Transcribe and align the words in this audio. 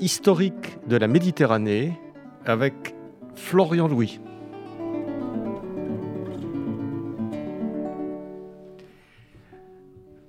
historique 0.00 0.78
de 0.88 0.96
la 0.96 1.08
Méditerranée 1.08 1.92
avec 2.46 2.94
Florian 3.34 3.86
Louis. 3.86 4.18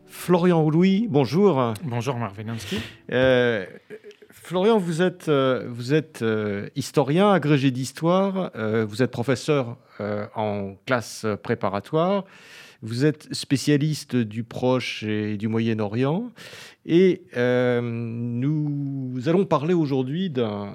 Florian 0.05 0.69
Louis, 0.69 1.07
bonjour. 1.09 1.73
Bonjour 1.83 2.17
Marc 2.17 2.35
euh, 3.11 3.65
Florian, 4.29 4.77
vous 4.77 5.01
êtes, 5.01 5.29
euh, 5.29 5.65
vous 5.67 5.93
êtes 5.93 6.21
euh, 6.21 6.67
historien, 6.75 7.31
agrégé 7.31 7.71
d'histoire, 7.71 8.51
vous 8.87 9.01
êtes 9.01 9.11
professeur 9.11 9.77
en 10.35 10.75
classe 10.85 11.25
préparatoire. 11.43 12.25
Vous 12.83 13.05
êtes 13.05 13.31
spécialiste 13.31 14.15
du 14.15 14.43
Proche 14.43 15.03
et 15.03 15.37
du 15.37 15.47
Moyen-Orient 15.47 16.31
et 16.87 17.21
euh, 17.37 17.79
nous 17.79 19.19
allons 19.27 19.45
parler 19.45 19.75
aujourd'hui 19.75 20.31
d'un 20.31 20.73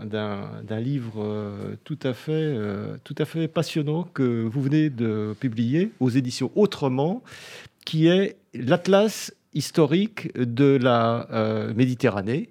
livre 0.81 1.21
euh, 1.21 1.75
euh, 2.29 2.97
tout 3.03 3.15
à 3.19 3.25
fait 3.25 3.49
passionnant 3.49 4.05
que 4.05 4.45
vous 4.45 4.63
venez 4.63 4.89
de 4.89 5.35
publier 5.41 5.91
aux 5.99 6.11
éditions 6.11 6.53
Autrement, 6.55 7.25
qui 7.85 8.07
est 8.07 8.37
l'Atlas 8.55 9.35
historique 9.53 10.33
de 10.39 10.79
la 10.81 11.73
Méditerranée 11.75 12.51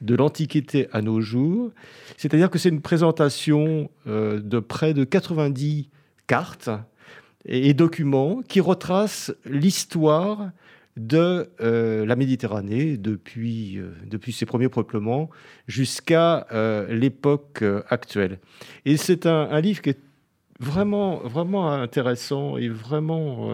de 0.00 0.14
l'Antiquité 0.16 0.88
à 0.92 1.02
nos 1.02 1.20
jours. 1.20 1.70
C'est-à-dire 2.16 2.50
que 2.50 2.58
c'est 2.58 2.68
une 2.68 2.80
présentation 2.80 3.90
de 4.06 4.58
près 4.58 4.94
de 4.94 5.04
90 5.04 5.88
cartes 6.26 6.70
et, 7.48 7.74
documents 7.74 8.42
qui 8.46 8.60
retracent 8.60 9.32
l'histoire 9.44 10.50
de 10.96 11.48
euh, 11.60 12.04
la 12.04 12.16
Méditerranée 12.16 12.96
depuis, 12.96 13.78
euh, 13.78 13.92
depuis 14.06 14.32
ses 14.32 14.46
premiers 14.46 14.68
peuplements 14.68 15.30
jusqu'à 15.66 16.46
euh, 16.52 16.92
l'époque 16.92 17.64
actuelle. 17.88 18.38
Et 18.84 18.96
c'est 18.96 19.26
un, 19.26 19.60
livre 19.60 19.80
qui 19.80 19.90
est 19.90 20.00
vraiment, 20.60 21.18
vraiment 21.18 21.70
intéressant 21.70 22.56
et 22.56 22.68
vraiment 22.68 23.48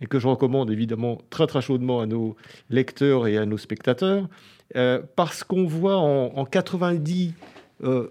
et 0.00 0.06
que 0.06 0.18
je 0.18 0.28
recommande 0.28 0.70
évidemment 0.70 1.18
très 1.28 1.46
très 1.46 1.60
chaudement 1.60 2.00
à 2.00 2.06
nos 2.06 2.36
lecteurs 2.70 3.26
et 3.26 3.36
à 3.36 3.44
nos 3.46 3.58
spectateurs, 3.58 4.28
parce 5.16 5.42
qu'on 5.42 5.64
voit 5.64 5.96
en 5.96 6.44
90 6.44 7.34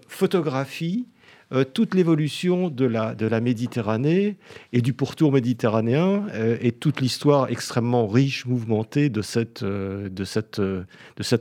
photographies 0.06 1.06
euh, 1.52 1.64
toute 1.64 1.94
l'évolution 1.94 2.68
de 2.70 2.84
la, 2.84 3.40
Méditerranée 3.40 4.36
et 4.72 4.82
du 4.82 4.92
pourtour 4.92 5.32
méditerranéen 5.32 6.26
euh, 6.34 6.56
et 6.60 6.70
toute 6.70 7.00
l'histoire 7.00 7.50
extrêmement 7.50 8.06
riche, 8.06 8.46
mouvementée 8.46 9.08
de 9.08 9.20
cette, 9.22 9.62
euh, 9.64 10.08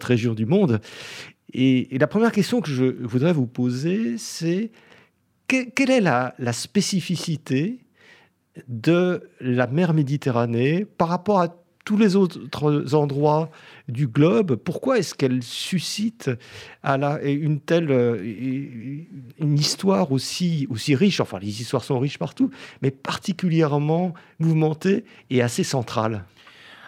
région 0.02 0.34
du 0.34 0.46
monde. 0.48 0.82
Et, 1.54 1.88
la 2.00 2.08
première 2.08 2.32
question 2.32 2.60
que 2.62 2.72
je 2.72 2.86
voudrais 2.86 3.34
vous 3.34 3.46
poser, 3.46 4.18
c'est 4.18 4.72
quelle 5.48 5.92
est 5.92 6.02
la, 6.02 6.34
la 6.40 6.54
spécificité 6.54 7.80
de 8.68 9.30
la 9.42 9.68
mer 9.68 9.94
Méditerranée 9.94 10.86
par 10.86 11.08
rapport 11.08 11.40
à 11.40 11.56
tous 11.90 11.98
les 11.98 12.16
autres 12.16 12.94
endroits 12.94 13.50
du 13.88 14.06
globe, 14.06 14.58
pourquoi 14.58 15.00
est-ce 15.00 15.16
qu'elle 15.16 15.42
suscite 15.42 16.30
à 16.84 17.00
la, 17.00 17.20
une 17.24 17.60
telle 17.60 17.90
euh, 17.90 18.24
une 19.40 19.58
histoire 19.58 20.12
aussi, 20.12 20.68
riche 20.94 21.20
Enfin, 21.20 21.40
les 21.40 21.62
histoires 21.62 21.84
sont 21.84 21.98
riches 21.98 22.20
partout, 22.20 22.52
mais 22.84 22.92
particulièrement 22.92 24.14
mouvementée 24.38 25.04
et 25.32 25.42
assez 25.42 25.64
centrale? 25.64 26.26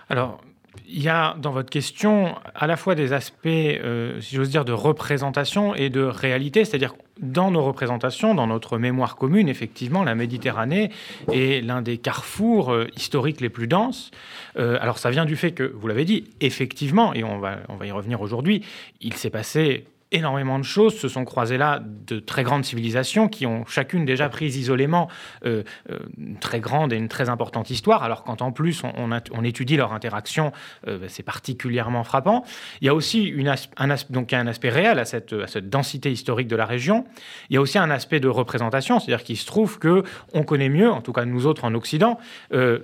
Alors, 0.08 0.40
il 0.88 1.02
y 1.02 1.10
a 1.10 1.36
dans 1.42 1.52
votre 1.52 1.72
question 1.72 2.36
à 2.54 2.68
la 2.68 2.78
fois 2.78 2.94
des 2.94 3.12
aspects, 3.12 3.48
euh, 3.48 4.22
si 4.22 4.36
j'ose 4.36 4.52
dire, 4.52 4.66
de 4.66 4.72
représentation 4.72 5.74
et 5.74 5.90
de 5.90 6.02
réalité, 6.04 6.64
c'est-à-dire 6.64 6.94
dans 7.22 7.52
nos 7.52 7.64
représentations, 7.64 8.36
dans 8.36 8.48
notre 8.48 8.78
mémoire 8.78 9.16
commune, 9.16 9.48
effectivement, 9.48 10.04
la 10.04 10.16
Méditerranée 10.16 10.92
est 11.32 11.64
l'un 11.64 11.82
des 11.82 11.98
carrefours 11.98 12.72
euh, 12.72 12.88
historiques 12.96 13.42
les 13.42 13.50
plus 13.50 13.68
denses. 13.68 14.12
Euh, 14.58 14.78
alors 14.82 14.98
ça 14.98 15.12
vient 15.12 15.26
du 15.26 15.36
fait 15.36 15.52
que, 15.52 15.64
vous 15.64 15.88
l'avez 15.88 16.06
dit, 16.06 16.26
effectivement, 16.42 17.14
et 17.14 17.24
on 17.24 17.40
va, 17.40 17.58
on 17.70 17.76
va 17.76 17.86
y 17.86 17.92
revenir 17.92 18.22
aujourd'hui, 18.22 18.64
il 19.02 19.14
s'est 19.14 19.30
passé 19.30 19.86
énormément 20.12 20.60
de 20.60 20.64
choses 20.64 20.98
se 20.98 21.08
sont 21.08 21.24
croisées 21.24 21.58
là, 21.58 21.82
de 21.82 22.20
très 22.20 22.44
grandes 22.44 22.66
civilisations 22.66 23.30
qui 23.30 23.46
ont 23.46 23.66
chacune 23.66 24.06
déjà 24.06 24.28
pris 24.30 24.48
isolément 24.48 25.08
euh, 25.46 25.64
euh, 25.90 26.00
une 26.18 26.38
très 26.38 26.60
grande 26.60 26.92
et 26.92 26.98
une 26.98 27.08
très 27.08 27.30
importante 27.30 27.70
histoire, 27.70 28.04
alors 28.04 28.24
quand 28.24 28.42
en 28.42 28.52
plus 28.52 28.84
on, 28.84 29.44
étudie 29.44 29.78
leur 29.78 29.94
interaction, 29.94 30.52
euh, 30.88 30.98
ben, 31.00 31.10
c'est 31.10 31.24
particulièrement 31.24 32.04
frappant. 32.04 32.44
Il 32.82 32.88
y 32.88 32.90
a 32.90 32.96
aussi 32.96 33.24
une 33.24 33.48
un, 33.48 33.96
donc 34.10 34.34
un 34.34 34.48
aspect 34.48 34.70
réel 34.70 35.00
à 35.00 35.06
cette, 35.06 35.34
à 35.34 35.48
cette, 35.48 35.70
densité 35.70 36.12
historique 36.12 36.48
de 36.48 36.56
la 36.56 36.66
région. 36.66 37.06
Il 37.50 37.56
y 37.56 37.58
a 37.58 37.62
aussi 37.62 37.78
un 37.78 37.90
aspect 37.90 38.20
de 38.20 38.28
représentation, 38.28 39.00
c'est-à-dire 39.00 39.24
qu'il 39.24 39.38
se 39.38 39.46
trouve 39.46 39.80
que 39.80 40.04
on 40.34 40.44
connaît 40.44 40.70
mieux, 40.70 40.92
en 40.92 41.02
tout 41.02 41.14
cas 41.14 41.26
nous 41.26 41.46
autres 41.46 41.64
en 41.64 41.74
Occident, 41.74 42.20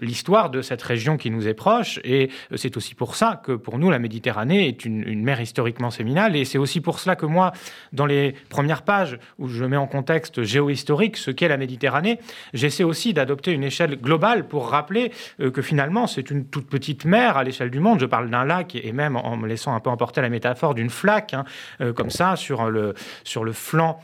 l'histoire 0.02 0.50
de 0.50 0.62
cette 0.62 0.82
région 0.82 1.18
qui 1.18 1.30
nous 1.30 1.48
est 1.48 1.54
proche, 1.54 2.00
et 2.04 2.30
c'est 2.56 2.78
aussi 2.78 2.96
pour 2.96 3.16
ça 3.16 3.42
que 3.44 3.52
pour 3.52 3.78
nous 3.78 3.90
la 3.90 4.00
Méditerranée 4.00 4.68
est 4.68 4.86
une, 4.86 5.04
une 5.08 5.24
mer 5.24 5.42
historiquement 5.42 5.92
séminale, 5.92 6.36
et 6.36 6.46
c'est 6.46 6.58
aussi 6.58 6.82
pour 6.82 7.00
cela 7.00 7.17
que 7.18 7.26
moi, 7.26 7.52
dans 7.92 8.06
les 8.06 8.34
premières 8.50 8.84
pages 8.84 9.20
où 9.40 9.48
je 9.48 9.66
mets 9.66 9.78
en 9.78 9.88
contexte 9.88 10.44
géohistorique 10.44 11.18
ce 11.18 11.32
qu'est 11.32 11.48
la 11.50 11.58
Méditerranée, 11.58 12.20
j'essaie 12.54 12.84
aussi 12.84 13.14
d'adopter 13.14 13.52
une 13.52 13.64
échelle 13.64 13.98
globale 14.00 14.48
pour 14.48 14.70
rappeler 14.70 15.12
euh, 15.42 15.52
que 15.52 15.62
finalement 15.62 16.08
c'est 16.08 16.32
une 16.32 16.46
toute 16.46 16.68
petite 16.68 17.06
mer 17.06 17.38
à 17.38 17.44
l'échelle 17.44 17.70
du 17.70 17.80
monde. 17.80 18.00
Je 18.00 18.06
parle 18.06 18.30
d'un 18.30 18.46
lac 18.46 18.76
et 18.76 18.92
même 18.92 19.16
en 19.18 19.36
me 19.36 19.48
laissant 19.48 19.76
un 19.76 19.80
peu 19.80 19.90
emporter 19.90 20.22
la 20.22 20.30
métaphore 20.30 20.74
d'une 20.74 20.90
flaque, 20.90 21.34
hein, 21.34 21.44
euh, 21.82 21.92
comme 21.92 22.10
ça, 22.10 22.36
sur 22.36 22.70
le, 22.70 22.94
sur 23.24 23.44
le 23.44 23.52
flanc 23.52 24.00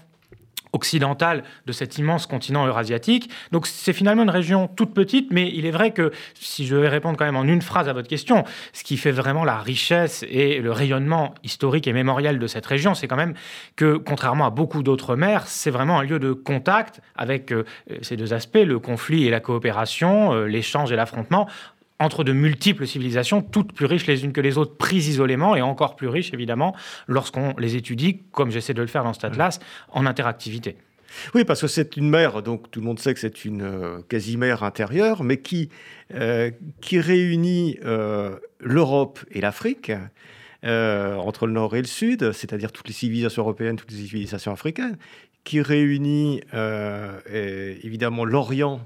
occidentale 0.73 1.44
de 1.66 1.72
cet 1.72 1.97
immense 1.97 2.25
continent 2.25 2.66
eurasiatique. 2.66 3.29
Donc 3.51 3.67
c'est 3.67 3.94
finalement 3.94 4.23
une 4.23 4.29
région 4.29 4.67
toute 4.67 4.94
petite, 4.94 5.31
mais 5.31 5.51
il 5.53 5.66
est 5.66 5.72
vrai 5.72 5.91
que 5.91 6.11
si 6.34 6.66
je 6.66 6.75
vais 6.75 6.89
répondre 6.89 7.17
quand 7.17 7.25
même 7.25 7.35
en 7.35 7.44
une 7.44 7.61
phrase 7.61 7.88
à 7.88 7.94
votre 7.94 8.07
question, 8.07 8.44
ce 8.73 8.83
qui 8.83 8.97
fait 8.97 9.12
vraiment 9.12 9.45
la 9.45 9.57
richesse 9.57 10.25
et 10.29 10.59
le 10.59 10.72
rayonnement 10.72 11.33
historique 11.44 11.88
et 11.88 11.94
mémoriel 11.94 12.39
de 12.39 12.47
cette 12.47 12.66
région, 12.66 12.95
c'est 12.95 13.07
quand 13.07 13.16
même 13.16 13.35
que 13.75 13.97
contrairement 13.97 14.45
à 14.45 14.50
beaucoup 14.50 14.83
d'autres 14.83 15.16
mers, 15.16 15.47
c'est 15.47 15.72
vraiment 15.72 16.00
un 16.00 16.03
lieu 16.03 16.19
de 16.19 16.33
contact 16.33 17.01
avec 17.16 17.51
euh, 17.51 17.63
ces 18.01 18.17
deux 18.17 18.33
aspects, 18.33 18.56
le 18.56 18.79
conflit 18.79 19.25
et 19.25 19.29
la 19.29 19.39
coopération, 19.39 20.33
euh, 20.33 20.45
l'échange 20.45 20.91
et 20.91 20.95
l'affrontement 20.95 21.47
entre 22.03 22.24
de 22.24 22.34
multiples 22.34 22.86
civilisations, 22.86 23.41
toutes 23.41 23.72
plus 23.72 23.86
riches 23.86 24.08
les 24.08 24.25
unes 24.25 24.34
que 24.34 24.41
les 24.41 24.58
autres, 24.58 24.75
prises 24.75 25.08
isolément, 25.08 25.56
et 25.56 25.62
encore 25.62 25.96
plus 25.96 26.09
riches, 26.09 26.34
évidemment, 26.34 26.75
lorsqu'on 27.08 27.53
les 27.58 27.75
étudie, 27.75 28.22
comme 28.31 28.52
j'essaie 28.52 28.74
de 28.74 28.81
le 28.81 28.88
faire 28.88 29.03
dans 29.03 29.14
cet 29.14 29.24
atlas, 29.24 29.59
en 29.90 30.06
interactivité. 30.06 30.75
Oui, 31.34 31.46
parce 31.46 31.62
que 31.62 31.68
c'est 31.68 31.96
une 31.96 32.09
mer, 32.09 32.42
donc 32.42 32.69
tout 32.72 32.80
le 32.81 32.86
monde 32.86 33.00
sait 33.00 33.13
que 33.13 33.19
c'est 33.19 33.46
une 33.46 33.62
euh, 33.62 34.02
quasi-mer 34.09 34.63
intérieure, 34.63 35.24
mais 35.24 35.38
qui, 35.38 35.69
euh, 36.13 36.51
qui 36.81 37.00
réunit 37.00 37.77
euh, 37.86 38.36
l'Europe 38.60 39.19
et 39.31 39.42
l'Afrique, 39.42 39.92
entre 40.66 41.45
le 41.45 41.51
nord 41.51 41.75
et 41.75 41.81
le 41.81 41.88
sud, 41.88 42.31
c'est-à-dire 42.31 42.72
toutes 42.72 42.88
les 42.88 42.94
civilisations 42.94 43.42
européennes, 43.42 43.75
toutes 43.75 43.92
les 43.92 43.98
civilisations 43.98 44.54
africaines, 44.54 44.98
qui 45.44 45.60
réunit 45.60 46.39
évidemment 47.83 48.24
l'Orient 48.24 48.80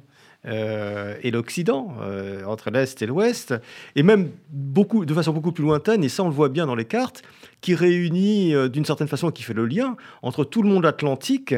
euh, 0.48 1.16
et 1.24 1.32
l'Occident, 1.32 1.94
euh, 2.02 2.44
entre 2.46 2.70
l'Est 2.72 3.02
et 3.02 3.06
l'Ouest, 3.06 3.54
et 3.96 4.04
même 4.04 4.30
beaucoup, 4.50 5.06
de 5.06 5.14
façon 5.14 5.34
beaucoup 5.34 5.52
plus 5.52 5.64
lointaine, 5.64 6.04
et 6.04 6.10
ça 6.10 6.24
on 6.24 6.28
le 6.28 6.34
voit 6.34 6.50
bien 6.50 6.66
dans 6.66 6.76
les 6.76 6.86
cartes, 6.86 7.22
qui 7.60 7.76
réunit 7.76 8.56
euh, 8.56 8.70
d'une 8.70 8.86
certaine 8.86 9.08
façon, 9.08 9.32
qui 9.32 9.44
fait 9.44 9.54
le 9.54 9.66
lien 9.66 9.98
entre 10.22 10.46
tout 10.46 10.62
le 10.62 10.70
monde 10.70 10.86
atlantique 10.86 11.54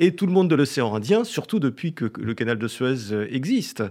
et 0.00 0.14
tout 0.14 0.26
le 0.26 0.32
monde 0.32 0.48
de 0.48 0.54
l'océan 0.54 0.94
Indien, 0.94 1.24
surtout 1.24 1.60
depuis 1.60 1.94
que, 1.94 2.10
le 2.18 2.34
canal 2.34 2.58
de 2.58 2.68
Suez 2.68 3.12
existe. 3.30 3.82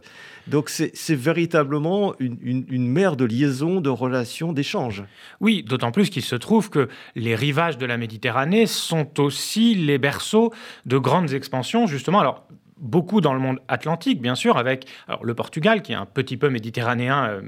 Donc 0.48 0.70
c'est 0.70 1.16
véritablement 1.16 2.14
une, 2.20 2.66
une, 2.70 2.88
mer 2.88 3.16
de 3.16 3.26
liaison, 3.26 3.82
de 3.82 3.90
relations, 3.90 4.54
d'échanges. 4.54 5.04
Oui, 5.40 5.64
d'autant 5.64 5.92
plus 5.92 6.10
qu'il 6.10 6.22
se 6.22 6.36
trouve 6.36 6.70
que 6.70 6.88
les 7.16 7.36
rivages 7.36 7.78
de 7.78 7.86
la 7.86 7.98
Méditerranée 7.98 8.68
sont 8.68 9.20
aussi 9.20 9.74
les 9.74 9.98
berceaux 9.98 10.54
de 10.86 10.98
grandes 10.98 11.34
expansions, 11.34 11.88
justement. 11.88 12.20
Alors, 12.20 12.46
beaucoup 12.78 13.22
dans 13.22 13.34
le 13.34 13.40
monde 13.40 13.60
atlantique, 13.68 14.22
bien 14.22 14.36
sûr, 14.36 14.58
avec 14.58 14.88
le 15.22 15.34
Portugal, 15.34 15.82
qui 15.82 15.92
est 15.92 15.96
un 15.96 16.06
petit 16.06 16.38
peu 16.38 16.50
méditerranéen. 16.50 17.26
Euh, 17.26 17.42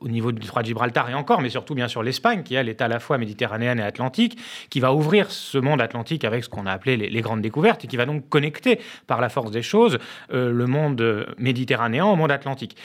au 0.00 0.06
niveau 0.06 0.30
du 0.30 0.38
détroit 0.38 0.62
de 0.62 0.68
Gibraltar 0.68 1.10
et 1.10 1.14
encore, 1.14 1.40
mais 1.40 1.50
surtout 1.50 1.74
bien 1.74 1.88
sûr 1.88 2.04
l'Espagne, 2.04 2.44
qui 2.44 2.54
elle 2.54 2.68
est 2.68 2.80
à 2.80 2.86
la 2.86 3.00
fois 3.00 3.18
méditerranéenne 3.18 3.80
et 3.80 3.82
atlantique, 3.82 4.38
qui 4.70 4.78
va 4.78 4.94
ouvrir 4.94 5.28
ce 5.32 5.58
monde 5.58 5.80
atlantique 5.80 6.24
avec 6.24 6.44
ce 6.44 6.48
qu'on 6.48 6.66
a 6.66 6.72
appelé 6.72 6.96
les, 6.96 7.20
grandes 7.20 7.42
découvertes 7.42 7.84
et 7.84 7.88
qui 7.88 7.96
va 7.96 8.06
donc 8.06 8.28
connecter 8.28 8.78
par 9.08 9.20
la 9.20 9.28
force 9.28 9.50
des 9.50 9.62
choses 9.62 9.98
euh, 10.32 10.52
le 10.52 10.66
monde 10.68 11.26
méditerranéen 11.38 12.04
au 12.06 12.14
monde 12.14 12.30
atlantique. 12.30 12.76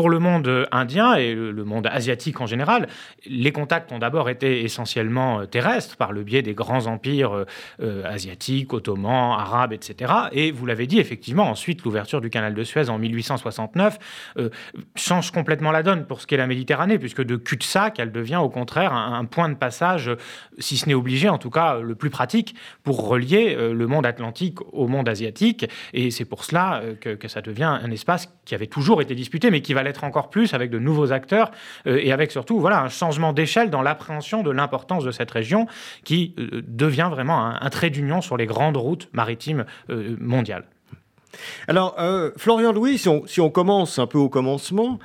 Pour 0.00 0.08
le 0.08 0.18
monde 0.18 0.66
indien 0.72 1.12
et 1.16 1.34
le 1.34 1.62
monde 1.62 1.86
asiatique 1.86 2.40
en 2.40 2.46
général, 2.46 2.88
les 3.26 3.52
contacts 3.52 3.92
ont 3.92 3.98
d'abord 3.98 4.30
été 4.30 4.62
essentiellement 4.62 5.40
euh, 5.40 5.44
terrestres 5.44 5.98
par 5.98 6.12
le 6.12 6.22
biais 6.22 6.40
des 6.40 6.54
grands 6.54 6.86
empires 6.86 7.36
euh, 7.36 7.44
euh, 7.82 8.02
asiatiques, 8.06 8.72
ottomans, 8.72 9.38
arabes, 9.38 9.74
etc. 9.74 10.10
Et 10.32 10.52
vous 10.52 10.64
l'avez 10.64 10.86
dit, 10.86 11.00
effectivement, 11.00 11.50
ensuite, 11.50 11.82
l'ouverture 11.82 12.22
du 12.22 12.30
canal 12.30 12.54
de 12.54 12.64
Suez 12.64 12.88
en 12.88 12.96
1869 12.96 13.98
change 14.96 15.32
complètement 15.32 15.70
la 15.70 15.82
donne 15.82 16.06
pour 16.06 16.22
ce 16.22 16.26
qu'est 16.26 16.38
la 16.38 16.46
Méditerranée, 16.46 16.98
puisque 16.98 17.22
de 17.22 17.36
cul-de-sac, 17.36 17.98
elle 17.98 18.10
devient 18.10 18.36
au 18.36 18.48
contraire 18.48 18.94
un, 18.94 19.26
point 19.26 19.50
de 19.50 19.54
passage, 19.54 20.10
si 20.58 20.78
ce 20.78 20.88
n'est 20.88 20.94
obligé, 20.94 21.28
en 21.28 21.36
tout 21.36 21.50
cas 21.50 21.78
le 21.78 21.94
plus 21.94 22.08
pratique, 22.08 22.54
pour 22.84 23.06
relier 23.06 23.54
le 23.54 23.86
monde 23.86 24.06
atlantique 24.06 24.60
au 24.72 24.88
monde 24.88 25.10
asiatique. 25.10 25.66
Et 25.92 26.10
c'est 26.10 26.24
pour 26.24 26.44
cela 26.44 26.82
que, 27.02 27.10
que 27.10 27.28
ça 27.28 27.42
devient 27.42 27.64
un 27.82 27.90
espace 27.90 28.32
qui 28.46 28.54
avait 28.54 28.66
toujours 28.66 29.02
été 29.02 29.14
disputé, 29.14 29.50
mais 29.50 29.60
qui 29.60 29.74
va 29.74 29.82
l'être 29.90 30.04
encore 30.04 30.30
plus 30.30 30.54
avec 30.54 30.70
de 30.70 30.78
nouveaux 30.78 31.12
acteurs 31.12 31.50
euh, 31.86 31.98
et 32.00 32.12
avec 32.12 32.30
surtout 32.30 32.60
voilà, 32.60 32.80
un 32.80 32.88
changement 32.88 33.32
d'échelle 33.32 33.70
dans 33.70 33.82
l'appréhension 33.82 34.42
de 34.42 34.50
l'importance 34.50 35.04
de 35.04 35.10
cette 35.10 35.30
région 35.30 35.66
qui 36.04 36.34
euh, 36.38 36.62
devient 36.66 37.08
vraiment 37.10 37.44
un, 37.44 37.70
trait 37.70 37.90
d'union 37.90 38.20
sur 38.20 38.36
les 38.36 38.46
grandes 38.46 38.76
routes 38.76 39.08
maritimes 39.12 39.64
euh, 39.90 40.16
mondiales. 40.20 40.64
Alors, 41.68 41.96
Florian 42.36 42.72
Louis, 42.72 42.98
si 42.98 43.08
on, 43.08 43.24
si 43.24 43.40
on, 43.40 43.50
commence 43.50 44.00
un 44.00 44.08
peu 44.08 44.18
au 44.18 44.28
commencement, 44.28 44.98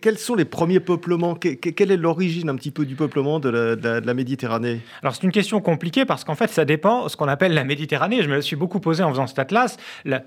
quels, 0.00 0.18
sont 0.18 0.34
les 0.34 0.44
premiers 0.44 0.80
peuplements? 0.80 1.34
Quelle 1.34 1.90
est 1.90 1.96
l'origine 1.96 2.48
un 2.48 2.56
petit 2.56 2.70
peu 2.70 2.84
du 2.84 2.94
peuplement 2.94 3.40
de 3.40 3.48
la, 3.48 4.14
Méditerranée? 4.14 4.80
Alors 5.02 5.14
c'est 5.14 5.22
une 5.22 5.32
question 5.32 5.60
compliquée 5.60 6.04
parce 6.04 6.24
qu'en 6.24 6.34
fait 6.34 6.50
ça 6.50 6.64
dépend 6.64 7.04
de 7.04 7.08
ce 7.08 7.16
qu'on 7.16 7.28
appelle 7.28 7.54
la 7.54 7.64
Méditerranée. 7.64 8.22
Je 8.22 8.28
me 8.28 8.40
suis 8.40 8.56
beaucoup 8.56 8.80
posé 8.80 9.02
en 9.02 9.10
faisant 9.10 9.26
cet 9.26 9.38
atlas. 9.38 9.76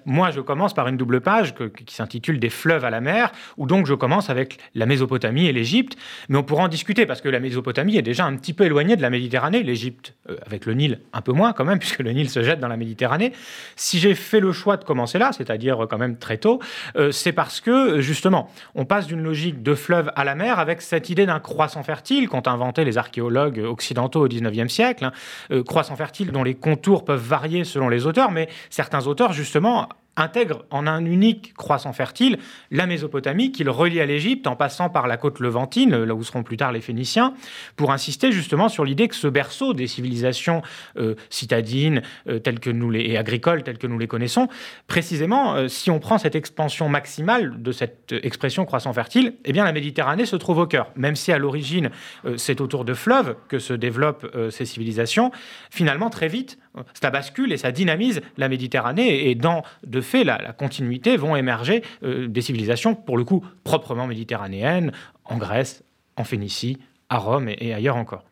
moi 0.05 0.31
je 0.31 0.41
commence 0.41 0.73
par 0.73 0.87
une 0.87 0.97
double 0.97 1.21
page 1.21 1.53
qui 1.85 1.95
s'intitule 1.95 2.39
Des 2.39 2.49
fleuves 2.49 2.85
à 2.85 2.89
la 2.89 3.01
mer, 3.01 3.31
où 3.57 3.67
donc 3.67 3.85
je 3.85 3.93
commence 3.93 4.29
avec 4.29 4.57
la 4.75 4.85
Mésopotamie 4.85 5.47
et 5.47 5.53
l'Égypte. 5.53 5.97
Mais 6.29 6.37
on 6.37 6.43
pourra 6.43 6.63
en 6.63 6.67
discuter 6.67 7.05
parce 7.05 7.21
que 7.21 7.29
la 7.29 7.39
Mésopotamie 7.39 7.97
est 7.97 8.01
déjà 8.01 8.25
un 8.25 8.35
petit 8.35 8.53
peu 8.53 8.65
éloignée 8.65 8.95
de 8.95 9.01
la 9.01 9.09
Méditerranée. 9.09 9.63
L'Égypte, 9.63 10.13
euh, 10.29 10.35
avec 10.45 10.65
le 10.65 10.73
Nil, 10.73 10.99
un 11.13 11.21
peu 11.21 11.31
moins 11.31 11.53
quand 11.53 11.65
même, 11.65 11.79
puisque 11.87 11.99
le 11.99 12.11
Nil 12.11 12.29
se 12.29 12.43
jette 12.43 12.59
dans 12.59 12.67
la 12.67 12.77
Méditerranée. 12.77 13.33
Si 13.75 13.99
j'ai 13.99 14.15
fait 14.15 14.39
le 14.39 14.51
choix 14.51 14.77
de 14.77 14.83
commencer 14.83 15.17
là, 15.17 15.31
c'est-à-dire 15.31 15.87
quand 15.89 15.97
même 15.97 16.17
très 16.17 16.37
tôt, 16.37 16.59
euh, 16.97 17.11
c'est 17.11 17.31
parce 17.33 17.61
que 17.61 18.01
justement 18.01 18.49
on 18.75 18.85
passe 18.85 19.07
d'une 19.07 19.21
logique 19.21 19.36
de 19.45 19.75
fleuve 19.75 20.11
à 20.15 20.23
la 20.23 20.35
mer 20.35 20.59
avec 20.59 20.81
cette 20.81 21.09
idée 21.09 21.25
d'un 21.25 21.39
croissant 21.39 21.83
fertile 21.83 22.27
qu'ont 22.29 22.43
inventé 22.45 22.83
les 22.83 22.97
archéologues 22.97 23.59
occidentaux 23.59 24.25
au 24.25 24.27
XIXe 24.27 24.71
siècle. 24.71 25.05
Hein. 25.05 25.11
Euh, 25.51 25.63
croissant 25.63 25.95
fertile 25.95 26.31
dont 26.31 26.43
les 26.43 26.55
contours 26.55 27.05
peuvent 27.05 27.21
varier 27.23 27.63
selon 27.63 27.89
les 27.89 28.05
auteurs, 28.05 28.31
mais 28.31 28.49
certains 28.69 29.05
auteurs, 29.07 29.33
justement, 29.33 29.89
intègre 30.17 30.65
en 30.71 30.87
un 30.87 31.05
unique 31.05 31.53
croissant 31.53 31.93
fertile 31.93 32.37
la 32.71 32.87
Mésopotamie 32.87 33.51
qu'il 33.51 33.69
relie 33.69 34.01
à 34.01 34.05
l'Égypte 34.05 34.47
en 34.47 34.55
passant 34.55 34.89
par 34.89 35.07
la 35.07 35.15
côte 35.17 35.39
levantine, 35.39 36.03
là 36.03 36.13
où 36.13 36.23
seront 36.23 36.43
plus 36.43 36.57
tard 36.57 36.71
les 36.71 36.81
Phéniciens, 36.81 37.33
pour 37.75 37.91
insister 37.91 38.31
justement 38.31 38.67
sur 38.67 38.83
l'idée 38.83 39.07
que 39.07 39.15
ce 39.15 39.27
berceau 39.27 39.73
des 39.73 39.87
civilisations 39.87 40.61
euh, 40.97 41.15
citadines 41.29 42.01
euh, 42.27 42.39
telles 42.39 42.59
que 42.59 42.69
nous 42.69 42.89
les, 42.89 43.01
et 43.01 43.17
agricoles 43.17 43.63
telles 43.63 43.77
que 43.77 43.87
nous 43.87 43.99
les 43.99 44.07
connaissons, 44.07 44.47
précisément, 44.87 45.55
euh, 45.55 45.67
si 45.67 45.91
on 45.91 45.99
prend 45.99 46.17
cette 46.17 46.35
expansion 46.35 46.89
maximale 46.89 47.61
de 47.61 47.71
cette 47.71 48.13
expression 48.23 48.65
croissant 48.65 48.93
fertile, 48.93 49.35
eh 49.45 49.53
bien 49.53 49.63
la 49.63 49.71
Méditerranée 49.71 50.25
se 50.25 50.35
trouve 50.35 50.57
au 50.57 50.67
cœur. 50.67 50.91
Même 50.95 51.15
si 51.15 51.31
à 51.31 51.37
l'origine 51.37 51.91
c'est 52.37 52.61
autour 52.61 52.85
de 52.85 52.93
fleuves 52.93 53.35
que 53.47 53.59
se 53.59 53.73
développent 53.73 54.27
ces 54.49 54.65
civilisations, 54.65 55.31
finalement 55.69 56.09
très 56.09 56.27
vite 56.27 56.57
ça 56.93 57.09
bascule 57.09 57.51
et 57.51 57.57
ça 57.57 57.71
dynamise 57.71 58.21
la 58.37 58.49
Méditerranée. 58.49 59.29
Et 59.29 59.35
dans, 59.35 59.63
de 59.85 60.01
fait, 60.01 60.23
la, 60.23 60.53
continuité, 60.53 61.17
vont 61.17 61.35
émerger 61.35 61.83
euh, 62.03 62.27
des 62.27 62.41
civilisations, 62.41 62.95
pour 62.95 63.17
le 63.17 63.23
coup, 63.23 63.45
proprement 63.63 64.07
méditerranéennes, 64.07 64.91
en 65.25 65.37
Grèce, 65.37 65.83
en 66.15 66.23
Phénicie, 66.23 66.77
à 67.09 67.17
Rome 67.17 67.49
et 67.49 67.73
ailleurs 67.73 67.95
encore. 67.95 68.23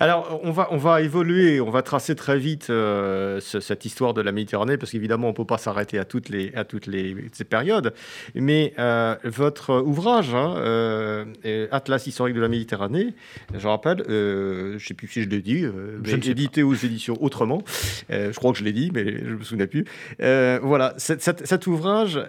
Alors, 0.00 0.40
on 0.42 0.50
va, 0.50 0.68
on 0.70 0.76
va 0.76 1.00
évoluer, 1.02 1.60
on 1.60 1.70
va 1.70 1.82
tracer 1.82 2.14
très 2.14 2.38
vite 2.38 2.70
euh, 2.70 3.40
cette 3.40 3.84
histoire 3.84 4.14
de 4.14 4.20
la 4.20 4.32
Méditerranée, 4.32 4.76
parce 4.76 4.92
qu'évidemment, 4.92 5.28
on 5.28 5.30
ne 5.30 5.36
peut 5.36 5.44
pas 5.44 5.58
s'arrêter 5.58 5.98
à 5.98 6.04
toutes 6.04 6.28
les, 6.28 6.52
à 6.54 6.64
toutes 6.64 6.86
les 6.86 7.16
ces 7.32 7.44
périodes. 7.44 7.92
Mais 8.34 8.74
euh, 8.78 9.16
votre 9.24 9.80
ouvrage, 9.80 10.34
hein, 10.34 10.54
euh, 10.58 11.24
Atlas 11.70 12.06
historique 12.06 12.34
de 12.34 12.40
la 12.40 12.48
Méditerranée, 12.48 13.14
je 13.54 13.66
rappelle, 13.66 14.02
je 14.08 14.74
ne 14.74 14.78
sais 14.78 14.94
plus 14.94 15.08
si 15.08 15.22
je 15.22 15.28
l'ai 15.28 15.42
dit, 15.42 15.64
édité 16.28 16.62
aux 16.62 16.74
éditions 16.74 17.16
Autrement. 17.20 17.62
je 18.08 18.34
crois 18.34 18.52
que 18.52 18.58
je 18.58 18.64
l'ai 18.64 18.72
dit, 18.72 18.90
mais 18.92 19.04
je 19.04 19.30
ne 19.30 19.36
me 19.36 19.44
souviens 19.44 19.66
plus. 19.66 19.84
voilà, 20.18 20.94
cet 20.96 21.66
ouvrage 21.66 22.20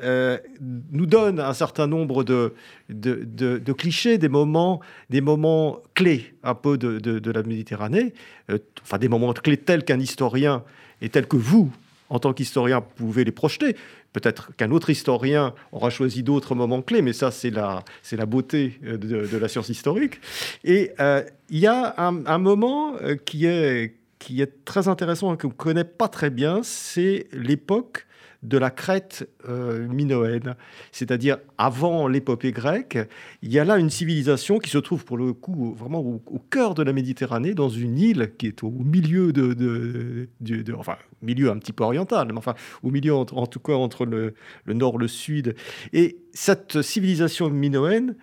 nous 0.92 1.06
donne 1.06 1.40
un 1.40 1.54
certain 1.54 1.88
nombre 1.88 2.24
de, 2.24 2.54
de, 2.90 3.24
de, 3.58 3.74
clichés, 3.74 4.18
des 4.18 4.30
moments, 4.30 4.80
des 5.10 5.22
moments 5.22 5.82
clés 5.94 6.34
un 6.44 6.56
peu 6.56 6.78
de, 6.78 7.00
de 7.00 7.27
la 7.32 7.44
Méditerranée, 7.44 8.14
euh, 8.50 8.58
enfin 8.82 8.98
des 8.98 9.10
moments 9.10 9.34
clés 9.34 9.58
tels 9.58 9.84
qu'un 9.84 10.00
historien 10.00 10.64
et 11.02 11.10
tels 11.10 11.28
que 11.28 11.38
vous, 11.38 11.72
en 12.10 12.20
tant 12.20 12.34
qu'historien, 12.34 12.82
pouvez 12.82 13.24
les 13.24 13.32
projeter. 13.32 13.76
Peut-être 14.14 14.56
qu'un 14.56 14.72
autre 14.72 14.90
historien 14.90 15.54
aura 15.72 15.90
choisi 15.90 16.24
d'autres 16.24 16.56
moments 16.56 16.82
clés, 16.82 17.02
mais 17.02 17.14
ça, 17.14 17.32
c'est 17.32 17.50
la, 17.50 17.84
c'est 18.02 18.16
la 18.16 18.26
beauté 18.26 18.80
euh, 18.84 18.98
de, 18.98 19.38
la 19.38 19.48
science 19.48 19.70
historique. 19.70 20.20
Et 20.64 20.92
euh, 21.00 21.22
il 21.50 21.60
y 21.60 21.68
a 21.68 21.94
un, 21.98 22.38
moment 22.40 22.96
qui, 23.26 23.46
est, 23.46 23.96
qui 24.20 24.42
est 24.42 24.66
très 24.66 24.88
intéressant 24.88 25.34
et 25.34 25.38
qu'on 25.38 25.50
ne 25.50 25.54
connaît 25.54 25.84
pas 25.84 26.08
très 26.08 26.30
bien, 26.30 26.62
c'est 26.64 27.28
l'époque 27.32 28.07
de 28.44 28.58
la 28.58 28.70
Crète 28.70 29.30
euh, 29.50 29.88
minoenne, 29.88 30.56
c'est-à-dire 30.92 31.38
avant 31.58 32.08
l'épopée 32.08 32.52
grecque. 32.52 32.98
Il 33.42 33.52
y 33.52 33.60
a 33.60 33.66
là 33.66 33.78
une 33.78 33.90
civilisation 33.90 34.60
qui 34.60 34.70
se 34.70 34.78
trouve 34.78 35.06
pour 35.06 35.18
le 35.18 35.34
coup 35.34 35.74
vraiment 35.74 36.00
au, 36.00 36.22
cœur 36.50 36.74
de 36.76 36.84
la 36.84 36.94
Méditerranée, 36.94 37.54
dans 37.54 37.70
une 37.70 37.98
île 37.98 38.32
qui 38.38 38.48
est 38.48 38.64
au 38.64 38.70
milieu 38.70 39.34
de, 39.34 39.54
de, 39.54 40.74
enfin 40.74 40.98
milieu 41.22 41.50
un 41.50 41.58
petit 41.58 41.74
peu 41.74 41.84
oriental, 41.84 42.28
mais 42.32 42.38
enfin 42.38 42.54
au 42.84 42.92
milieu 42.92 43.14
en 43.16 43.26
tout 43.26 43.60
cas 43.60 43.74
entre 43.74 44.06
le, 44.06 44.34
nord 44.68 44.96
et 44.96 45.00
le 45.00 45.08
sud. 45.08 45.56
Et 45.94 46.18
cette 46.34 46.82
civilisation 46.82 47.50
minoenne, 47.50 48.16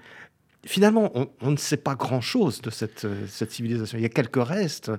finalement, 0.65 1.13
on, 1.41 1.51
ne 1.51 1.57
sait 1.57 1.77
pas 1.77 1.95
grand-chose 1.95 2.63
de 2.63 2.71
cette, 2.71 3.07
cette 3.27 3.51
civilisation. 3.51 3.99
Il 3.99 4.03
y 4.03 4.07
a 4.07 4.11
quelques 4.11 4.43
restes. 4.43 4.91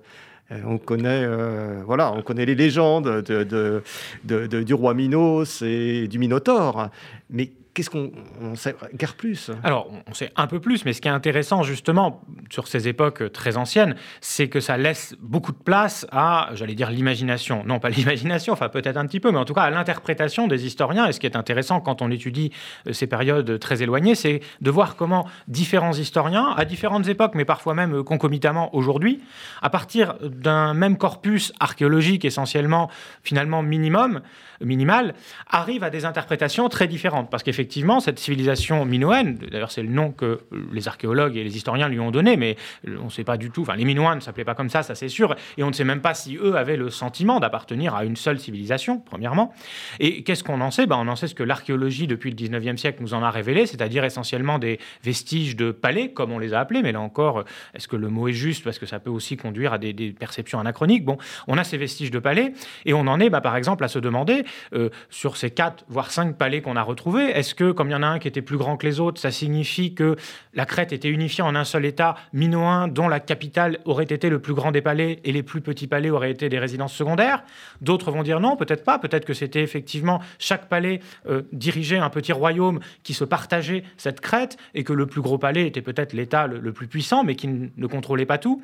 Euh, 0.51 0.61
on 0.65 0.77
connaît, 0.77 1.23
euh, 1.23 1.81
voilà, 1.85 2.11
on 2.13 2.21
connaît 2.21 2.45
les 2.45 2.55
légendes 2.55 3.23
de, 3.23 3.83
du 4.63 4.73
roi 4.73 4.93
Minos 4.93 5.63
et 5.63 6.07
du 6.07 6.19
Minotaure, 6.19 6.89
mais 7.29 7.49
qu'est-ce 7.75 7.89
qu'on 7.89 8.11
sait 8.55 8.75
guère 8.95 9.15
plus 9.15 9.51
Alors, 9.63 9.91
on 10.09 10.13
sait 10.13 10.31
un 10.35 10.47
peu 10.47 10.59
plus, 10.59 10.85
mais 10.85 10.93
ce 10.93 11.01
qui 11.01 11.09
est 11.09 11.11
intéressant 11.11 11.61
justement 11.61 12.21
sur 12.49 12.67
ces 12.67 12.87
époques 12.87 13.31
très 13.33 13.57
anciennes, 13.57 13.95
c'est 14.21 14.47
que 14.47 14.59
ça 14.59 14.77
laisse 14.77 15.13
beaucoup 15.19 15.51
de 15.51 15.57
place 15.57 16.07
à, 16.11 16.49
j'allais 16.53 16.73
dire, 16.73 16.89
l'imagination. 16.89 17.63
Non, 17.65 17.79
pas 17.79 17.89
l'imagination, 17.95 18.53
enfin 18.53 18.69
peut-être 18.69 18.97
un 18.97 19.05
petit 19.05 19.19
peu, 19.19 19.31
mais 19.31 19.37
en 19.37 19.45
tout 19.45 19.53
cas 19.53 19.63
à 19.63 19.69
l'interprétation 19.69 20.47
des 20.47 20.65
historiens. 20.65 21.05
Et 21.07 21.11
ce 21.11 21.19
qui 21.19 21.27
est 21.27 21.35
intéressant 21.35 21.81
quand 21.81 22.01
on 22.01 22.09
étudie 22.09 22.51
euh, 22.87 22.93
ces 22.93 23.07
périodes 23.07 23.59
très 23.59 23.83
éloignées, 23.83 24.15
c'est 24.15 24.39
de 24.61 24.71
voir 24.71 24.95
comment 24.95 25.27
différents 25.47 25.93
historiens, 25.93 26.53
à 26.55 26.63
différentes 26.63 27.07
époques, 27.07 27.35
mais 27.35 27.45
parfois 27.45 27.73
même 27.73 28.03
concomitamment 28.03 28.73
aujourd'hui, 28.73 29.21
à 29.61 29.69
partir 29.69 30.15
d'un 30.21 30.73
même 30.73 30.97
corpus 30.97 31.51
archéologique 31.59 32.23
essentiellement, 32.23 32.89
finalement 33.21 33.61
minimum, 33.61 34.21
minimal, 34.61 35.13
arrivent 35.49 35.83
à 35.83 35.89
des 35.89 36.05
interprétations 36.05 36.69
très 36.69 36.87
différentes. 36.87 37.29
Parce 37.29 37.43
qu'effectivement, 37.43 37.64
cette 37.99 38.19
civilisation 38.19 38.85
minoenne, 38.85 39.37
d'ailleurs 39.51 39.71
c'est 39.71 39.83
le 39.83 39.89
nom 39.89 40.11
que 40.11 40.39
les 40.71 40.87
archéologues 40.87 41.37
et 41.37 41.43
les 41.43 41.55
historiens 41.55 41.89
lui 41.89 41.99
ont 41.99 42.11
donné, 42.11 42.37
mais 42.37 42.55
on 42.87 43.05
ne 43.05 43.09
sait 43.09 43.23
pas 43.23 43.37
du 43.37 43.51
tout, 43.51 43.61
enfin 43.61 43.75
les 43.75 43.85
Minoens 43.85 44.15
ne 44.15 44.19
s'appelaient 44.19 44.45
pas 44.45 44.55
comme 44.55 44.69
ça, 44.69 44.83
ça 44.83 44.95
c'est 44.95 45.09
sûr, 45.09 45.35
et 45.57 45.63
on 45.63 45.67
ne 45.67 45.73
sait 45.73 45.83
même 45.83 46.01
pas 46.01 46.13
si 46.13 46.37
eux 46.37 46.55
avaient 46.55 46.77
le 46.77 46.89
sentiment 46.89 47.39
d'appartenir 47.39 47.95
à 47.95 48.05
une 48.05 48.15
seule 48.15 48.39
civilisation, 48.39 48.99
premièrement. 48.99 49.53
Et 49.99 50.23
qu'est-ce 50.23 50.43
qu'on 50.43 50.61
en 50.61 50.71
sait? 50.71 50.85
Ben, 50.85 50.97
On 50.97 51.07
en 51.07 51.15
sait 51.15 51.27
ce 51.27 51.35
que 51.35 51.43
l'archéologie 51.43 52.07
depuis 52.07 52.29
le 52.29 52.35
19e 52.35 52.77
siècle 52.77 53.01
nous 53.01 53.13
en 53.13 53.23
a 53.23 53.31
révélé, 53.31 53.65
c'est-à-dire 53.65 54.03
essentiellement 54.03 54.59
des 54.59 54.79
vestiges 55.03 55.55
de 55.55 55.71
palais, 55.71 56.11
comme 56.11 56.31
on 56.31 56.39
les 56.39 56.53
a 56.53 56.59
appelés, 56.59 56.81
mais 56.81 56.91
là 56.91 57.01
encore, 57.01 57.43
est-ce 57.73 57.87
que 57.87 57.95
le 57.95 58.09
mot 58.09 58.27
est 58.27 58.33
juste? 58.33 58.63
Parce 58.63 58.79
que 58.79 58.85
ça 58.85 58.99
peut 58.99 59.09
aussi 59.09 59.37
conduire 59.37 59.73
à 59.73 59.77
des, 59.77 59.93
perception 60.11 60.59
anachronique. 60.59 61.03
Bon, 61.03 61.17
on 61.47 61.57
a 61.57 61.63
ces 61.63 61.77
vestiges 61.77 62.11
de 62.11 62.19
palais 62.19 62.53
et 62.85 62.93
on 62.93 63.07
en 63.07 63.19
est, 63.19 63.29
bah, 63.29 63.41
par 63.41 63.55
exemple, 63.55 63.83
à 63.83 63.87
se 63.87 63.99
demander 63.99 64.43
sur 65.09 65.37
ces 65.37 65.51
quatre 65.51 65.85
voire 65.87 66.11
cinq 66.11 66.37
palais 66.37 66.61
qu'on 66.61 66.75
a 66.75 66.81
retrouvés, 66.81 67.25
est-ce 67.25 67.54
que 67.55 67.71
comme 67.71 67.89
il 67.89 67.93
y 67.93 67.95
en 67.95 68.03
a 68.03 68.07
un 68.07 68.19
qui 68.19 68.27
était 68.27 68.41
plus 68.41 68.57
grand 68.57 68.77
que 68.77 68.85
les 68.85 68.99
autres, 68.99 69.19
ça 69.19 69.31
signifie 69.31 69.93
que 69.95 70.15
la 70.53 70.65
Crète 70.65 70.93
était 70.93 71.09
unifiée 71.09 71.43
en 71.43 71.55
un 71.55 71.63
seul 71.63 71.85
État. 71.85 72.15
Minoen 72.33 72.91
dont 72.91 73.07
la 73.07 73.19
capitale 73.19 73.79
aurait 73.85 74.03
été 74.03 74.29
le 74.29 74.39
plus 74.39 74.53
grand 74.53 74.71
des 74.71 74.81
palais 74.81 75.19
et 75.23 75.31
les 75.31 75.43
plus 75.43 75.61
petits 75.61 75.87
palais 75.87 76.09
auraient 76.09 76.31
été 76.31 76.49
des 76.49 76.59
résidences 76.59 76.93
secondaires. 76.93 77.43
D'autres 77.81 78.11
vont 78.11 78.23
dire 78.23 78.39
non, 78.39 78.55
peut-être 78.55 78.83
pas, 78.83 78.99
peut-être 78.99 79.25
que 79.25 79.33
c'était 79.33 79.61
effectivement 79.61 80.21
chaque 80.39 80.69
palais 80.69 80.99
dirigeait 81.51 81.97
un 81.97 82.09
petit 82.09 82.33
royaume 82.33 82.79
qui 83.03 83.13
se 83.13 83.23
partageait 83.23 83.83
cette 83.97 84.21
crête 84.21 84.57
et 84.73 84.83
que 84.83 84.93
le 84.93 85.05
plus 85.05 85.21
gros 85.21 85.37
palais 85.37 85.67
était 85.67 85.81
peut-être 85.81 86.13
l'État 86.13 86.47
le, 86.47 86.73
plus 86.73 86.87
puissant, 86.87 87.23
mais 87.23 87.35
qui 87.35 87.47
ne 87.47 87.87
contrôlait 87.87 88.25
pas 88.25 88.37
tout. 88.37 88.61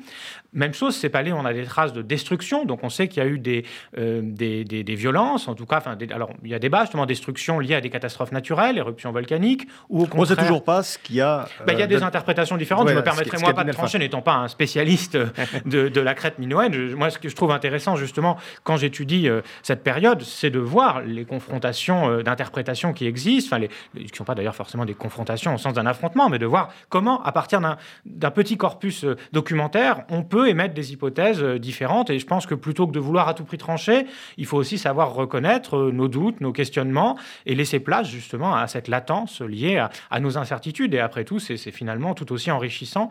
Même 0.52 0.74
chose, 0.74 0.94
ces 0.96 1.08
palais, 1.08 1.32
on 1.32 1.44
a 1.44 1.52
des 1.52 1.64
traces 1.64 1.92
de 1.92 2.02
destruction, 2.02 2.64
donc 2.64 2.84
on 2.84 2.88
sait 2.88 3.08
qu'il 3.08 3.22
y 3.22 3.26
a 3.26 3.28
eu 3.28 3.38
des, 3.38 3.64
euh, 3.98 4.20
des, 4.22 4.64
des, 4.64 4.94
violences, 4.94 5.48
en 5.48 5.54
tout 5.54 5.66
cas, 5.66 5.78
enfin, 5.78 5.96
alors 6.10 6.32
il 6.44 6.50
y 6.50 6.54
a 6.54 6.58
des 6.58 6.68
bases, 6.68 6.84
justement, 6.84 7.06
destruction 7.06 7.58
liées 7.58 7.74
à 7.74 7.80
des 7.80 7.90
catastrophes 7.90 8.32
naturelles, 8.32 8.81
éruptions 8.82 9.12
volcaniques, 9.12 9.66
ou 9.88 10.02
au 10.02 10.06
contraire... 10.06 10.18
On 10.18 10.22
ne 10.22 10.26
sait 10.26 10.36
toujours 10.36 10.64
pas 10.64 10.82
ce 10.82 10.98
qu'il 10.98 11.16
y 11.16 11.20
a... 11.20 11.46
Ben, 11.66 11.72
il 11.72 11.78
y 11.78 11.82
a 11.82 11.84
euh, 11.84 11.88
des 11.88 12.02
interprétations 12.02 12.56
différentes, 12.56 12.88
je 12.88 12.94
me 12.94 13.02
permettrai 13.02 13.38
moi 13.38 13.54
pas 13.54 13.64
de 13.64 13.72
trancher, 13.72 13.98
n'étant 13.98 14.22
pas 14.22 14.34
un 14.34 14.48
spécialiste 14.48 15.16
de, 15.64 15.88
de 15.88 16.00
la 16.00 16.14
crête 16.14 16.38
minoenne. 16.38 16.94
moi, 16.94 17.10
ce 17.10 17.18
que 17.18 17.28
je 17.28 17.34
trouve 17.34 17.50
intéressant, 17.50 17.96
justement, 17.96 18.36
quand 18.64 18.76
j'étudie 18.76 19.28
euh, 19.28 19.40
cette 19.62 19.82
période, 19.82 20.22
c'est 20.22 20.50
de 20.50 20.58
voir 20.58 21.00
les 21.00 21.24
confrontations 21.24 22.22
d'interprétation 22.22 22.92
qui 22.92 23.06
existent, 23.06 23.56
enfin, 23.56 23.58
les, 23.58 23.68
qui 24.04 24.12
ne 24.12 24.16
sont 24.16 24.24
pas 24.24 24.34
d'ailleurs 24.34 24.54
forcément 24.54 24.84
des 24.84 24.94
confrontations 24.94 25.54
au 25.54 25.58
sens 25.58 25.74
d'un 25.74 25.86
affrontement, 25.86 26.28
mais 26.28 26.38
de 26.38 26.46
voir 26.46 26.70
comment, 26.88 27.22
à 27.22 27.32
partir 27.32 27.60
d'un 27.60 28.30
petit 28.30 28.56
corpus 28.56 29.04
euh, 29.04 29.16
documentaire, 29.32 30.04
on 30.08 30.22
peut 30.22 30.48
émettre 30.48 30.74
des 30.74 30.92
hypothèses 30.92 31.42
euh, 31.42 31.58
différentes. 31.58 32.10
Et 32.10 32.18
je 32.18 32.26
pense 32.26 32.46
que 32.46 32.54
plutôt 32.54 32.86
que 32.86 32.92
de 32.92 33.00
vouloir 33.00 33.28
à 33.28 33.34
tout 33.34 33.44
prix 33.44 33.58
trancher, 33.58 34.06
il 34.36 34.46
faut 34.46 34.56
aussi 34.56 34.78
savoir 34.78 35.14
reconnaître 35.14 35.76
euh, 35.76 35.92
nos 35.92 36.08
doutes, 36.08 36.40
nos 36.40 36.52
questionnements 36.52 37.16
et 37.46 37.54
laisser 37.54 37.80
place 37.80 38.08
justement 38.08 38.54
à 38.54 38.66
cette 38.72 38.88
latence 38.88 39.40
liée 39.40 39.84
à, 40.10 40.20
nos 40.20 40.38
incertitudes. 40.38 40.94
Et 40.94 40.98
après 40.98 41.24
tout, 41.24 41.38
c'est 41.38 41.56
finalement 41.70 42.14
tout 42.14 42.32
aussi 42.32 42.50
enrichissant 42.50 43.08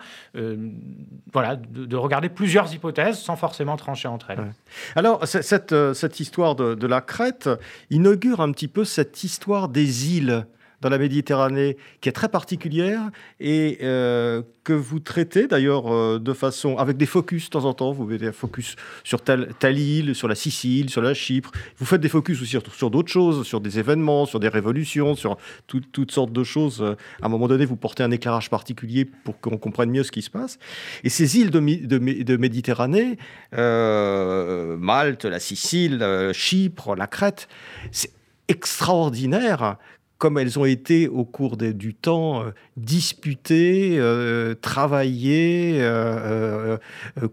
voilà, 1.34 1.56
de, 1.56 1.96
regarder 1.96 2.30
plusieurs 2.30 2.74
hypothèses 2.74 3.20
sans 3.20 3.36
forcément 3.36 3.78
trancher 3.78 4.08
entre 4.08 4.32
elles. 4.32 4.54
Alors, 4.96 5.26
cette, 5.28 5.76
cette 5.94 6.20
histoire 6.20 6.56
de, 6.56 6.76
de 6.76 6.88
la 6.88 7.02
Crète 7.02 7.50
inaugure 7.90 8.42
un 8.42 8.52
petit 8.52 8.68
peu 8.68 8.86
cette 8.86 9.24
histoire 9.24 9.70
des 9.70 10.16
îles 10.16 10.46
dans 10.82 10.90
la 10.90 10.98
Méditerranée 10.98 11.78
qui 12.02 12.10
est 12.10 12.12
très 12.12 12.30
particulière 12.30 13.10
et 13.40 13.80
euh, 13.84 14.42
que 14.64 14.74
vous 14.74 15.00
traitez 15.00 15.48
d'ailleurs 15.48 15.94
euh, 15.94 16.20
de 16.20 16.34
façon 16.34 16.78
avec 16.78 16.98
des 16.98 17.06
focus 17.06 17.46
de 17.46 17.50
temps 17.52 17.66
en 17.66 17.74
temps. 17.74 17.92
Vous 17.92 18.06
mettez 18.06 18.28
un 18.28 18.32
focus 18.32 18.76
sur 19.04 19.22
telle, 19.22 19.80
île, 19.80 20.16
sur 20.16 20.28
la 20.28 20.36
Sicile, 20.36 20.90
sur 20.90 21.02
la 21.02 21.14
Chypre. 21.14 21.52
Vous 21.78 21.86
faites 21.86 22.02
des 22.02 22.10
focus 22.10 22.42
aussi 22.42 22.58
sur, 22.76 22.90
d'autres 22.90 23.12
choses, 23.12 23.46
sur 23.46 23.62
des 23.62 23.80
événements, 23.80 24.26
sur 24.26 24.40
des 24.40 24.50
révolutions, 24.50 25.16
sur 25.16 25.38
toutes 25.68 26.12
sortes 26.12 26.34
de 26.34 26.44
choses. 26.44 26.84
À 27.22 27.26
un 27.26 27.30
moment 27.30 27.48
donné, 27.48 27.66
vous 27.66 27.76
portez 27.76 28.04
un 28.04 28.12
éclairage 28.12 28.50
particulier 28.50 29.06
pour 29.06 29.40
qu'on 29.40 29.58
comprenne 29.58 29.92
mieux 29.92 30.04
ce 30.04 30.12
qui 30.12 30.22
se 30.22 30.30
passe. 30.30 30.58
Et 31.04 31.10
ces 31.10 31.38
îles 31.38 31.52
de, 31.52 32.38
Méditerranée, 32.38 33.18
euh, 33.56 34.78
Malte, 34.78 35.26
la 35.26 35.40
Sicile, 35.40 36.32
Chypre, 36.34 36.96
la 36.96 37.08
Crète, 37.08 37.48
c'est 37.92 38.12
extraordinaire 38.48 39.78
comme 40.22 40.38
elles 40.38 40.60
ont 40.60 40.66
été 40.66 41.08
au 41.08 41.26
cours 41.26 41.58
du 41.58 41.96
temps 41.96 42.44
euh, 42.44 42.52
disputées, 42.78 43.96
euh, 43.98 44.54
travaillées, 44.54 45.78
euh, 45.80 46.78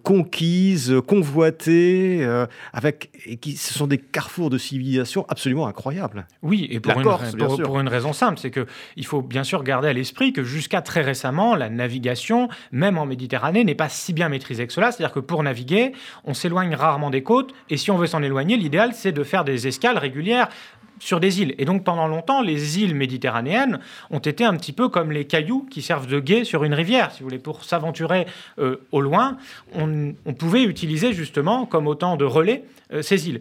conquises, 0.03 0.95
convoitées, 1.07 2.27
avec, 2.73 3.11
et 3.27 3.37
qui, 3.37 3.59
ce 3.59 3.75
sont 3.75 3.87
des 3.87 3.99
carrefours 3.99 4.49
de 4.49 4.57
civilisation 4.57 5.27
absolument 5.29 5.67
incroyables. 5.67 6.27
Oui, 6.41 6.67
et 6.71 6.81
pour, 6.81 6.99
une, 6.99 7.59
pour 7.63 7.79
une, 7.79 7.89
raison 7.89 8.15
simple, 8.15 8.39
c'est 8.39 8.51
qu'il 8.51 9.05
faut 9.05 9.21
bien 9.21 9.45
sûr 9.45 9.63
garder 9.65 9.89
à 9.89 9.93
l'esprit 9.93 10.33
que 10.33 10.43
jusqu'à 10.43 10.81
très 10.81 11.03
récemment, 11.03 11.57
la 11.57 11.69
navigation, 11.69 12.49
même 12.73 12.97
en 12.97 13.05
Méditerranée, 13.05 13.65
n'est 13.65 13.75
pas 13.75 13.91
si 13.91 14.15
bien 14.15 14.31
maîtrisée 14.31 14.67
que 14.67 14.73
cela. 14.73 14.93
C'est-à-dire 14.93 15.13
que 15.13 15.21
pour 15.21 15.43
naviguer, 15.43 15.93
on 16.25 16.33
s'éloigne 16.33 16.75
rarement 16.75 17.11
des 17.11 17.23
côtes, 17.23 17.53
et 17.69 17.77
si 17.77 17.91
on 17.91 17.99
veut 17.99 18.07
s'en 18.07 18.23
éloigner, 18.23 18.57
l'idéal, 18.57 18.95
c'est 18.95 19.13
de 19.13 19.25
faire 19.25 19.45
des 19.45 19.67
escales 19.67 19.99
régulières 19.99 20.49
sur 20.99 21.21
des 21.21 21.41
îles. 21.41 21.55
Et 21.59 21.65
donc 21.65 21.85
pendant 21.85 22.07
longtemps, 22.07 22.43
les 22.43 22.81
îles 22.81 22.95
méditerranéennes 22.95 23.81
ont 24.11 24.19
été 24.19 24.45
un 24.45 24.55
petit 24.57 24.73
peu 24.73 24.89
comme 24.89 25.13
les 25.13 25.27
cailloux 25.27 25.67
qui 25.71 25.83
servent 25.83 26.07
de 26.07 26.21
guet 26.21 26.45
sur 26.45 26.65
une 26.65 26.75
rivière. 26.75 27.13
Si 27.13 27.21
vous 27.21 27.27
voulez, 27.27 27.39
pour 27.39 27.65
s'aventurer 27.65 28.27
euh, 28.59 28.77
au 28.93 29.01
loin, 29.01 29.37
on, 29.75 30.15
pouvait 30.39 30.63
utiliser 30.63 31.13
justement 31.13 31.67
comme 31.67 31.89
autant 31.89 32.17
de 32.17 32.25
relais 32.25 32.65
euh, 32.93 33.03
ces 33.03 33.29
îles. 33.29 33.41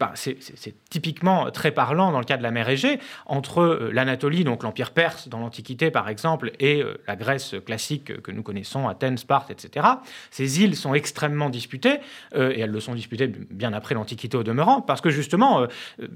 Bah, 0.00 0.12
c'est 0.14 0.38
typiquement 0.90 1.50
très 1.50 1.72
parlant 1.72 2.12
dans 2.12 2.20
le 2.20 2.24
cas 2.24 2.36
de 2.36 2.42
la 2.44 2.52
mer 2.52 2.68
Égée, 2.68 3.00
entre 3.26 3.60
euh, 3.62 3.90
l'Anatolie, 3.92 4.44
donc 4.44 4.62
l'Empire 4.62 4.92
perse 4.92 5.28
dans 5.28 5.40
l'Antiquité 5.40 5.90
par 5.90 6.08
exemple, 6.08 6.52
et 6.60 6.80
euh, 6.82 7.02
la 7.08 7.16
Grèce 7.16 7.56
classique 7.66 8.22
que 8.22 8.30
nous 8.30 8.44
connaissons, 8.44 8.86
Athènes, 8.86 9.18
Sparte, 9.18 9.50
etc. 9.50 9.86
Ces 10.30 10.62
îles 10.62 10.76
sont 10.76 10.94
extrêmement 10.94 11.50
disputées, 11.50 11.98
et 12.34 12.60
elles 12.60 12.70
le 12.70 12.80
sont 12.80 12.94
disputées 12.94 13.26
bien 13.26 13.72
après 13.72 13.96
l'Antiquité 13.96 14.36
au 14.36 14.44
demeurant, 14.44 14.82
parce 14.82 15.00
que 15.00 15.10
justement, 15.10 15.66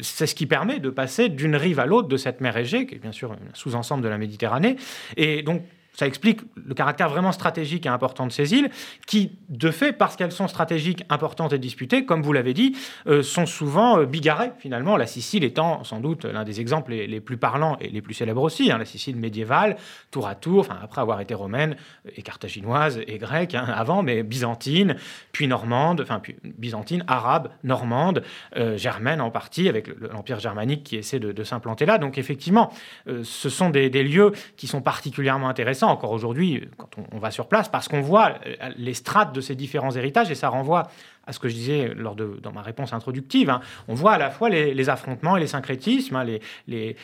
c'est 0.01 0.27
ce 0.27 0.35
qui 0.35 0.47
permet 0.47 0.79
de 0.79 0.91
passer 0.91 1.29
d'une 1.29 1.57
rive 1.57 1.81
à 1.81 1.87
l'autre 1.87 2.09
de 2.09 2.17
cette 2.17 2.41
mer 2.41 2.57
Égée, 2.57 2.87
qui 2.87 2.95
est 2.95 2.99
bien 2.99 3.13
sûr 3.13 3.33
un 3.33 3.39
sous-ensemble 3.55 4.05
de 4.05 4.09
la 4.09 4.19
Méditerranée. 4.19 4.77
Et 5.17 5.43
donc, 5.43 5.63
ça 5.95 6.07
explique 6.07 6.41
le 6.57 6.75
caractère 6.75 7.09
vraiment 7.09 7.33
stratégique 7.33 7.85
et 7.85 7.89
important 7.89 8.27
de 8.27 8.33
ces 8.33 8.55
îles, 8.55 8.71
qui, 9.07 9.33
de 9.49 9.71
fait, 9.71 9.93
parce 9.93 10.17
qu'elles 10.17 10.33
sont 10.33 10.49
stratégiques, 10.49 11.05
importantes 11.11 11.53
et 11.53 11.59
disputées, 11.59 12.07
comme 12.07 12.23
vous 12.23 12.33
l'avez 12.33 12.55
dit, 12.55 12.77
euh, 13.07 13.23
sont 13.23 13.47
souvent 13.47 13.99
euh, 13.99 14.07
bigarrées, 14.07 14.53
finalement, 14.59 14.97
la 14.97 15.07
Sicile 15.07 15.45
étant 15.45 15.85
sans 15.85 16.01
doute 16.01 16.25
l'un 16.25 16.45
des 16.45 16.61
exemples 16.61 16.93
les, 16.93 17.21
plus 17.21 17.37
parlants 17.37 17.77
et 17.81 17.89
les 17.89 18.01
plus 18.01 18.15
célèbres 18.15 18.43
aussi, 18.43 18.73
hein, 18.73 18.79
la 18.79 18.87
Sicile 18.87 19.17
médiévale, 19.17 19.77
tour 20.11 20.27
à 20.27 20.35
tour, 20.35 20.67
après 20.83 21.03
avoir 21.03 21.21
été 21.21 21.35
romaine 21.35 21.77
et 22.17 22.23
carthaginoise 22.23 23.01
et 23.07 23.19
grecque 23.19 23.55
hein, 23.55 23.67
avant, 23.69 24.03
mais 24.03 24.23
byzantine, 24.23 24.97
puis 25.33 25.47
normande, 25.47 26.01
enfin, 26.01 26.21
puis 26.21 26.37
byzantine, 26.43 27.05
arabe, 27.07 27.51
normande, 27.65 28.23
euh, 28.57 28.79
germaine 28.79 29.21
en 29.21 29.31
partie, 29.31 29.69
avec 29.69 29.89
l'Empire 30.01 30.41
germanique 30.41 30.85
qui 30.85 30.97
essaie 30.97 31.21
de, 31.21 31.43
s'implanter 31.45 31.87
là. 31.87 31.99
Donc, 31.99 32.19
effectivement, 32.19 32.73
ce 33.07 33.49
sont 33.49 33.69
des 33.69 33.91
lieux 33.91 34.31
qui 34.57 34.69
sont 34.69 34.81
particulièrement 34.81 35.49
intéressants 35.49 35.82
encore 35.87 36.13
aujourd'hui 36.13 36.69
quand 36.77 36.89
on, 37.13 37.19
va 37.19 37.31
sur 37.31 37.47
place, 37.47 37.69
parce 37.69 37.89
qu'on 37.89 38.01
voit 38.01 38.35
euh, 38.47 38.71
les 38.77 38.95
strates 38.95 39.35
de 39.35 39.41
ces 39.41 39.55
différents 39.55 39.93
héritages, 39.93 40.31
et 40.31 40.35
ça 40.35 40.49
renvoie 40.49 40.89
à 41.27 41.33
ce 41.33 41.39
que 41.39 41.49
je 41.49 41.55
disais 41.55 41.93
lors 41.95 42.17
de, 42.17 42.39
dans 42.43 42.53
ma 42.53 42.63
réponse 42.63 42.93
introductive. 42.93 43.49
Hein. 43.49 43.61
On 43.89 43.95
voit 43.95 44.13
à 44.13 44.19
la 44.19 44.31
fois 44.31 44.49
les, 44.49 44.89
affrontements 44.89 45.37
et 45.37 45.41
les 45.41 45.47
syncrétismes, 45.47 46.17
hein, 46.17 46.25
les, 46.25 46.41
les, 46.67 46.97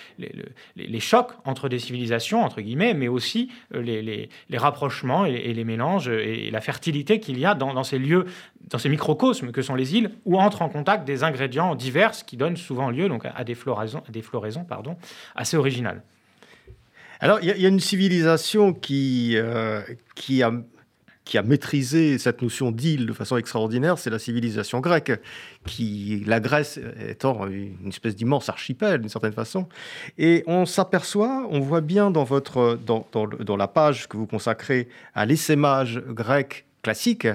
les, 0.76 1.00
chocs 1.00 1.30
entre 1.44 1.68
des 1.68 1.78
civilisations, 1.78 2.42
entre 2.42 2.60
guillemets, 2.60 2.94
mais 2.94 3.08
aussi 3.08 3.50
euh, 3.74 3.80
les, 3.80 4.58
rapprochements 4.58 5.24
et, 5.24 5.52
les 5.52 5.64
mélanges 5.64 6.08
et 6.08 6.50
la 6.50 6.60
fertilité 6.60 7.20
qu'il 7.20 7.38
y 7.38 7.46
a 7.46 7.54
dans, 7.54 7.84
ces 7.84 7.98
lieux, 7.98 8.26
dans 8.68 8.78
ces 8.78 8.88
microcosmes 8.88 9.52
que 9.52 9.62
sont 9.62 9.76
les 9.76 9.94
îles, 9.94 10.10
où 10.24 10.38
entrent 10.38 10.62
en 10.62 10.68
contact 10.68 11.06
des 11.06 11.22
ingrédients 11.22 11.74
divers 11.76 12.10
qui 12.10 12.36
donnent 12.36 12.56
souvent 12.56 12.90
lieu 12.90 13.08
donc, 13.08 13.24
à 13.24 13.44
des 13.44 13.54
floraisons, 13.54 14.02
à 14.08 14.10
des 14.10 14.22
floraisons 14.22 14.64
pardon, 14.64 14.96
assez 15.36 15.56
originales. 15.56 16.02
Alors, 17.20 17.40
il 17.42 17.48
y, 17.48 17.64
a 17.64 17.68
une 17.68 17.80
civilisation 17.80 18.72
qui, 18.72 19.32
euh, 19.34 19.80
qui, 20.14 20.42
a, 20.42 20.52
maîtrisé 21.42 22.16
cette 22.16 22.42
notion 22.42 22.70
d'île 22.70 23.06
de 23.06 23.12
façon 23.12 23.36
extraordinaire, 23.36 23.98
c'est 23.98 24.10
la 24.10 24.20
civilisation 24.20 24.78
grecque, 24.78 25.20
qui, 25.66 26.22
la 26.26 26.38
Grèce 26.38 26.78
étant 27.08 27.48
une 27.48 27.88
espèce 27.88 28.14
d'immense 28.14 28.48
archipel 28.48 29.00
d'une 29.00 29.08
certaine 29.08 29.32
façon. 29.32 29.68
Et 30.16 30.44
on 30.46 30.64
s'aperçoit, 30.64 31.48
on 31.50 31.58
voit 31.58 31.80
bien 31.80 32.12
dans, 32.12 32.24
votre, 32.24 32.78
dans 32.84 33.56
la 33.56 33.68
page 33.68 34.08
que 34.08 34.16
vous 34.16 34.26
consacrez 34.26 34.88
à 35.14 35.26
l'essaimage 35.26 36.00
grec 36.06 36.67
classique, 36.88 37.28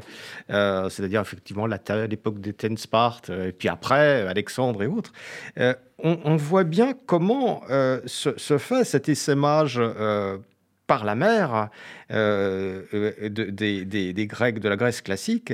euh, 0.50 0.89
c'est-à-dire 0.89 1.22
effectivement 1.22 1.67
l'époque 1.67 2.39
d'Éthène, 2.41 2.75
Sparte, 2.75 3.29
euh, 3.29 3.50
et 3.50 3.51
puis 3.51 3.69
après 3.69 4.27
Alexandre 4.27 4.81
et 4.81 4.88
autres, 4.88 5.13
euh, 5.60 5.75
on, 6.00 6.36
voit 6.36 6.63
bien 6.63 6.93
comment 7.05 7.62
se, 8.07 8.57
fait 8.57 8.83
cet 8.83 9.07
essaimage 9.10 9.79
par 10.88 11.05
la 11.05 11.15
mer 11.15 11.69
des, 12.10 13.86
des, 13.86 14.27
Grecs 14.27 14.60
de 14.60 14.67
la 14.67 14.75
Grèce 14.75 15.01
classique. 15.01 15.53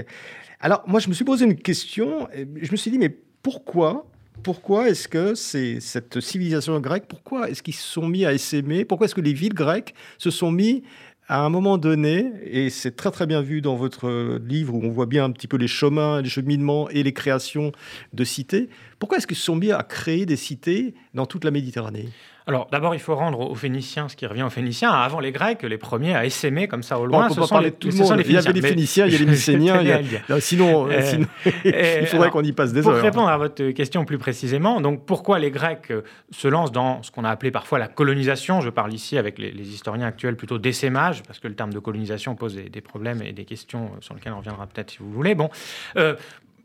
Alors 0.60 0.84
moi, 0.88 1.00
je 1.00 1.10
me 1.10 1.14
suis 1.14 1.26
posé 1.26 1.46
une 1.46 1.56
question, 1.56 2.28
je 2.34 2.72
me 2.72 2.78
suis 2.78 2.90
dit, 2.90 2.98
mais 2.98 3.16
pourquoi 3.44 4.06
pourquoi 4.44 4.90
est-ce 4.90 5.08
que 5.08 5.36
c'est 5.36 5.80
cette 5.80 6.20
civilisation 6.22 6.80
grecque, 6.80 7.06
pourquoi 7.08 7.50
est-ce 7.50 7.62
qu'ils 7.62 7.76
se 7.76 7.84
sont 7.84 8.08
mis 8.08 8.26
à 8.26 8.34
essaimer 8.34 8.86
Pourquoi 8.86 9.06
est-ce 9.06 9.16
que 9.16 9.22
les 9.22 9.34
villes 9.34 9.54
grecques 9.54 9.94
se 10.18 10.32
sont 10.32 10.52
mis 10.52 10.84
à 11.30 11.42
un 11.42 11.50
moment 11.50 11.78
donné, 11.78 12.32
et 12.44 12.72
c'est 12.72 12.96
très 12.96 13.12
très 13.12 13.28
bien 13.28 13.42
vu 13.42 13.62
dans 13.62 13.76
votre 13.76 14.40
livre 14.40 14.74
où 14.74 14.84
on 14.84 14.90
voit 14.90 15.06
bien 15.06 15.26
un 15.26 15.32
petit 15.32 15.48
peu 15.48 15.58
les 15.58 15.68
chemins, 15.68 16.24
les 16.24 16.30
cheminements 16.30 16.90
et 16.90 17.04
les 17.04 17.14
créations 17.14 17.72
de 18.14 18.24
cités, 18.24 18.68
pourquoi 19.00 19.18
est-ce 19.18 19.34
sont 19.34 19.56
mis 19.56 19.72
à 19.72 19.82
créer 19.82 20.26
des 20.26 20.36
cités 20.36 20.94
dans 21.14 21.26
toute 21.26 21.46
la 21.46 21.52
Méditerranée? 21.52 22.10
Alors 22.48 22.68
d'abord, 22.72 22.96
il 22.96 23.00
faut 23.00 23.16
rendre 23.16 23.40
aux 23.42 23.56
Phéniciens 23.56 24.10
ce 24.10 24.16
qui 24.16 24.26
revient 24.26 24.42
aux 24.42 24.50
Phéniciens. 24.50 24.90
Avant 24.90 25.20
les 25.20 25.32
Grecs, 25.32 25.62
les 25.62 25.78
premiers 25.78 26.16
à 26.16 26.26
essaimer 26.26 26.68
comme 26.68 26.82
ça 26.82 27.00
au 27.00 27.06
loin, 27.06 27.26
on 27.26 27.28
peut 27.28 27.36
ce 27.36 27.40
pas 27.42 27.46
sont 27.46 27.56
parler 27.56 27.70
de 27.70 27.76
tout 27.76 27.90
le 27.90 27.94
monde. 27.94 28.22
il 28.26 28.32
y 28.32 28.38
avait 28.38 28.54
les 28.54 28.62
Phéniciens, 28.62 29.06
il 29.06 29.14
y 29.14 29.16
a 29.16 29.20
les 29.20 29.26
Mycéniens. 29.26 30.02
Sinon, 30.40 30.90
euh, 30.90 31.02
sinon 31.02 31.28
il 31.64 32.08
faudrait 32.08 32.32
qu'on 32.32 32.44
y 32.44 32.52
passe 32.52 32.74
des 32.74 32.82
pour 32.82 32.92
heures. 32.92 32.98
Pour 32.98 33.06
répondre 33.06 33.30
à 33.30 33.38
votre 33.38 33.70
question 33.70 34.04
plus 34.04 34.18
précisément, 34.18 34.82
donc 34.82 35.06
pourquoi 35.06 35.38
les 35.38 35.52
Grecs 35.52 35.92
euh, 35.92 36.02
se 36.32 36.48
lancent 36.48 36.72
dans 36.72 37.04
ce 37.04 37.12
qu'on 37.12 37.24
a 37.24 37.30
appelé 37.30 37.52
parfois 37.52 37.78
la 37.78 37.88
colonisation? 37.88 38.62
Je 38.62 38.72
parle 38.72 38.94
ici 38.94 39.18
avec 39.18 39.38
les, 39.38 39.52
historiens 39.52 40.08
actuels 40.08 40.36
plutôt 40.36 40.58
d'essaimage, 40.58 41.22
parce 41.24 41.38
que 41.38 41.48
le 41.48 41.56
terme 41.56 41.72
de 41.72 41.80
colonisation 41.80 42.36
pose 42.36 42.56
des, 42.56 42.82
problèmes 42.82 43.22
et 43.22 43.32
des 43.32 43.46
questions 43.46 43.92
sur 44.02 44.16
lesquelles 44.16 44.34
on 44.34 44.40
reviendra 44.40 44.66
peut-être 44.66 44.90
si 44.90 44.98
vous 45.00 45.12
voulez. 45.12 45.36
Bon, 45.36 45.50
euh, 45.98 46.16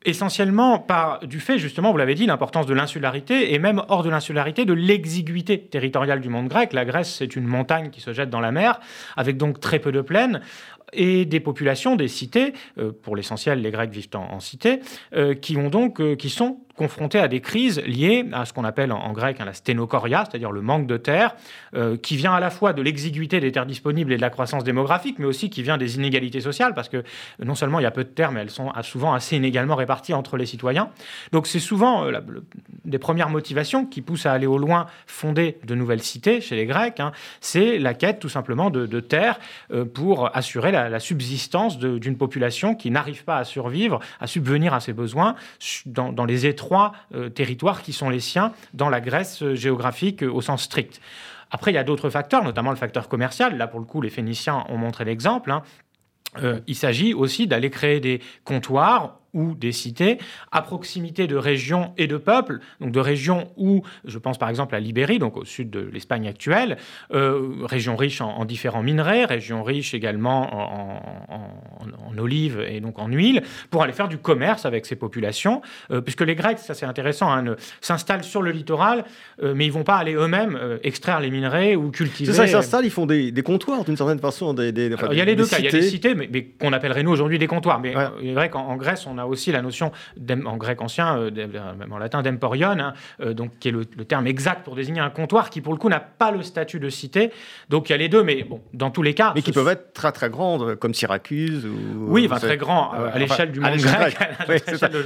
essentiellement 0.04 0.78
par 0.78 1.20
du 1.20 1.40
fait, 1.40 1.58
justement, 1.58 1.92
vous 1.92 1.99
l'avez 1.99 2.14
dit, 2.14 2.26
l'importance 2.26 2.66
de 2.66 2.75
l'insularité 2.75 3.54
et 3.54 3.58
même 3.58 3.82
hors 3.88 4.02
de 4.02 4.11
l'insularité, 4.11 4.64
de 4.64 4.73
l'exiguïté 4.73 5.61
territoriale 5.61 6.20
du 6.20 6.28
monde 6.28 6.49
grec. 6.49 6.73
La 6.73 6.84
Grèce, 6.84 7.14
c'est 7.14 7.37
une 7.37 7.46
montagne 7.46 7.90
qui 7.90 8.00
se 8.00 8.12
jette 8.12 8.30
dans 8.30 8.40
la 8.40 8.52
mer, 8.52 8.80
avec 9.16 9.37
donc 9.37 9.61
très 9.61 9.78
peu 9.78 9.92
de 9.92 10.00
plaines 10.00 10.40
et 10.94 11.24
des 11.24 11.40
populations, 11.40 11.96
des 11.96 12.08
cités, 12.08 12.52
euh, 12.78 12.92
pour 12.92 13.16
l'essentiel 13.16 13.60
les 13.60 13.70
Grecs 13.70 13.90
vivent 13.90 14.08
en, 14.14 14.40
cité, 14.40 14.80
euh, 15.14 15.34
qui 15.34 15.56
ont 15.56 15.70
donc, 15.70 16.00
euh, 16.00 16.16
qui 16.16 16.30
sont 16.30 16.58
confrontés 16.76 17.20
à 17.20 17.28
des 17.28 17.40
crises 17.40 17.80
liées 17.86 18.26
à 18.32 18.44
ce 18.44 18.52
qu'on 18.52 18.64
appelle 18.64 18.90
en, 18.90 19.12
grec 19.12 19.36
hein, 19.38 19.44
la 19.44 19.52
sténochoria, 19.52 20.24
c'est-à-dire 20.28 20.50
le 20.50 20.60
manque 20.60 20.88
de 20.88 20.96
terre, 20.96 21.36
qui 22.02 22.16
vient 22.16 22.32
à 22.34 22.40
la 22.40 22.50
fois 22.50 22.72
de 22.72 22.82
l'exiguïté 22.82 23.38
des 23.38 23.52
terres 23.52 23.64
disponibles 23.64 24.12
et 24.12 24.16
de 24.16 24.20
la 24.20 24.30
croissance 24.30 24.64
démographique, 24.64 25.20
mais 25.20 25.26
aussi 25.26 25.50
qui 25.50 25.62
vient 25.62 25.78
des 25.78 25.94
inégalités 25.94 26.40
sociales, 26.40 26.74
parce 26.74 26.88
que 26.88 27.04
non 27.38 27.54
seulement 27.54 27.78
il 27.78 27.84
y 27.84 27.86
a 27.86 27.92
peu 27.92 28.02
de 28.02 28.08
terres, 28.08 28.32
mais 28.32 28.40
elles 28.40 28.50
sont 28.50 28.72
souvent 28.82 29.14
assez 29.14 29.36
inégalement 29.36 29.76
réparties 29.76 30.14
entre 30.14 30.36
les 30.36 30.46
citoyens. 30.46 30.90
Donc 31.30 31.46
c'est 31.46 31.60
souvent 31.60 32.10
des 32.84 32.98
premières 32.98 33.28
motivations 33.28 33.86
qui 33.86 34.02
poussent 34.02 34.26
à 34.26 34.32
aller 34.32 34.46
au 34.46 34.58
loin 34.58 34.86
fonder 35.06 35.58
de 35.64 35.76
nouvelles 35.76 36.02
cités 36.02 36.40
chez 36.40 36.56
les 36.56 36.66
Grecs, 36.66 36.98
hein. 36.98 37.12
c'est 37.40 37.78
la 37.78 37.94
quête 37.94 38.18
tout 38.18 38.28
simplement 38.28 38.70
de, 38.70 38.86
de 38.86 39.00
terre 39.00 39.38
euh, 39.72 39.84
pour 39.84 40.34
assurer 40.36 40.72
la, 40.72 40.83
subsistance 41.00 41.78
d'une 41.78 42.16
population 42.16 42.74
qui 42.74 42.90
n'arrive 42.90 43.24
pas 43.24 43.38
à 43.38 43.44
survivre, 43.44 44.00
à 44.20 44.26
subvenir 44.26 44.74
à 44.74 44.80
ses 44.80 44.92
besoins 44.92 45.34
dans, 45.86 46.24
les 46.24 46.46
étroits 46.46 46.92
euh, 47.14 47.28
territoires 47.28 47.82
qui 47.82 47.92
sont 47.92 48.08
les 48.08 48.20
siens 48.20 48.52
dans 48.72 48.88
la 48.88 49.00
Grèce 49.00 49.42
euh, 49.42 49.54
géographique 49.54 50.22
euh, 50.22 50.30
au 50.30 50.40
sens 50.40 50.62
strict. 50.62 51.00
Après, 51.50 51.70
il 51.70 51.74
y 51.74 51.78
a 51.78 51.84
d'autres 51.84 52.10
facteurs, 52.10 52.42
notamment 52.42 52.70
le 52.70 52.76
facteur 52.76 53.08
commercial. 53.08 53.56
Là, 53.56 53.66
pour 53.66 53.80
le 53.80 53.86
coup, 53.86 54.00
les 54.00 54.10
Phéniciens 54.10 54.64
ont 54.68 54.76
montré 54.76 55.04
l'exemple. 55.04 55.52
Hein. 55.52 55.62
il 56.66 56.74
s'agit 56.74 57.14
aussi 57.14 57.46
d'aller 57.46 57.70
créer 57.70 58.00
des 58.00 58.20
comptoirs 58.42 59.20
ou 59.34 59.54
des 59.54 59.72
cités 59.72 60.18
à 60.52 60.62
proximité 60.62 61.26
de 61.26 61.36
régions 61.36 61.92
et 61.98 62.06
de 62.06 62.16
peuples, 62.16 62.60
donc 62.80 62.92
de 62.92 63.00
régions 63.00 63.50
où, 63.56 63.82
je 64.04 64.18
pense 64.18 64.38
par 64.38 64.48
exemple 64.48 64.74
à 64.74 64.80
Libérie, 64.80 65.18
donc 65.18 65.36
au 65.36 65.44
sud 65.44 65.70
de 65.70 65.80
l'Espagne 65.80 66.26
actuelle, 66.26 66.78
euh, 67.12 67.64
région 67.64 67.96
riche 67.96 68.20
en, 68.20 68.44
différents 68.44 68.82
minerais, 68.82 69.24
région 69.24 69.62
riche 69.62 69.94
également 69.94 70.54
en, 70.54 72.18
olives 72.18 72.64
et 72.68 72.80
donc 72.80 73.00
en 73.00 73.08
huile, 73.08 73.42
pour 73.70 73.82
aller 73.82 73.92
faire 73.92 74.06
du 74.06 74.18
commerce 74.18 74.64
avec 74.66 74.86
ces 74.86 74.94
populations, 74.94 75.62
euh, 75.90 76.00
puisque 76.00 76.20
les 76.20 76.36
Grecs, 76.36 76.60
ça 76.60 76.72
c'est 76.72 76.86
intéressant, 76.86 77.32
hein, 77.32 77.56
s'installent 77.80 78.22
sur 78.22 78.40
le 78.40 78.52
littoral, 78.52 79.04
euh, 79.42 79.52
mais 79.54 79.66
ils 79.66 79.72
vont 79.72 79.82
pas 79.82 79.96
aller 79.96 80.14
eux-mêmes 80.14 80.78
extraire 80.84 81.20
les 81.20 81.30
minerais 81.30 81.74
ou 81.74 81.90
cultiver. 81.90 82.30
C'est 82.30 82.36
ça, 82.36 82.46
ils 82.46 82.50
s'installent, 82.50 82.84
ils 82.84 82.90
font 82.90 83.06
des, 83.06 83.32
comptoirs 83.44 83.84
d'une 83.84 83.96
certaine 83.96 84.20
façon. 84.20 84.54
Des, 84.54 84.68
il 84.68 85.18
y 85.18 85.20
a 85.20 85.24
les 85.24 85.34
deux 85.34 85.46
cas, 85.46 85.58
il 85.58 85.64
y 85.64 85.68
a 85.68 85.72
des 85.72 85.82
cités, 85.82 86.14
mais, 86.14 86.28
qu'on 86.60 86.72
appellerait 86.72 87.02
nous 87.02 87.10
aujourd'hui 87.10 87.38
des 87.38 87.48
comptoirs. 87.48 87.80
Mais 87.80 87.94
il 88.22 88.30
est 88.30 88.34
vrai 88.34 88.48
qu'en 88.48 88.76
Grèce, 88.76 89.06
on 89.06 89.18
a 89.18 89.24
aussi 89.26 89.52
la 89.52 89.62
notion, 89.62 89.93
en 90.47 90.57
grec 90.57 90.81
ancien, 90.81 91.16
euh, 91.16 91.31
même 91.78 91.93
en 91.93 91.99
latin, 91.99 92.23
d'emporion, 92.23 92.71
hein, 92.71 92.95
euh, 93.21 93.35
donc, 93.35 93.59
qui 93.59 93.69
est 93.69 93.73
le, 93.73 93.85
terme 93.85 94.26
exact 94.26 94.64
pour 94.64 94.75
désigner 94.75 95.00
un 95.00 95.11
comptoir 95.11 95.50
qui, 95.50 95.61
pour 95.61 95.73
le 95.73 95.78
coup, 95.78 95.88
n'a 95.88 96.00
pas 96.00 96.31
le 96.31 96.43
statut 96.43 96.78
de 96.78 96.88
cité. 96.88 97.31
Donc 97.69 97.88
il 97.88 97.93
y 97.93 97.95
a 97.95 97.99
les 97.99 98.09
deux, 98.09 98.23
mais 98.23 98.45
bon, 98.45 98.61
dans 98.73 98.90
tous 98.90 99.02
les 99.02 99.14
cas. 99.14 99.33
Mais 99.35 99.43
qui 99.43 99.52
peuvent 99.52 99.69
être 99.69 99.93
très 99.93 100.12
très 100.12 100.31
grandes, 100.31 100.76
comme 100.76 100.95
Syracuse. 100.95 101.66
Ou, 101.66 102.07
oui, 102.09 102.26
enfin, 102.31 102.38
très 102.38 102.57
grand 102.57 102.93
à 102.93 103.19
l'échelle 103.19 103.52
du 103.52 103.61
monde 103.61 103.76
grec. 103.76 104.16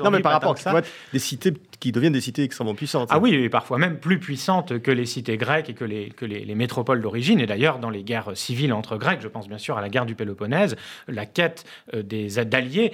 non, 0.02 0.10
mais 0.10 0.20
par 0.20 0.32
rapport 0.32 0.56
à 0.66 0.80
des 1.12 1.18
cités 1.18 1.52
qui 1.80 1.92
deviennent 1.92 2.12
des 2.12 2.20
cités 2.20 2.42
extrêmement 2.42 2.74
puissantes. 2.74 3.08
Ah 3.12 3.18
oui, 3.18 3.34
et 3.34 3.48
parfois 3.48 3.78
même 3.78 3.98
plus 3.98 4.18
puissantes 4.18 4.80
que 4.80 4.90
les 4.90 5.06
cités 5.06 5.36
grecques 5.36 5.70
et 5.70 5.74
que 5.74 5.84
les, 5.84 6.08
que 6.10 6.24
les, 6.24 6.54
métropoles 6.54 7.00
d'origine. 7.00 7.40
Et 7.40 7.46
d'ailleurs, 7.46 7.78
dans 7.78 7.90
les 7.90 8.02
guerres 8.02 8.32
civiles 8.34 8.72
entre 8.72 8.96
Grecs, 8.96 9.20
je 9.22 9.28
pense 9.28 9.48
bien 9.48 9.58
sûr 9.58 9.78
à 9.78 9.80
la 9.80 9.88
guerre 9.88 10.06
du 10.06 10.16
Péloponnèse, 10.16 10.76
la 11.06 11.24
quête 11.26 11.64
euh, 11.94 12.02
des 12.02 12.38
alliés 12.38 12.92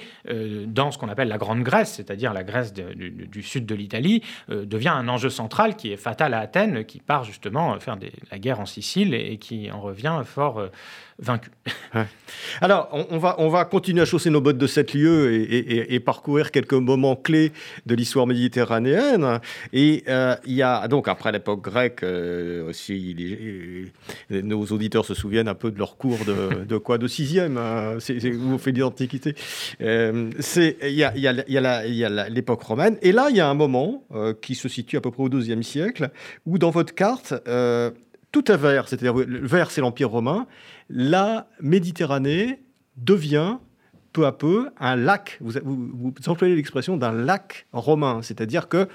dans 0.67 0.91
ce 0.91 0.97
qu'on 0.97 1.09
appelle 1.09 1.14
la 1.23 1.37
Grande 1.37 1.63
Grèce, 1.63 1.93
c'est-à-dire 1.93 2.33
la 2.33 2.43
Grèce 2.43 2.73
du, 2.73 3.41
sud 3.41 3.65
de 3.65 3.75
l'Italie, 3.75 4.21
euh, 4.49 4.65
devient 4.65 4.89
un 4.89 5.07
enjeu 5.07 5.29
central 5.29 5.75
qui 5.75 5.91
est 5.91 5.97
fatal 5.97 6.33
à 6.33 6.39
Athènes, 6.39 6.85
qui 6.85 6.99
part 6.99 7.23
justement 7.23 7.79
faire 7.79 7.97
la 8.31 8.39
guerre 8.39 8.59
en 8.59 8.65
Sicile 8.65 9.13
et, 9.13 9.37
qui 9.37 9.71
en 9.71 9.79
revient 9.79 10.21
fort 10.25 10.69
euh. 11.27 12.03
Alors, 12.61 12.89
on, 12.91 13.17
va, 13.17 13.35
on 13.37 13.47
va 13.47 13.63
continuer 13.65 14.01
à 14.01 14.05
chausser 14.05 14.29
nos 14.29 14.41
bottes 14.41 14.57
de 14.57 14.67
sept 14.67 14.93
lieux 14.93 15.31
et, 15.49 15.99
parcourir 15.99 16.51
quelques 16.51 16.73
moments 16.73 17.15
clés 17.15 17.51
de 17.85 17.95
l'histoire 17.95 18.27
méditerranéenne. 18.27 19.39
Et 19.71 20.03
euh, 20.07 20.35
il 20.45 20.53
y 20.53 20.61
a, 20.61 20.87
donc, 20.87 21.07
après 21.07 21.31
l'époque 21.31 21.61
grecque, 21.61 22.03
euh, 22.03 22.69
aussi, 22.69 23.91
nos 24.29 24.65
auditeurs 24.65 25.05
se 25.05 25.13
souviennent 25.13 25.47
un 25.47 25.55
peu 25.55 25.71
de 25.71 25.79
leur 25.79 25.97
cours 25.97 26.19
de, 26.25 26.77
quoi 26.83 26.97
De 26.97 27.07
sixième, 27.07 27.57
hein, 27.57 27.95
c'est, 27.99 28.19
vous 28.31 28.57
faites 28.57 28.77
l'Antiquité. 28.77 29.35
Euh, 29.81 30.31
il 30.83 30.89
y 30.89 31.03
a, 31.03 31.15
y 31.15 32.03
a 32.03 32.29
l'époque 32.29 32.61
romaine. 32.61 32.97
Et 33.01 33.13
là, 33.13 33.27
il 33.29 33.37
y 33.37 33.41
a 33.41 33.47
un 33.47 33.53
moment 33.53 34.03
qui 34.41 34.55
se 34.55 34.67
situe 34.67 34.97
à 34.97 35.01
peu 35.01 35.11
près 35.11 35.23
au 35.23 35.29
XIIe 35.29 35.63
siècle, 35.63 36.09
où 36.45 36.57
dans 36.57 36.71
votre 36.71 36.93
carte, 36.93 37.33
tout 38.31 38.51
est 38.51 38.57
vert, 38.57 38.89
c'est-à-dire 38.89 39.13
le 39.13 39.47
vert, 39.47 39.71
c'est 39.71 39.79
l'Empire 39.79 40.09
romain, 40.09 40.45
la 40.89 41.47
Méditerranée 41.61 42.59
devient 42.97 43.57
peu 44.13 44.25
à 44.25 44.31
peu 44.31 44.69
un 44.79 44.95
lac. 44.95 45.37
Vous, 45.41 45.51
vous, 45.63 46.13
employez 46.27 46.55
l'expression 46.55 46.95
d'un 46.95 47.11
lac 47.11 47.67
romain, 47.73 48.21
c'est-à-dire 48.21 48.69
que 48.69 48.87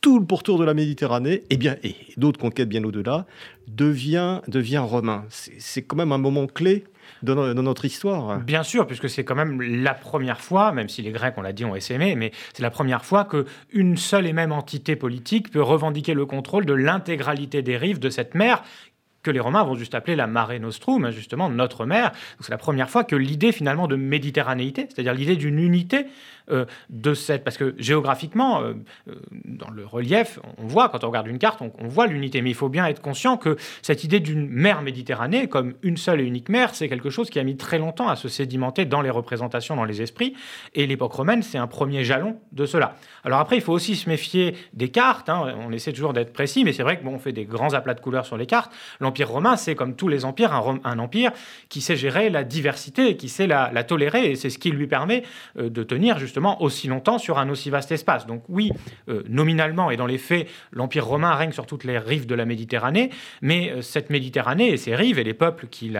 tout 0.00 0.18
le 0.18 0.24
pourtour 0.24 0.58
de 0.58 0.64
la 0.64 0.74
Méditerranée, 0.74 1.42
et, 1.50 1.56
bien, 1.56 1.76
et 1.82 1.94
d'autres 2.16 2.40
conquêtes 2.40 2.68
bien 2.68 2.82
au-delà, 2.84 3.26
devient, 3.68 4.40
devient 4.48 4.78
romain. 4.78 5.26
C'est 5.28 5.82
quand 5.82 5.96
même 5.96 6.12
un 6.12 6.18
moment 6.18 6.46
clé 6.46 6.84
de, 7.22 7.34
notre 7.34 7.84
histoire. 7.84 8.38
Bien 8.40 8.62
sûr, 8.62 8.86
puisque 8.86 9.10
c'est 9.10 9.24
quand 9.24 9.34
même 9.34 9.60
la 9.60 9.94
première 9.94 10.40
fois, 10.40 10.72
même 10.72 10.88
si 10.88 11.02
les 11.02 11.10
Grecs, 11.10 11.34
on 11.36 11.42
l'a 11.42 11.52
dit, 11.52 11.64
ont 11.64 11.76
essaimé, 11.76 12.14
mais 12.14 12.32
c'est 12.54 12.62
la 12.62 12.70
première 12.70 13.04
fois 13.04 13.26
qu'une 13.26 13.96
seule 13.96 14.26
et 14.26 14.32
même 14.32 14.52
entité 14.52 14.96
politique 14.96 15.50
peut 15.50 15.62
revendiquer 15.62 16.14
le 16.14 16.24
contrôle 16.24 16.64
de 16.64 16.72
l'intégralité 16.72 17.62
des 17.62 17.76
rives 17.76 17.98
de 17.98 18.08
cette 18.10 18.34
mer 18.34 18.62
que 19.22 19.30
les 19.30 19.40
Romains 19.40 19.64
vont 19.64 19.74
juste 19.74 19.94
appeler 19.94 20.16
la 20.16 20.26
Mare 20.26 20.58
Nostrum, 20.60 21.04
hein, 21.04 21.10
justement 21.10 21.48
notre 21.50 21.86
mer. 21.86 22.12
C'est 22.40 22.50
la 22.50 22.58
première 22.58 22.88
fois 22.88 23.04
que 23.04 23.16
l'idée 23.16 23.52
finalement 23.52 23.86
de 23.86 23.96
méditerranéité, 23.96 24.88
c'est-à-dire 24.88 25.14
l'idée 25.14 25.36
d'une 25.36 25.58
unité 25.58 26.06
de 26.88 27.14
cette... 27.14 27.44
Parce 27.44 27.56
que 27.56 27.74
géographiquement, 27.78 28.62
euh, 28.62 28.74
euh, 29.08 29.14
dans 29.44 29.70
le 29.70 29.84
relief, 29.84 30.38
on 30.58 30.66
voit, 30.66 30.88
quand 30.88 31.04
on 31.04 31.08
regarde 31.08 31.26
une 31.26 31.38
carte, 31.38 31.60
on, 31.60 31.88
voit 31.88 32.06
l'unité. 32.06 32.42
Mais 32.42 32.50
il 32.50 32.54
faut 32.54 32.68
bien 32.68 32.86
être 32.86 33.00
conscient 33.00 33.36
que 33.36 33.56
cette 33.82 34.04
idée 34.04 34.20
d'une 34.20 34.48
mer 34.48 34.82
Méditerranée, 34.82 35.48
comme 35.48 35.74
une 35.82 35.96
seule 35.96 36.20
et 36.20 36.24
unique 36.24 36.48
mer, 36.48 36.74
c'est 36.74 36.88
quelque 36.88 37.10
chose 37.10 37.30
qui 37.30 37.38
a 37.38 37.42
mis 37.42 37.56
très 37.56 37.78
longtemps 37.78 38.08
à 38.08 38.16
se 38.16 38.28
sédimenter 38.28 38.84
dans 38.84 39.02
les 39.02 39.10
représentations, 39.10 39.76
dans 39.76 39.84
les 39.84 40.02
esprits. 40.02 40.34
Et 40.74 40.86
l'époque 40.86 41.12
romaine, 41.12 41.42
c'est 41.42 41.58
un 41.58 41.66
premier 41.66 42.04
jalon 42.04 42.36
de 42.52 42.66
cela. 42.66 42.96
Alors 43.24 43.40
après, 43.40 43.56
il 43.56 43.62
faut 43.62 43.72
aussi 43.72 43.96
se 43.96 44.08
méfier 44.08 44.54
des 44.72 44.88
cartes. 44.88 45.28
Hein. 45.28 45.54
On 45.66 45.72
essaie 45.72 45.92
toujours 45.92 46.12
d'être 46.12 46.32
précis, 46.32 46.64
mais 46.64 46.72
c'est 46.72 46.82
vrai 46.82 46.98
que 46.98 47.04
bon, 47.04 47.14
on 47.14 47.18
fait 47.18 47.32
des 47.32 47.44
grands 47.44 47.74
aplats 47.74 47.94
de 47.94 48.00
couleurs 48.00 48.26
sur 48.26 48.36
les 48.36 48.46
cartes. 48.46 48.72
L'Empire 49.00 49.28
romain, 49.28 49.56
c'est 49.56 49.74
comme 49.74 49.96
tous 49.96 50.08
les 50.08 50.24
empires, 50.24 50.52
un, 50.52 50.98
empire 50.98 51.32
qui 51.68 51.80
sait 51.80 51.96
gérer 51.96 52.30
la 52.30 52.44
diversité, 52.44 53.16
qui 53.16 53.28
sait 53.28 53.46
la, 53.46 53.70
la 53.72 53.84
tolérer. 53.84 54.30
Et 54.30 54.34
c'est 54.36 54.50
ce 54.50 54.58
qui 54.58 54.70
lui 54.70 54.86
permet 54.86 55.22
de 55.56 55.82
tenir 55.82 56.18
justement 56.18 56.39
aussi 56.60 56.88
longtemps 56.88 57.18
sur 57.18 57.38
un 57.38 57.48
aussi 57.48 57.70
vaste 57.70 57.92
espace. 57.92 58.26
Donc 58.26 58.42
oui, 58.48 58.70
euh, 59.08 59.22
nominalement 59.28 59.90
et 59.90 59.96
dans 59.96 60.06
les 60.06 60.18
faits, 60.18 60.48
l'Empire 60.72 61.06
romain 61.06 61.34
règne 61.34 61.52
sur 61.52 61.66
toutes 61.66 61.84
les 61.84 61.98
rives 61.98 62.26
de 62.26 62.34
la 62.34 62.44
Méditerranée, 62.44 63.10
mais 63.42 63.70
euh, 63.70 63.82
cette 63.82 64.10
Méditerranée 64.10 64.70
et 64.70 64.76
ses 64.76 64.94
rives 64.94 65.18
et 65.18 65.24
les 65.24 65.34
peuples 65.34 65.66
qui, 65.68 65.90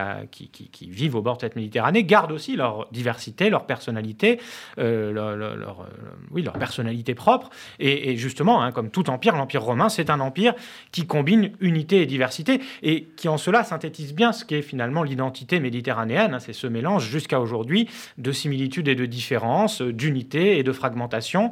vivent 0.82 1.16
au 1.16 1.22
bord 1.22 1.36
de 1.36 1.42
cette 1.42 1.56
Méditerranée 1.56 2.04
gardent 2.04 2.32
aussi 2.32 2.56
leur 2.56 2.88
diversité, 2.90 3.50
leur 3.50 3.66
personnalité, 3.66 4.40
euh, 4.78 5.12
leur, 5.12 5.86
oui, 6.30 6.42
leur 6.42 6.54
personnalité 6.54 7.14
propre. 7.14 7.50
Et, 7.78 8.16
justement, 8.16 8.62
hein, 8.62 8.72
comme 8.72 8.90
tout 8.90 9.10
empire, 9.10 9.36
l'Empire 9.36 9.62
romain, 9.62 9.88
c'est 9.88 10.10
un 10.10 10.20
empire 10.20 10.54
qui 10.92 11.06
combine 11.06 11.52
unité 11.60 12.02
et 12.02 12.06
diversité. 12.06 12.60
Et 12.82 13.04
qui 13.16 13.28
en 13.28 13.38
cela 13.38 13.64
synthétise 13.64 14.14
bien 14.14 14.32
ce 14.32 14.44
qu'est 14.44 14.62
finalement 14.62 15.02
l'identité 15.02 15.60
méditerranéenne. 15.60 16.34
Hein. 16.34 16.40
C'est 16.40 16.52
ce 16.52 16.66
mélange 16.66 17.08
jusqu'à 17.08 17.40
aujourd'hui 17.40 17.88
de 18.18 18.32
similitudes 18.32 18.88
et 18.88 18.94
de 18.94 19.06
différences, 19.06 19.82
d'unité 19.82 20.19
et 20.34 20.62
de 20.62 20.72
fragmentation. 20.72 21.50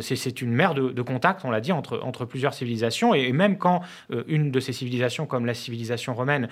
C'est 0.00 0.42
une 0.42 0.52
mer 0.52 0.74
de, 0.74 1.02
contact, 1.02 1.44
on 1.44 1.50
l'a 1.50 1.60
dit, 1.60 1.72
entre, 1.72 2.24
plusieurs 2.24 2.54
civilisations. 2.54 3.14
Et, 3.14 3.32
même 3.32 3.58
quand 3.58 3.82
une 4.26 4.50
de 4.50 4.60
ces 4.60 4.72
civilisations, 4.72 5.26
comme 5.26 5.46
la 5.46 5.54
civilisation 5.54 6.14
romaine, 6.14 6.48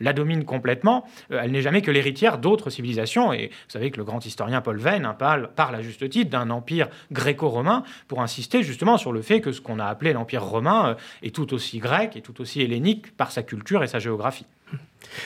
la 0.00 0.12
domine 0.12 0.44
complètement, 0.44 1.06
elle 1.30 1.50
n'est 1.50 1.62
jamais 1.62 1.82
que 1.82 1.90
l'héritière 1.90 2.38
d'autres 2.38 2.70
civilisations. 2.70 3.32
Et 3.32 3.48
vous 3.48 3.72
savez 3.72 3.90
que 3.90 3.98
le 3.98 4.04
grand 4.04 4.24
historien 4.24 4.60
Paul 4.60 4.78
Venn 4.78 5.04
hein, 5.04 5.14
parle, 5.14 5.50
parle 5.54 5.74
à 5.74 5.82
juste 5.82 6.08
titre 6.08 6.30
d'un 6.30 6.50
empire 6.50 6.88
gréco-romain 7.12 7.82
pour 8.06 8.22
insister 8.22 8.62
justement 8.62 8.96
sur 8.96 9.12
le 9.12 9.22
fait 9.22 9.40
que 9.40 9.52
ce 9.52 9.60
qu'on 9.60 9.78
a 9.78 9.86
appelé 9.86 10.12
l'empire 10.12 10.44
romain 10.44 10.96
est 11.22 11.34
tout 11.34 11.52
aussi 11.54 11.78
grec 11.78 12.16
et 12.16 12.22
tout 12.22 12.40
aussi 12.40 12.62
hellénique 12.62 13.16
par 13.16 13.30
sa 13.30 13.42
culture 13.42 13.82
et 13.82 13.86
sa 13.86 13.98
géographie. 13.98 14.46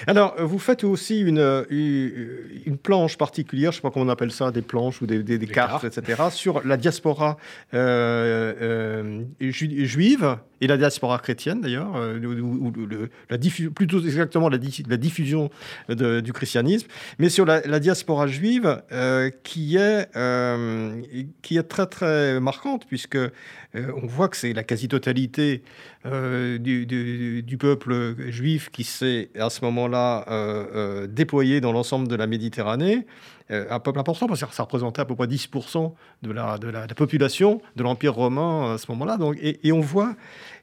Alors, 0.07 0.35
vous 0.39 0.59
faites 0.59 0.85
aussi 0.85 1.21
une, 1.21 1.65
une, 1.71 2.77
planche 2.77 3.17
particulière, 3.17 3.73
je 3.73 3.77
ne 3.77 3.81
sais 3.81 3.83
pas 3.83 3.91
comment 3.91 4.07
on 4.07 4.09
appelle 4.09 4.33
ça, 4.33 4.51
des 4.51 4.63
planches 4.63 5.01
ou 5.03 5.07
des, 5.07 5.23
des, 5.23 5.47
cartes, 5.47 5.85
etc., 5.85 6.23
sur 6.31 6.67
la 6.67 6.77
diaspora 6.77 7.37
euh, 7.75 8.55
euh, 8.61 9.25
juive 9.41 10.37
et 10.63 10.67
la 10.67 10.79
diaspora 10.79 11.19
chrétienne 11.19 11.61
d'ailleurs, 11.61 11.95
euh, 11.97 12.19
ou, 12.41 12.73
la 13.29 13.39
plutôt 13.75 14.01
exactement 14.01 14.49
la, 14.49 14.59
diffusion 14.59 15.51
du 15.89 16.33
christianisme, 16.33 16.87
mais 17.19 17.29
sur 17.29 17.45
la, 17.45 17.81
diaspora 17.81 18.27
juive 18.27 18.83
qui, 19.43 19.77
est, 19.77 20.09
qui 21.43 21.57
est 21.59 21.63
très 21.63 21.87
très 21.87 22.41
marquante, 22.41 22.87
puisque 22.87 23.19
on 23.75 24.07
voit 24.07 24.29
que 24.29 24.37
c'est 24.37 24.53
la 24.53 24.63
quasi-totalité 24.63 25.63
du, 26.05 27.57
peuple 27.59 28.15
juif 28.31 28.71
qui 28.71 28.85
s'est 28.85 29.31
à 29.39 29.51
ce 29.51 29.65
moment-là 29.65 30.25
euh, 30.29 30.65
euh, 30.75 31.07
déployé 31.07 31.61
dans 31.61 31.73
l'ensemble 31.73 32.09
de 32.09 32.17
la 32.17 32.27
Méditerranée. 32.27 33.07
Euh, 33.53 33.67
un 33.71 33.81
peuple 33.81 33.99
important 33.99 34.27
parce 34.27 34.43
que 34.43 34.55
ça 34.55 34.63
représentait 34.63 35.03
à 35.03 35.05
peu 35.05 35.15
près 35.15 35.27
10% 35.27 35.93
de 36.23 36.33
la, 36.33 36.59
de 36.59 36.69
la, 36.69 36.87
population 36.89 37.61
de 37.77 37.83
l'Empire 37.83 38.15
romain 38.15 38.75
à 38.75 38.79
ce 38.79 38.91
moment-là. 38.93 39.17
Donc, 39.17 39.37
et, 39.41 39.73
on 39.73 39.81
voit, 39.81 40.15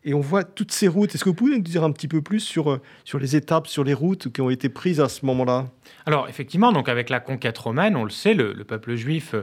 et 0.04 0.14
on 0.14 0.20
voit 0.20 0.44
toutes 0.44 0.72
ces 0.72 0.88
routes. 0.88 1.14
Est-ce 1.14 1.24
que 1.24 1.30
vous 1.30 1.36
pouvez 1.36 1.56
nous 1.56 1.62
dire 1.62 1.84
un 1.84 1.92
petit 1.92 2.08
peu 2.08 2.22
plus 2.22 2.40
sur, 2.40 2.80
sur 3.04 3.20
les 3.20 3.36
étapes, 3.36 3.68
sur 3.68 3.84
les 3.84 3.94
routes 3.94 4.32
qui 4.32 4.42
ont 4.42 4.50
été 4.50 4.70
prises 4.70 5.00
à 5.00 5.10
ce 5.10 5.26
moment-là? 5.26 5.68
Alors 6.06 6.28
effectivement, 6.30 6.72
donc 6.72 6.90
avec 6.90 7.10
la 7.10 7.20
conquête 7.20 7.58
romaine, 7.58 7.96
on 7.96 8.04
le 8.04 8.10
sait, 8.10 8.34
le, 8.34 8.54
peuple 8.64 8.96
juif 8.96 9.36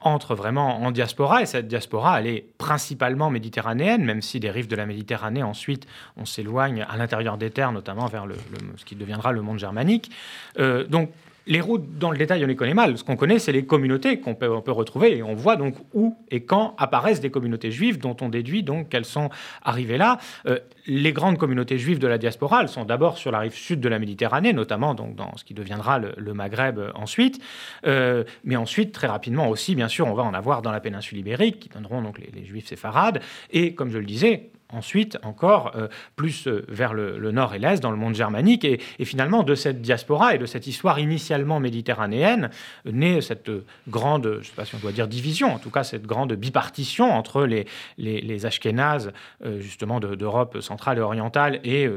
entre 0.00 0.34
vraiment 0.34 0.82
en 0.82 0.90
diaspora 0.90 1.42
et 1.42 1.46
cette 1.46 1.68
diaspora, 1.68 2.20
elle 2.20 2.26
est 2.26 2.46
principalement 2.58 3.30
méditerranéenne, 3.30 4.04
même 4.04 4.22
si 4.22 4.40
des 4.40 4.50
rives 4.50 4.68
de 4.68 4.76
la 4.76 4.86
Méditerranée 4.86 5.42
ensuite 5.42 5.86
on 6.16 6.24
s'éloigne 6.24 6.86
à 6.88 6.96
l'intérieur 6.96 7.38
des 7.38 7.50
terres, 7.50 7.72
notamment 7.72 8.06
vers 8.06 8.26
le, 8.26 8.34
ce 8.76 8.84
qui 8.84 8.96
deviendra 8.96 9.32
le 9.32 9.42
monde 9.42 9.58
germanique. 9.58 10.10
Euh, 10.58 10.84
donc 10.86 11.10
les 11.46 11.60
routes, 11.60 11.98
dans 11.98 12.10
le 12.10 12.16
détail, 12.16 12.42
on 12.44 12.46
les 12.46 12.56
connaît 12.56 12.74
mal. 12.74 12.96
Ce 12.96 13.04
qu'on 13.04 13.16
connaît, 13.16 13.38
c'est 13.38 13.52
les 13.52 13.64
communautés 13.64 14.18
qu'on 14.18 14.34
peut, 14.34 14.48
retrouver. 14.48 15.18
Et 15.18 15.22
on 15.22 15.34
voit 15.34 15.56
donc 15.56 15.74
où 15.92 16.16
et 16.30 16.44
quand 16.44 16.74
apparaissent 16.78 17.20
des 17.20 17.30
communautés 17.30 17.70
juives, 17.70 17.98
dont 17.98 18.16
on 18.20 18.28
déduit 18.28 18.62
donc 18.62 18.88
qu'elles 18.88 19.04
sont 19.04 19.30
arrivées 19.62 19.98
là. 19.98 20.18
Euh, 20.46 20.58
les 20.86 21.12
grandes 21.12 21.38
communautés 21.38 21.78
juives 21.78 21.98
de 21.98 22.06
la 22.06 22.18
diaspora, 22.18 22.66
sont 22.66 22.84
d'abord 22.84 23.18
sur 23.18 23.30
la 23.30 23.40
rive 23.40 23.54
sud 23.54 23.80
de 23.80 23.88
la 23.88 23.98
Méditerranée, 23.98 24.52
notamment 24.52 24.94
dans 24.94 25.36
ce 25.36 25.44
qui 25.44 25.54
deviendra 25.54 25.98
le, 25.98 26.34
Maghreb 26.34 26.80
ensuite. 26.94 27.40
Euh, 27.86 28.24
mais 28.44 28.56
ensuite, 28.56 28.92
très 28.92 29.06
rapidement 29.06 29.48
aussi, 29.48 29.74
bien 29.74 29.88
sûr, 29.88 30.06
on 30.06 30.14
va 30.14 30.22
en 30.22 30.34
avoir 30.34 30.62
dans 30.62 30.72
la 30.72 30.80
péninsule 30.80 31.18
ibérique, 31.18 31.60
qui 31.60 31.68
donneront 31.68 32.02
donc 32.02 32.18
les, 32.18 32.30
les 32.34 32.44
juifs 32.44 32.66
séfarades. 32.66 33.20
Et 33.50 33.74
comme 33.74 33.90
je 33.90 33.98
le 33.98 34.04
disais, 34.04 34.50
ensuite 34.74 35.18
encore 35.22 35.72
euh, 35.76 35.88
plus 36.16 36.46
euh, 36.46 36.64
vers 36.68 36.94
le, 36.94 37.32
nord 37.32 37.54
et 37.54 37.58
l'est, 37.58 37.80
dans 37.80 37.90
le 37.90 37.96
monde 37.96 38.14
germanique. 38.14 38.64
Et, 38.64 38.78
finalement, 39.04 39.42
de 39.42 39.54
cette 39.54 39.80
diaspora 39.82 40.34
et 40.34 40.38
de 40.38 40.46
cette 40.46 40.66
histoire 40.66 40.98
initialement 40.98 41.60
méditerranéenne, 41.60 42.50
naît 42.84 43.20
cette 43.20 43.50
grande, 43.88 44.24
je 44.24 44.38
ne 44.38 44.42
sais 44.42 44.54
pas 44.54 44.64
si 44.64 44.74
on 44.74 44.78
doit 44.78 44.92
dire 44.92 45.08
division, 45.08 45.54
en 45.54 45.58
tout 45.58 45.70
cas 45.70 45.84
cette 45.84 46.06
grande 46.06 46.32
bipartition 46.32 47.12
entre 47.12 47.44
les, 47.44 47.66
les, 47.98 48.46
Ashkénazes, 48.46 49.12
euh, 49.44 49.60
justement 49.60 50.00
d'Europe 50.00 50.60
centrale 50.60 50.98
et 50.98 51.00
orientale, 51.00 51.60
et 51.64 51.88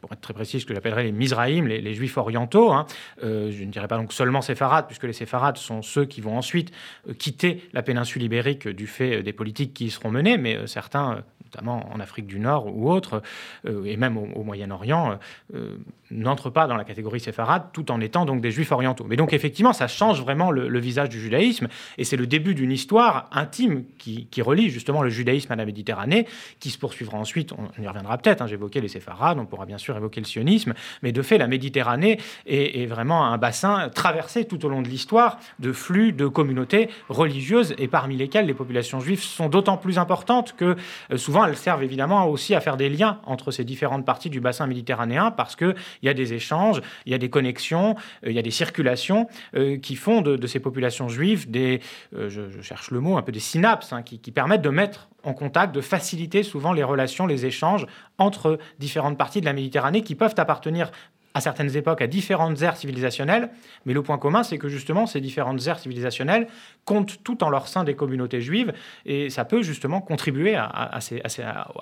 pour 0.00 0.12
être 0.12 0.20
très 0.20 0.34
précis, 0.34 0.60
ce 0.60 0.66
que 0.66 0.74
j'appellerais 0.74 1.04
les 1.04 1.12
Mizraïm, 1.12 1.66
les, 1.66 1.94
juifs 1.94 2.16
orientaux. 2.16 2.72
Hein. 2.72 2.86
je 3.22 3.64
ne 3.64 3.70
dirais 3.70 3.88
pas 3.88 3.96
donc 3.96 4.12
seulement 4.12 4.40
séfarades, 4.40 4.86
puisque 4.86 5.04
les 5.04 5.12
séfarades 5.12 5.56
sont 5.56 5.82
ceux 5.82 6.04
qui 6.04 6.20
vont 6.20 6.36
ensuite 6.36 6.70
quitter 7.18 7.62
la 7.72 7.82
péninsule 7.82 8.22
ibérique 8.22 8.68
du 8.68 8.86
fait 8.86 9.22
des 9.22 9.32
politiques 9.32 9.74
qui 9.74 9.86
y 9.86 9.90
seront 9.90 10.10
menées, 10.10 10.38
mais 10.38 10.66
certains 10.66 11.24
notamment 11.48 11.88
en 11.92 12.00
Afrique 12.00 12.26
du 12.26 12.38
Nord 12.38 12.66
ou 12.66 12.90
autre, 12.90 13.22
euh, 13.66 13.84
et 13.84 13.96
même 13.96 14.16
au, 14.16 14.44
Moyen-Orient, 14.44 15.12
euh, 15.12 15.14
euh, 15.54 15.76
n'entrent 16.10 16.50
pas 16.50 16.66
dans 16.66 16.76
la 16.76 16.84
catégorie 16.84 17.20
séfarade, 17.20 17.64
tout 17.72 17.90
en 17.90 18.00
étant 18.00 18.24
donc 18.24 18.40
des 18.40 18.50
juifs 18.50 18.72
orientaux. 18.72 19.04
Mais 19.08 19.16
donc 19.16 19.32
effectivement, 19.32 19.72
ça 19.72 19.88
change 19.88 20.20
vraiment 20.20 20.50
le, 20.50 20.78
visage 20.78 21.08
du 21.08 21.20
judaïsme, 21.20 21.68
et 21.96 22.04
c'est 22.04 22.16
le 22.16 22.26
début 22.26 22.54
d'une 22.54 22.70
histoire 22.70 23.28
intime 23.32 23.84
qui, 23.98 24.28
relie 24.40 24.70
justement 24.70 25.02
le 25.02 25.10
judaïsme 25.10 25.52
à 25.52 25.56
la 25.56 25.64
Méditerranée, 25.64 26.26
qui 26.60 26.70
se 26.70 26.78
poursuivra 26.78 27.18
ensuite, 27.18 27.52
on, 27.52 27.82
y 27.82 27.86
reviendra 27.88 28.16
peut-être, 28.18 28.40
hein, 28.40 28.46
j'évoquais 28.46 28.80
les 28.80 28.88
séfarades, 28.88 29.38
on 29.38 29.46
pourra 29.46 29.66
bien 29.66 29.78
sûr 29.78 29.96
évoquer 29.98 30.20
le 30.20 30.26
sionisme, 30.26 30.74
mais 31.02 31.12
de 31.12 31.22
fait, 31.22 31.38
la 31.38 31.46
Méditerranée 31.46 32.18
est, 32.46 32.86
vraiment 32.86 33.26
un 33.26 33.36
bassin 33.36 33.90
traversé 33.94 34.46
tout 34.46 34.64
au 34.64 34.68
long 34.68 34.82
de 34.82 34.88
l'histoire 34.88 35.38
de 35.58 35.72
flux 35.72 36.12
de 36.12 36.26
communautés 36.26 36.88
religieuses, 37.08 37.74
et 37.78 37.88
parmi 37.88 38.16
lesquelles 38.16 38.46
les 38.46 38.54
populations 38.54 39.00
juives 39.00 39.22
sont 39.22 39.48
d'autant 39.48 39.76
plus 39.76 39.98
importantes 39.98 40.54
que 40.56 40.76
souvent 41.16 41.44
elles 41.44 41.56
servent 41.56 41.82
évidemment 41.82 42.26
aussi 42.26 42.54
à 42.54 42.60
faire 42.60 42.76
des 42.76 42.88
liens 42.88 43.20
entre 43.26 43.50
ces 43.50 43.64
différentes 43.64 44.06
parties 44.06 44.30
du 44.30 44.40
bassin 44.40 44.66
méditerranéen 44.66 45.30
parce 45.30 45.56
qu'il 45.56 45.74
y 46.02 46.08
a 46.08 46.14
des 46.14 46.32
échanges, 46.32 46.80
il 47.06 47.12
y 47.12 47.14
a 47.14 47.18
des 47.18 47.30
connexions, 47.30 47.96
euh, 48.24 48.30
il 48.30 48.32
y 48.32 48.38
a 48.38 48.42
des 48.42 48.50
circulations 48.50 49.28
euh, 49.54 49.78
qui 49.78 49.96
font 49.96 50.20
de, 50.20 50.46
ces 50.46 50.60
populations 50.60 51.08
juives 51.08 51.50
des, 51.50 51.80
euh, 52.16 52.28
je, 52.28 52.60
cherche 52.62 52.90
le 52.90 53.00
mot, 53.00 53.16
un 53.16 53.22
peu 53.22 53.32
des 53.32 53.40
synapses 53.40 53.92
hein, 53.92 54.02
qui, 54.02 54.18
qui 54.18 54.30
permettent 54.30 54.62
de 54.62 54.70
mettre 54.70 55.08
en 55.24 55.34
contact, 55.34 55.74
de 55.74 55.80
faciliter 55.80 56.42
souvent 56.42 56.72
les 56.72 56.84
relations, 56.84 57.26
les 57.26 57.46
échanges 57.46 57.86
entre 58.18 58.58
différentes 58.78 59.18
parties 59.18 59.40
de 59.40 59.46
la 59.46 59.52
Méditerranée 59.52 60.02
qui 60.02 60.14
peuvent 60.14 60.34
appartenir 60.36 60.90
à 61.34 61.40
certaines 61.40 61.76
époques 61.76 62.02
à 62.02 62.06
différentes 62.06 62.62
aires 62.62 62.76
civilisationnelles, 62.76 63.50
mais 63.84 63.92
le 63.92 64.02
point 64.02 64.18
commun, 64.18 64.42
c'est 64.42 64.58
que 64.58 64.68
justement 64.68 65.06
ces 65.06 65.20
différentes 65.20 65.66
aires 65.66 65.78
civilisationnelles 65.78 66.48
comptent 66.84 67.22
tout 67.22 67.44
en 67.44 67.50
leur 67.50 67.68
sein 67.68 67.84
des 67.84 67.94
communautés 67.94 68.40
juives, 68.40 68.72
et 69.04 69.30
ça 69.30 69.44
peut 69.44 69.62
justement 69.62 70.00
contribuer 70.00 70.56
à, 70.56 70.98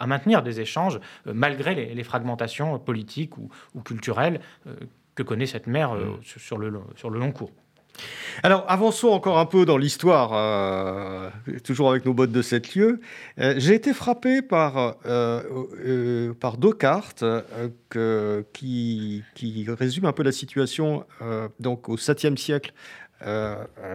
maintenir 0.06 0.42
des 0.42 0.60
échanges 0.60 1.00
euh, 1.26 1.32
malgré 1.34 1.74
les, 1.74 2.04
fragmentations 2.04 2.78
politiques 2.78 3.38
ou, 3.38 3.50
culturelles 3.82 4.40
euh, 4.66 4.74
que 5.14 5.22
connaît 5.22 5.46
cette 5.46 5.66
mer 5.66 5.92
euh, 5.92 6.04
mmh. 6.04 6.38
sur 6.38 6.58
le 6.58 7.18
long 7.18 7.32
cours. 7.32 7.52
Alors, 8.42 8.64
avançons 8.68 9.08
encore 9.08 9.38
un 9.38 9.46
peu 9.46 9.64
dans 9.64 9.78
l'histoire, 9.78 10.30
euh, 10.34 11.30
toujours 11.64 11.90
avec 11.90 12.04
nos 12.04 12.12
bottes 12.12 12.32
de 12.32 12.42
sept 12.42 12.74
lieux. 12.74 13.00
Euh, 13.40 13.54
j'ai 13.56 13.74
été 13.74 13.94
frappé 13.94 14.42
par, 14.42 14.96
euh, 15.06 16.34
par 16.34 16.56
deux 16.58 16.72
cartes 16.72 17.24
qui, 18.52 19.22
qui, 19.34 19.66
résument 19.68 20.08
un 20.08 20.12
peu 20.12 20.22
la 20.22 20.32
situation 20.32 21.04
donc 21.60 21.88
au 21.88 21.96
7e 21.96 22.36
siècle 22.36 22.72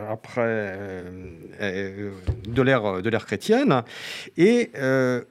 après 0.09 1.03
de 2.47 2.61
l'ère 2.61 3.25
chrétienne, 3.25 3.83
et 4.37 4.71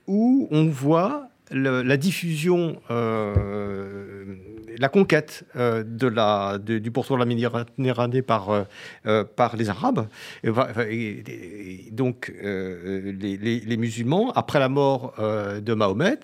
où 0.06 0.48
on 0.50 0.66
voit 0.66 1.29
la 1.50 1.96
diffusion 1.96 2.80
la 4.80 4.88
conquête 4.88 5.44
euh, 5.56 5.84
du 6.62 6.90
pourtour 6.90 7.16
de 7.16 7.20
la 7.20 7.26
Méditerranée 7.26 8.22
par, 8.22 8.50
euh, 8.50 8.64
euh, 9.06 9.24
les 9.56 9.68
Arabes, 9.68 10.08
donc 11.92 12.32
les, 12.42 13.76
musulmans, 13.76 14.32
après 14.32 14.58
la 14.58 14.70
mort 14.70 15.14
de 15.18 15.74
Mahomet. 15.74 16.18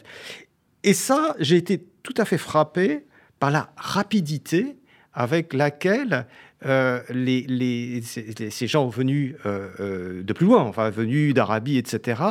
Et 0.83 0.95
ça, 0.95 1.37
j'ai 1.39 1.57
été 1.57 1.85
tout 2.03 2.15
à 2.17 2.25
fait 2.25 2.39
frappé 2.39 3.05
par 3.39 3.51
la 3.51 3.71
rapidité 3.77 4.77
avec 5.13 5.53
laquelle 5.53 6.27
ces, 6.63 7.13
gens 8.67 8.89
venus 8.89 9.35
de 9.45 10.33
plus 10.33 10.47
loin, 10.47 10.63
enfin 10.63 10.89
venus 10.91 11.35
d'Arabie, 11.35 11.77
etc., 11.77 12.23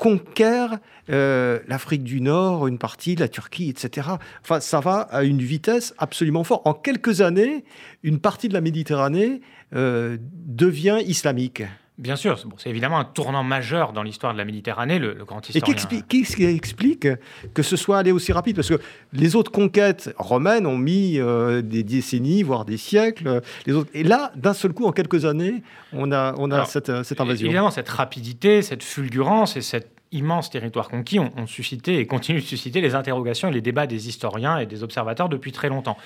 conquiert 0.00 0.78
euh, 1.10 1.58
l'Afrique 1.68 2.02
du 2.02 2.22
Nord, 2.22 2.66
une 2.66 2.78
partie, 2.78 3.16
la 3.16 3.28
Turquie, 3.28 3.68
etc. 3.68 4.08
Enfin, 4.42 4.58
ça 4.58 4.80
va 4.80 5.00
à 5.00 5.24
une 5.24 5.42
vitesse 5.42 5.94
absolument 5.98 6.42
forte. 6.42 6.66
En 6.66 6.72
quelques 6.72 7.20
années, 7.20 7.64
une 8.02 8.18
partie 8.18 8.48
de 8.48 8.54
la 8.54 8.62
Méditerranée 8.62 9.42
euh, 9.76 10.16
devient 10.46 11.00
islamique. 11.04 11.64
Bien 12.00 12.16
sûr, 12.16 12.42
c'est 12.56 12.70
évidemment 12.70 12.98
un 12.98 13.04
tournant 13.04 13.44
majeur 13.44 13.92
dans 13.92 14.02
l'histoire 14.02 14.32
de 14.32 14.38
la 14.38 14.46
Méditerranée, 14.46 14.98
le, 14.98 15.12
grand 15.26 15.46
historien. 15.46 15.74
Et 15.74 16.02
qu'est-ce 16.08 16.34
qui 16.34 16.44
explique 16.44 17.06
que 17.52 17.62
ce 17.62 17.76
soit 17.76 17.98
allé 17.98 18.10
aussi 18.10 18.32
rapide? 18.32 18.56
Parce 18.56 18.70
que 18.70 18.80
les 19.12 19.36
autres 19.36 19.52
conquêtes 19.52 20.10
romaines 20.16 20.66
ont 20.66 20.78
mis 20.78 21.18
euh, 21.18 21.60
des 21.60 21.82
décennies, 21.82 22.42
voire 22.42 22.64
des 22.64 22.78
siècles. 22.78 23.42
Les 23.66 23.74
autres... 23.74 23.90
Et 23.92 24.02
là, 24.02 24.32
d'un 24.34 24.54
seul 24.54 24.72
coup, 24.72 24.86
en 24.86 24.92
quelques 24.92 25.26
années, 25.26 25.62
on 25.92 26.10
a, 26.10 26.34
on 26.38 26.50
a 26.50 26.64
cette, 26.64 27.02
cette 27.04 27.20
invasion. 27.20 27.44
Évidemment, 27.44 27.70
cette 27.70 27.90
rapidité, 27.90 28.62
cette 28.62 28.82
fulgurance 28.82 29.58
et 29.58 29.60
cette 29.60 30.00
immenses 30.12 30.50
territoires 30.50 30.88
conquis 30.88 31.18
ont, 31.18 31.30
ont, 31.36 31.46
suscité 31.46 31.98
et 31.98 32.06
continuent 32.06 32.40
de 32.40 32.44
susciter 32.44 32.80
les 32.80 32.94
interrogations 32.94 33.48
et 33.48 33.52
les 33.52 33.60
débats 33.60 33.86
des 33.86 34.08
historiens 34.08 34.58
et 34.58 34.66
des 34.66 34.82
observateurs 34.82 35.28
depuis 35.28 35.52
très 35.52 35.68
longtemps. 35.68 35.96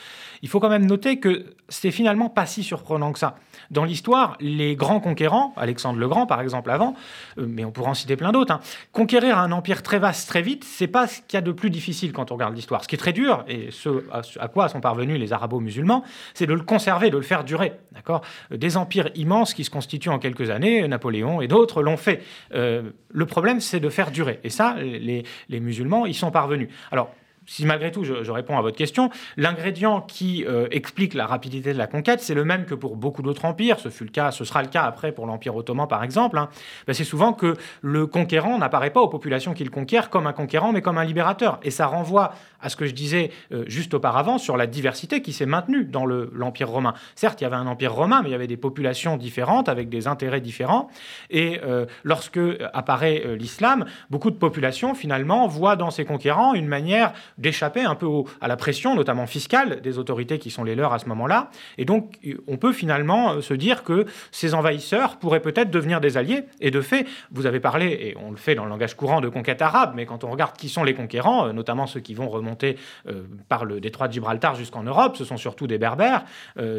Il 0.42 0.48
faut 0.48 0.61
quand 0.61 0.68
même 0.68 0.87
noter 0.87 1.18
que 1.20 1.46
c'est 1.68 1.90
finalement 1.90 2.28
pas 2.28 2.46
si 2.46 2.62
surprenant 2.62 3.12
que 3.12 3.18
ça. 3.18 3.37
Dans 3.70 3.85
l'histoire, 3.85 4.37
les 4.40 4.77
grands 4.77 5.00
conquérants, 5.00 5.53
Alexandre 5.57 5.98
le 5.98 6.09
Grand 6.09 6.27
par 6.27 6.40
exemple 6.40 6.70
avant, 6.70 6.94
euh, 7.38 7.46
mais 7.48 7.64
on 7.64 7.70
pourrait 7.70 7.90
en 7.90 7.94
citer 7.94 8.16
plein 8.16 8.33
d'autres, 8.33 8.53
hein, 8.53 8.61
conquérir 8.92 9.38
un 9.38 9.53
empire 9.53 9.83
très 9.83 9.98
vaste 9.98 10.29
très 10.29 10.42
vite, 10.42 10.64
c'est 10.64 10.87
pas 10.87 11.07
ce 11.07 11.20
qu'il 11.20 11.35
y 11.35 11.37
a 11.37 11.42
de 11.42 11.53
plus 11.53 11.70
difficile 11.70 12.12
quand 12.12 12.31
on 12.31 12.35
regarde 12.35 12.55
l'histoire. 12.55 12.83
Ce 12.83 12.88
qui 12.88 12.94
est 12.94 12.98
très 12.98 13.12
dur, 13.12 13.44
et 13.48 13.70
ce 13.70 14.05
à 14.38 14.48
quoi 14.48 14.68
sont 14.68 14.81
parvenus 14.81 15.18
les 15.18 15.33
arabo-musulmans, 15.33 16.05
c'est 16.35 16.46
de 16.46 16.55
le 16.55 16.62
conserver, 16.62 17.11
de 17.11 17.16
le 17.16 17.22
faire 17.22 17.44
durer. 17.44 17.72
D'accord? 17.92 18.22
Des 18.50 18.77
empires 18.77 19.11
immenses 19.14 19.55
qui 19.55 19.64
se 19.64 19.70
constituent 19.70 20.11
en 20.11 20.18
quelques 20.18 20.50
années, 20.50 20.87
Napoléon 20.88 21.40
et 21.40 21.48
d'autres 21.48 21.83
l'ont 21.83 21.96
fait. 21.96 22.22
Euh, 22.55 22.90
le 23.11 23.27
problème, 23.27 23.61
c'est 23.61 23.81
de 23.81 23.88
faire 23.88 24.11
durer. 24.11 24.40
Et 24.44 24.50
ça, 24.50 24.77
les, 24.79 25.24
les 25.48 25.61
musulmans 25.61 26.07
y 26.07 26.14
sont 26.14 26.31
parvenus. 26.31 26.68
Alors, 26.90 27.11
si 27.46 27.66
malgré 27.66 27.90
tout 27.90 28.04
je, 28.04 28.30
réponds 28.30 28.59
à 28.59 28.62
votre 28.62 28.76
question, 28.76 29.11
l'ingrédient 29.37 30.00
qui 30.00 30.44
euh, 30.46 30.66
explique 30.70 31.14
la 31.14 31.26
rapidité 31.26 31.72
de 31.72 31.78
la 31.78 31.87
conquête, 31.87 32.20
c'est 32.20 32.35
le 32.35 32.44
même 32.44 32.64
que 32.64 32.74
pour 32.74 32.96
beaucoup 32.96 33.22
d'autres 33.22 33.44
empires. 33.44 33.78
Ce 33.78 33.88
fut 33.88 34.04
le 34.04 34.11
cas, 34.11 34.30
ce 34.30 34.44
sera 34.44 34.62
le 34.62 34.68
cas 34.68 34.83
après 34.83 35.12
pour 35.12 35.26
l'Empire 35.26 35.54
ottoman 35.54 35.87
par 35.87 36.02
exemple. 36.02 36.38
Hein. 36.38 36.48
Ben, 36.87 36.94
c'est 36.94 37.04
souvent 37.04 37.33
que 37.33 37.54
le 37.83 38.07
conquérant 38.07 38.59
n'apparaît 38.59 38.90
pas 38.90 39.00
aux 39.00 39.09
populations 39.09 39.54
qu'il 39.54 39.70
conquiert 39.70 40.11
comme 40.11 40.26
un 40.26 40.33
conquérant, 40.33 40.72
mais 40.72 40.83
comme 40.83 40.98
un 40.98 41.04
libérateur. 41.04 41.61
Et 41.62 41.70
ça 41.70 41.87
renvoie 41.87 42.35
à 42.61 42.68
ce 42.68 42.76
que 42.76 42.87
je 42.87 42.94
disais 42.94 43.30
euh, 43.52 43.64
juste 43.66 43.94
auparavant 43.94 44.38
sur 44.38 44.57
la 44.57 44.66
diversité 44.66 45.20
qui 45.22 45.33
s'est 45.33 45.46
maintenue 45.46 45.85
dans 45.85 46.07
l'Empire 46.07 46.70
romain. 46.70 46.94
Certes, 47.14 47.40
il 47.40 47.44
y 47.44 47.46
avait 47.46 47.57
un 47.57 47.66
empire 47.66 47.94
romain, 47.94 48.22
mais 48.22 48.30
il 48.30 48.33
y 48.33 48.37
avait 48.37 48.46
des 48.46 48.57
populations 48.57 49.16
différentes 49.16 49.68
avec 49.68 49.88
des 49.88 50.07
intérêts 50.07 50.40
différents. 50.40 50.88
Et 51.30 51.61
euh, 51.62 51.87
lorsque 52.02 52.40
apparaît 52.72 53.37
l'islam, 53.37 53.85
beaucoup 54.11 54.30
de 54.30 54.37
populations 54.37 54.94
finalement 54.94 55.46
voient 55.46 55.76
dans 55.76 55.90
ces 55.90 56.04
conquérants 56.04 56.54
une 56.54 56.66
manière 56.66 57.12
d'échapper 57.38 57.82
un 57.82 57.94
peu 57.94 58.08
à 58.40 58.48
la 58.48 58.56
pression, 58.56 58.94
notamment 58.94 59.26
fiscale, 59.26 59.80
des 59.80 59.98
autorités 59.98 60.38
qui 60.38 60.50
sont 60.50 60.64
les 60.64 60.74
leurs 60.74 60.92
à 60.92 60.98
ce 60.98 61.08
moment-là. 61.08 61.50
Et 61.78 61.84
donc, 61.84 62.18
on 62.46 62.56
peut 62.56 62.72
finalement 62.72 63.34
euh, 63.34 63.40
se 63.40 63.54
dire 63.54 63.82
que 63.82 64.06
ces 64.30 64.54
envahisseurs 64.54 65.16
pourraient 65.16 65.40
peut-être 65.40 65.70
devenir 65.70 66.00
des 66.00 66.16
alliés. 66.16 66.44
Et 66.60 66.70
de 66.70 66.80
fait, 66.80 67.06
vous 67.30 67.46
avez 67.46 67.60
parlé, 67.60 67.86
et 67.86 68.16
on 68.20 68.30
le 68.30 68.36
fait 68.36 68.54
dans 68.54 68.64
le 68.64 68.70
langage 68.70 68.96
courant, 68.96 69.20
de 69.20 69.28
conquête 69.28 69.62
arabe, 69.62 69.92
mais 69.94 70.06
quand 70.06 70.24
on 70.24 70.30
regarde 70.30 70.56
qui 70.56 70.68
sont 70.68 70.84
les 70.84 70.94
conquérants, 70.94 71.48
euh, 71.48 71.52
notamment 71.52 71.86
ceux 71.86 72.00
qui 72.00 72.14
vont 72.14 72.28
remonter 72.28 72.76
euh, 73.08 73.22
par 73.48 73.64
le 73.64 73.80
détroit 73.80 74.08
de 74.08 74.12
Gibraltar 74.12 74.54
jusqu'en 74.54 74.82
Europe, 74.82 75.16
ce 75.16 75.24
sont 75.24 75.36
surtout 75.36 75.66
des 75.66 75.78
berbères, 75.78 76.24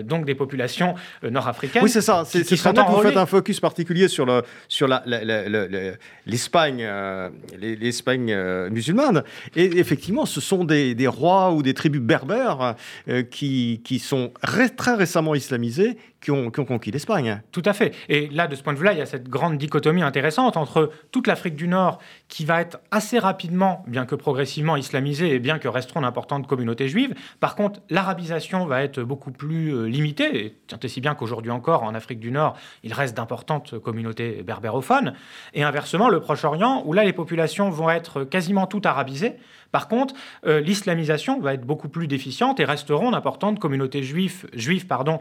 donc 0.04 0.26
des 0.26 0.36
populations 0.36 0.96
nord-africaines. 1.24 1.84
Oui, 1.84 1.90
c'est 1.90 2.02
ça. 2.02 2.24
C'est 2.26 2.44
bien 2.74 2.86
que 2.86 2.92
vous 2.92 3.02
faites 3.02 3.18
un 3.18 3.26
focus 3.26 3.60
particulier 3.60 4.08
sur 4.08 4.26
l'Espagne 4.26 4.46
sur 4.68 4.88
la, 4.88 5.04
l'Espagne 7.58 8.36
musulmane. 8.70 9.24
Et 9.56 9.66
effectivement, 9.78 10.26
ce 10.26 10.42
sont 10.46 10.64
des, 10.64 11.08
rois 11.08 11.52
ou 11.52 11.62
des 11.64 11.74
tribus 11.74 12.02
berbères 12.02 12.76
euh, 13.08 13.24
qui, 13.24 14.00
sont 14.00 14.32
très 14.78 14.96
récemment 14.96 15.36
islamisés, 15.36 15.98
qui 16.22 16.32
ont, 16.32 16.50
conquis 16.50 16.92
l'Espagne. 16.92 17.42
Tout 17.52 17.62
à 17.66 17.74
fait. 17.74 17.94
Et 18.10 18.28
là, 18.30 18.48
de 18.48 18.56
ce 18.56 18.64
point 18.64 18.74
de 18.74 18.80
vue-là, 18.80 18.94
il 18.94 19.00
y 19.00 19.02
a 19.02 19.06
cette 19.06 19.30
grande 19.30 19.58
dichotomie 19.58 20.02
intéressante 20.02 20.58
entre 20.58 20.92
toute 21.12 21.28
l'Afrique 21.28 21.56
du 21.56 21.68
Nord, 21.68 22.00
qui 22.28 22.46
va 22.46 22.62
être 22.62 22.80
assez 22.90 23.20
rapidement, 23.20 23.84
bien 23.88 24.06
que 24.06 24.16
progressivement 24.16 24.76
islamisée, 24.76 25.36
et 25.36 25.40
bien 25.40 25.60
que 25.60 25.68
resteront 25.68 26.02
d'importantes 26.02 26.48
communautés 26.48 26.88
juives. 26.88 27.14
Par 27.40 27.56
contre, 27.56 27.82
l'arabisation 27.90 28.66
va 28.66 28.84
être 28.84 29.02
beaucoup 29.02 29.32
plus 29.32 29.76
euh, 29.76 29.86
limitée. 29.88 30.46
Et 30.46 30.52
tant 30.68 30.78
si 30.88 31.02
bien 31.02 31.16
qu'aujourd'hui 31.16 31.52
encore, 31.52 31.84
en 31.84 31.94
Afrique 31.94 32.20
du 32.20 32.32
Nord, 32.32 32.58
il 32.84 32.94
reste 32.94 33.16
d'importantes 33.16 33.78
communautés 33.80 34.44
berbérophones. 34.44 35.14
Et 35.54 35.64
inversement, 35.64 36.10
le 36.10 36.20
Proche-Orient, 36.20 36.84
où 36.86 36.94
là, 36.94 37.04
les 37.04 37.14
populations 37.14 37.70
vont 37.70 37.90
être 37.90 38.24
quasiment 38.24 38.68
toutes 38.68 38.86
arabisées. 38.86 39.34
Par 39.76 39.90
contre, 39.90 40.14
euh, 40.46 40.62
l'islamisation 40.62 41.42
va 41.42 41.54
être 41.54 41.66
beaucoup 41.66 41.90
plus 41.90 42.08
déficiente 42.08 42.62
et 42.62 42.64
resteront 42.64 43.12
d'importantes 43.12 43.60
communautés 43.60 44.04
juives, 44.04 44.48
juives 44.54 44.88
pardon, 44.88 45.20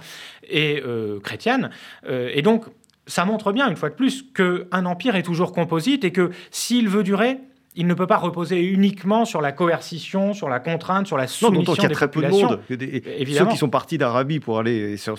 et 0.48 0.80
euh, 0.86 1.18
chrétiennes. 1.18 1.70
Euh, 2.08 2.30
et 2.32 2.40
donc, 2.40 2.66
ça 3.08 3.24
montre 3.24 3.50
bien, 3.50 3.68
une 3.68 3.74
fois 3.74 3.90
de 3.90 3.96
plus, 3.96 4.24
qu'un 4.32 4.86
empire 4.86 5.16
est 5.16 5.24
toujours 5.24 5.52
composite 5.52 6.04
et 6.04 6.12
que 6.12 6.30
s'il 6.52 6.88
veut 6.88 7.02
durer, 7.02 7.40
il 7.76 7.88
ne 7.88 7.94
peut 7.94 8.06
pas 8.06 8.18
reposer 8.18 8.62
uniquement 8.62 9.24
sur 9.24 9.40
la 9.40 9.50
coercition, 9.50 10.32
sur 10.32 10.48
la 10.48 10.60
contrainte, 10.60 11.08
sur 11.08 11.16
la 11.16 11.26
soumission 11.26 11.72
non, 11.72 11.74
il 11.76 11.82
y 11.82 11.86
a 11.86 11.88
très 11.88 12.08
peu 12.08 12.22
de 12.22 12.28
monde. 12.28 12.60
Ceux 12.68 13.46
qui 13.46 13.56
sont 13.56 13.68
partis 13.68 13.98
d'Arabie 13.98 14.38
pour 14.38 14.60
aller, 14.60 14.96
ça, 14.96 15.14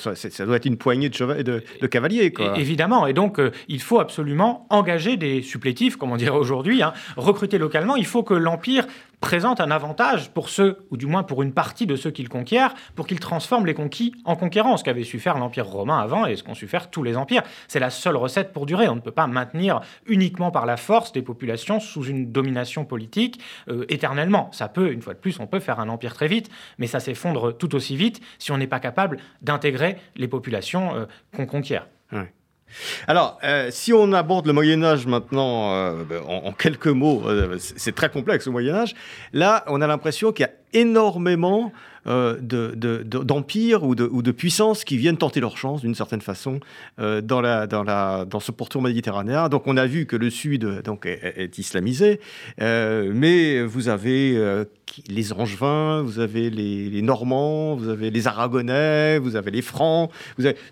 doit 0.46 0.56
être 0.56 0.66
une 0.66 0.78
poignée 0.78 1.10
de, 1.10 1.64
de, 1.82 1.88
cavaliers. 1.88 2.34
Évidemment, 2.56 3.08
et 3.08 3.14
donc 3.14 3.42
il 3.68 3.82
faut 3.82 4.00
absolument 4.00 4.66
engager 4.70 5.18
des 5.18 5.42
supplétifs, 5.42 5.98
comme 5.98 6.14
on 6.14 6.16
dirait 6.16 6.38
aujourd'hui, 6.38 6.82
hein, 6.82 6.94
recruter 7.18 7.58
localement. 7.58 7.98
Il 7.98 8.06
faut 8.06 8.24
que 8.24 8.34
l'empire 8.34 8.88
présente 9.26 9.60
un 9.60 9.72
avantage 9.72 10.30
pour 10.30 10.50
ceux, 10.50 10.86
ou 10.92 10.98
du 10.98 11.08
moins 11.08 11.24
pour 11.24 11.42
une 11.42 11.52
partie 11.52 11.88
de 11.88 11.96
ceux 11.96 12.12
qui 12.12 12.22
le 12.22 12.30
conquièrent, 12.30 12.76
pour 12.94 13.08
qu'ils 13.08 13.20
transforment 13.20 13.66
les 13.66 13.74
conquis 13.74 14.14
en 14.24 14.36
conquérants, 14.36 14.78
ce 14.78 14.84
qu'avait 14.84 15.04
su 15.04 15.18
faire 15.18 15.40
l'Empire 15.40 15.66
romain 15.66 15.98
avant 15.98 16.28
et 16.28 16.36
ce 16.36 16.44
qu'ont 16.44 16.54
su 16.54 16.68
faire 16.68 16.92
tous 16.92 17.02
les 17.02 17.18
empires. 17.18 17.42
C'est 17.68 17.80
la 17.80 17.90
seule 17.90 18.18
recette 18.18 18.54
pour 18.54 18.68
durer. 18.68 18.88
On 18.88 18.94
ne 18.94 19.00
peut 19.00 19.10
pas 19.10 19.26
maintenir 19.26 19.82
uniquement 20.06 20.52
par 20.52 20.68
la 20.68 20.78
force 20.78 21.12
des 21.12 21.24
populations 21.24 21.80
sous 21.80 22.04
une 22.04 22.32
domination 22.32 22.86
politique 22.86 23.42
euh, 23.68 23.86
éternellement. 23.90 24.52
Ça 24.52 24.68
peut, 24.68 24.92
une 24.92 25.02
fois 25.02 25.16
de 25.16 25.20
plus, 25.20 25.40
on 25.40 25.48
peut 25.48 25.60
faire 25.60 25.80
un 25.80 25.90
empire 25.90 26.14
très 26.14 26.28
vite, 26.28 26.52
mais 26.78 26.86
ça 26.86 27.00
s'effondre 27.00 27.58
tout 27.58 27.74
aussi 27.74 27.98
vite 27.98 28.22
si 28.38 28.52
on 28.52 28.60
n'est 28.60 28.68
pas 28.68 28.80
capable 28.80 29.18
d'intégrer 29.42 29.98
les 30.16 30.28
populations 30.28 30.94
euh, 30.94 31.06
qu'on 31.36 31.48
conquiert. 31.48 31.88
Alors, 33.08 33.40
euh, 33.44 33.70
si 33.72 33.94
on 33.94 34.12
aborde 34.14 34.48
le 34.48 34.54
Moyen 34.54 34.84
Âge 34.84 35.06
maintenant 35.06 35.74
euh, 35.74 36.04
ben, 36.04 36.22
en, 36.28 36.52
quelques 36.52 36.88
mots, 36.88 37.24
euh, 37.26 37.58
c'est 37.60 37.96
très 37.96 38.10
complexe 38.10 38.46
le 38.46 38.52
Moyen 38.52 38.76
Âge, 38.76 38.96
là, 39.34 39.64
on 39.68 39.82
a 39.82 39.88
l'impression 39.88 40.32
qu'il 40.32 40.46
y 40.46 40.50
a 40.50 40.54
énormément 40.74 41.72
euh, 42.08 42.38
d'empires 42.40 43.84
ou, 43.84 43.96
de, 43.96 44.32
puissances 44.32 44.84
qui 44.84 44.96
viennent 44.96 45.18
tenter 45.18 45.40
leur 45.40 45.58
chance 45.58 45.82
d'une 45.82 45.96
certaine 45.96 46.22
façon 46.22 46.60
euh, 47.00 47.20
dans, 47.20 48.40
ce 48.40 48.52
pourtour 48.52 48.84
méditerranéen. 48.84 49.50
Donc 49.50 49.64
on 49.66 49.76
a 49.76 49.88
vu 49.88 50.06
que 50.06 50.16
le 50.16 50.30
sud 50.30 50.84
est, 51.04 51.58
islamisé, 51.58 52.20
euh, 52.62 53.12
mais 53.12 53.64
vous 53.64 53.90
avez 53.90 54.40
les 55.08 55.34
Angevins, 55.34 56.04
vous 56.04 56.20
avez 56.20 56.52
les, 56.52 57.02
Normands, 57.02 57.76
vous 57.76 57.90
avez 57.90 58.12
les 58.12 58.28
Aragonais, 58.28 59.18
vous 59.18 59.36
avez 59.36 59.50
les 59.50 59.64
Francs, 59.64 60.12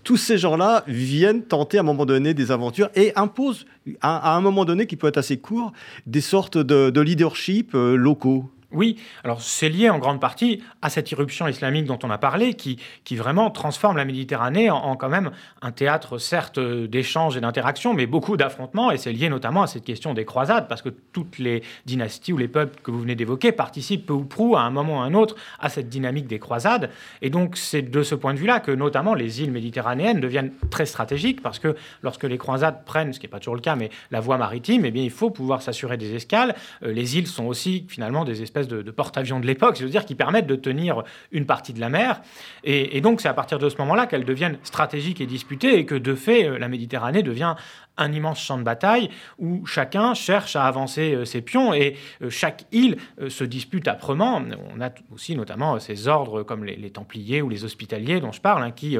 tous 0.04 0.18
ces 0.18 0.38
gens-là 0.38 0.84
viennent 0.88 1.42
tenter 1.42 1.78
à 1.78 1.82
un 1.82 1.84
moment 1.84 2.06
donné 2.06 2.36
des 2.36 2.52
aventures 2.52 2.90
et 2.96 3.12
imposent 3.16 3.66
à, 4.02 4.36
un 4.36 4.42
moment 4.42 4.66
donné 4.66 4.86
qui 4.86 4.98
peut 4.98 5.08
être 5.08 5.18
assez 5.18 5.38
court 5.38 5.74
des 6.06 6.22
sortes 6.22 6.60
de, 6.60 6.92
de 6.92 7.02
leadership 7.02 7.72
locaux. 7.74 8.53
Oui, 8.74 8.98
alors 9.24 9.42
c'est 9.42 9.70
lié 9.70 9.90
en 9.90 10.00
grande 10.00 10.20
partie 10.20 10.64
à 10.82 10.90
cette 10.90 11.12
irruption 11.12 11.48
islamique 11.48 11.86
dont 11.86 12.00
on 12.04 12.10
a 12.10 12.18
parlé, 12.18 12.56
qui, 12.56 12.80
qui 13.04 13.16
vraiment 13.16 13.52
transforme 13.52 13.98
la 13.98 14.06
Méditerranée 14.06 14.72
en, 14.72 14.96
quand 14.96 15.10
même 15.10 15.32
un 15.62 15.72
théâtre, 15.72 16.18
certes, 16.18 16.60
d'échanges 16.60 17.38
et 17.38 17.42
d'interactions, 17.42 17.94
mais 17.94 18.08
beaucoup 18.08 18.36
d'affrontements, 18.36 18.90
et 18.90 18.98
c'est 18.98 19.12
lié 19.12 19.30
notamment 19.30 19.62
à 19.62 19.68
cette 19.68 19.84
question 19.84 20.14
des 20.16 20.26
croisades, 20.26 20.68
parce 20.68 20.82
que 20.82 20.90
toutes 20.90 21.38
les 21.38 21.62
dynasties 21.86 22.34
ou 22.34 22.38
les 22.38 22.48
peuples 22.48 22.80
que 22.82 22.90
vous 22.90 23.00
venez 23.00 23.16
d'évoquer 23.16 23.52
participent 23.52 24.08
peu 24.08 24.14
ou 24.14 24.24
prou, 24.24 24.56
à 24.56 24.62
un 24.62 24.72
moment 24.72 24.98
ou 24.98 25.02
à 25.02 25.04
un 25.04 25.14
autre, 25.14 25.36
à 25.60 25.70
cette 25.70 25.90
dynamique 25.90 26.28
des 26.28 26.40
croisades. 26.40 26.90
Et 27.22 27.30
donc 27.30 27.58
c'est 27.58 27.84
de 27.84 28.02
ce 28.04 28.16
point 28.16 28.34
de 28.34 28.40
vue-là 28.40 28.60
que 28.60 28.72
notamment 28.72 29.14
les 29.14 29.42
îles 29.44 29.52
méditerranéennes 29.52 30.20
deviennent 30.20 30.52
très 30.72 30.88
stratégiques, 30.88 31.42
parce 31.42 31.60
que 31.60 31.76
lorsque 32.02 32.24
les 32.24 32.40
croisades 32.40 32.84
prennent, 32.86 33.14
ce 33.14 33.20
qui 33.20 33.28
n'est 33.28 33.32
pas 33.32 33.40
toujours 33.40 33.56
le 33.56 33.62
cas, 33.62 33.76
mais 33.76 33.92
la 34.10 34.20
voie 34.20 34.38
maritime, 34.38 34.86
eh 34.86 34.92
bien 34.92 35.04
il 35.04 35.12
faut 35.12 35.30
pouvoir 35.30 35.62
s'assurer 35.62 35.98
des 35.98 36.16
escales. 36.16 36.56
Euh, 36.84 36.92
les 36.92 37.18
îles 37.18 37.28
sont 37.28 37.46
aussi 37.46 37.86
finalement 37.88 38.26
des 38.26 38.42
espèces 38.42 38.63
de, 38.68 38.92
porte-avions 38.92 39.40
de 39.40 39.46
l'époque, 39.46 39.76
je 39.78 39.84
veux 39.84 39.90
dire, 39.90 40.06
qui 40.06 40.16
permettent 40.16 40.48
de 40.48 40.56
tenir 40.56 41.04
une 41.32 41.46
partie 41.46 41.74
de 41.74 41.80
la 41.80 41.90
mer. 41.90 42.22
Et, 42.64 43.02
donc, 43.02 43.22
c'est 43.22 43.28
à 43.28 43.34
partir 43.34 43.60
de 43.60 43.70
ce 43.70 43.78
moment-là 43.78 44.06
qu'elles 44.08 44.26
deviennent 44.26 44.58
stratégiques 44.64 45.22
et 45.22 45.26
disputées, 45.26 45.78
et 45.78 45.86
que 45.86 45.96
de 45.96 46.16
fait, 46.16 46.48
euh, 46.48 46.58
la 46.58 46.68
Méditerranée 46.68 47.24
devient 47.24 47.56
un 47.96 48.12
immense 48.12 48.40
champ 48.42 48.58
de 48.58 48.64
bataille 48.64 49.10
où 49.38 49.66
chacun 49.68 50.16
cherche 50.16 50.56
à 50.56 50.66
avancer 50.66 51.14
euh, 51.14 51.26
ses 51.26 51.42
pions 51.42 51.74
et 51.74 51.96
euh, 52.24 52.30
chaque 52.32 52.66
île 52.72 52.98
se 53.28 53.44
dispute 53.44 53.88
âprement. 53.88 54.42
On 54.76 54.82
a 54.82 54.90
aussi 55.12 55.36
notamment 55.36 55.80
ces 55.80 56.08
ordres 56.08 56.44
comme 56.44 56.64
les, 56.64 56.90
Templiers 56.90 57.42
ou 57.42 57.50
les 57.50 57.64
Hospitaliers 57.64 58.20
dont 58.20 58.32
je 58.32 58.42
parle, 58.42 58.64
hein, 58.64 58.72
qui 58.72 58.98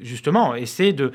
justement 0.00 0.54
essaient 0.54 0.92
de 0.92 1.12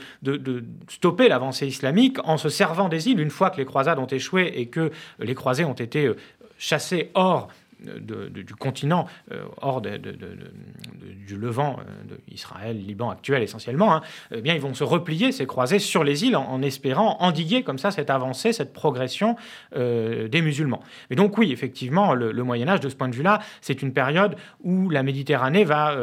stopper 0.87 1.27
l'avancée 1.27 1.67
islamique 1.67 2.17
en 2.23 2.37
se 2.37 2.49
servant 2.49 2.89
des 2.89 3.09
îles 3.09 3.19
une 3.19 3.29
fois 3.29 3.49
que 3.49 3.57
les 3.57 3.65
croisades 3.65 3.99
ont 3.99 4.07
échoué 4.07 4.51
et 4.55 4.67
que 4.67 4.91
les 5.19 5.35
croisés 5.35 5.65
ont 5.65 5.73
été 5.73 6.11
chassés 6.57 7.11
hors 7.15 7.49
du 7.81 8.55
continent, 8.55 9.07
euh, 9.31 9.43
hors 9.61 9.81
du 9.81 11.37
Levant, 11.37 11.77
euh, 11.79 12.73
Liban 12.73 13.09
actuel 13.09 13.41
essentiellement, 13.43 13.95
hein, 13.95 14.01
eh 14.33 14.41
bien, 14.41 14.53
ils 14.53 14.61
vont 14.61 14.73
se 14.73 14.83
replier, 14.83 15.31
se 15.31 15.43
croiser 15.43 15.79
sur 15.79 16.03
les 16.03 16.23
îles 16.25 16.35
en, 16.35 16.61
espérant 16.61 17.17
endiguer 17.19 17.63
comme 17.63 17.77
ça 17.77 17.91
cette 17.91 18.09
avancée, 18.09 18.53
cette 18.53 18.73
progression 18.73 19.35
euh, 19.75 20.27
des 20.27 20.41
musulmans. 20.41 20.81
Mais 21.09 21.15
donc 21.15 21.37
oui, 21.37 21.51
effectivement, 21.51 22.13
le, 22.13 22.41
Moyen 22.43 22.67
Âge, 22.67 22.79
de 22.79 22.89
ce 22.89 22.95
point 22.95 23.09
de 23.09 23.15
vue-là, 23.15 23.39
c'est 23.61 23.81
une 23.81 23.93
période 23.93 24.35
où 24.63 24.89
la 24.89 25.03
Méditerranée 25.03 25.63
va 25.63 25.95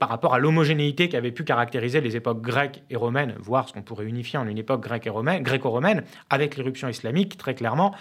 par 0.00 0.08
rapport 0.08 0.34
à 0.34 0.40
l'homogénéité 0.40 1.08
qui 1.08 1.16
avait 1.16 1.30
pu 1.30 1.44
caractériser 1.44 2.00
les 2.00 2.16
époques 2.16 2.40
grecques 2.40 2.82
et 2.90 2.96
romaines, 2.96 3.34
voire 3.38 3.68
ce 3.68 3.72
qu'on 3.72 3.82
pourrait 3.82 4.06
unifier 4.06 4.38
en 4.38 4.48
une 4.48 4.58
époque 4.58 4.82
grecque 4.82 5.06
et 5.06 5.10
romaine, 5.10 5.42
gréco-romaine, 5.44 6.02
avec 6.30 6.56
l'éruption 6.56 6.88
islamique, 6.88 7.36
très 7.36 7.54
clairement, 7.54 7.94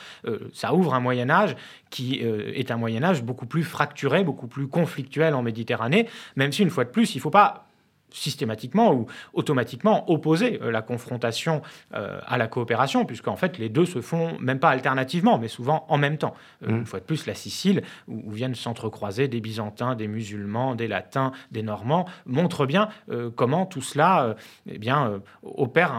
ça 0.53 0.73
ouvre 0.73 0.93
un 0.95 0.99
Moyen 0.99 1.29
Âge 1.29 1.55
qui 1.89 2.15
est 2.15 2.71
un 2.71 2.77
Moyen 2.77 3.03
Âge 3.03 3.21
beaucoup 3.21 3.45
plus 3.45 3.63
fracturé, 3.63 4.23
beaucoup 4.23 4.47
plus 4.47 4.67
conflictuel 4.67 5.35
en 5.35 5.43
Méditerranée, 5.43 6.07
même 6.35 6.51
si, 6.51 6.63
une 6.63 6.69
fois 6.69 6.85
de 6.85 6.89
plus, 6.89 7.13
il 7.13 7.17
ne 7.17 7.21
faut 7.21 7.29
pas 7.29 7.68
systématiquement 8.11 8.93
ou 8.93 9.07
automatiquement 9.33 10.09
opposer 10.09 10.59
euh, 10.61 10.71
la 10.71 10.81
confrontation 10.81 11.61
euh, 11.93 12.19
à 12.25 12.37
la 12.37 12.47
coopération, 12.47 13.05
puisqu'en 13.05 13.35
fait 13.35 13.57
les 13.57 13.69
deux 13.69 13.85
se 13.85 14.01
font 14.01 14.37
même 14.39 14.59
pas 14.59 14.69
alternativement, 14.69 15.37
mais 15.37 15.47
souvent 15.47 15.85
en 15.89 15.97
même 15.97 16.17
temps. 16.17 16.33
Euh, 16.63 16.71
mmh. 16.71 16.77
Une 16.79 16.85
fois 16.85 16.99
de 16.99 17.05
plus, 17.05 17.25
la 17.25 17.33
Sicile, 17.33 17.83
où, 18.07 18.31
viennent 18.31 18.55
s'entrecroiser 18.55 19.27
des 19.27 19.41
Byzantins, 19.41 19.95
des 19.95 20.07
musulmans, 20.07 20.75
des 20.75 20.87
Latins, 20.87 21.31
des 21.51 21.63
Normands, 21.63 22.05
montre 22.25 22.65
bien 22.65 22.89
comment 23.35 23.65
tout 23.65 23.81
cela 23.81 24.35
eh 24.67 24.77
bien, 24.77 25.21
opère 25.43 25.93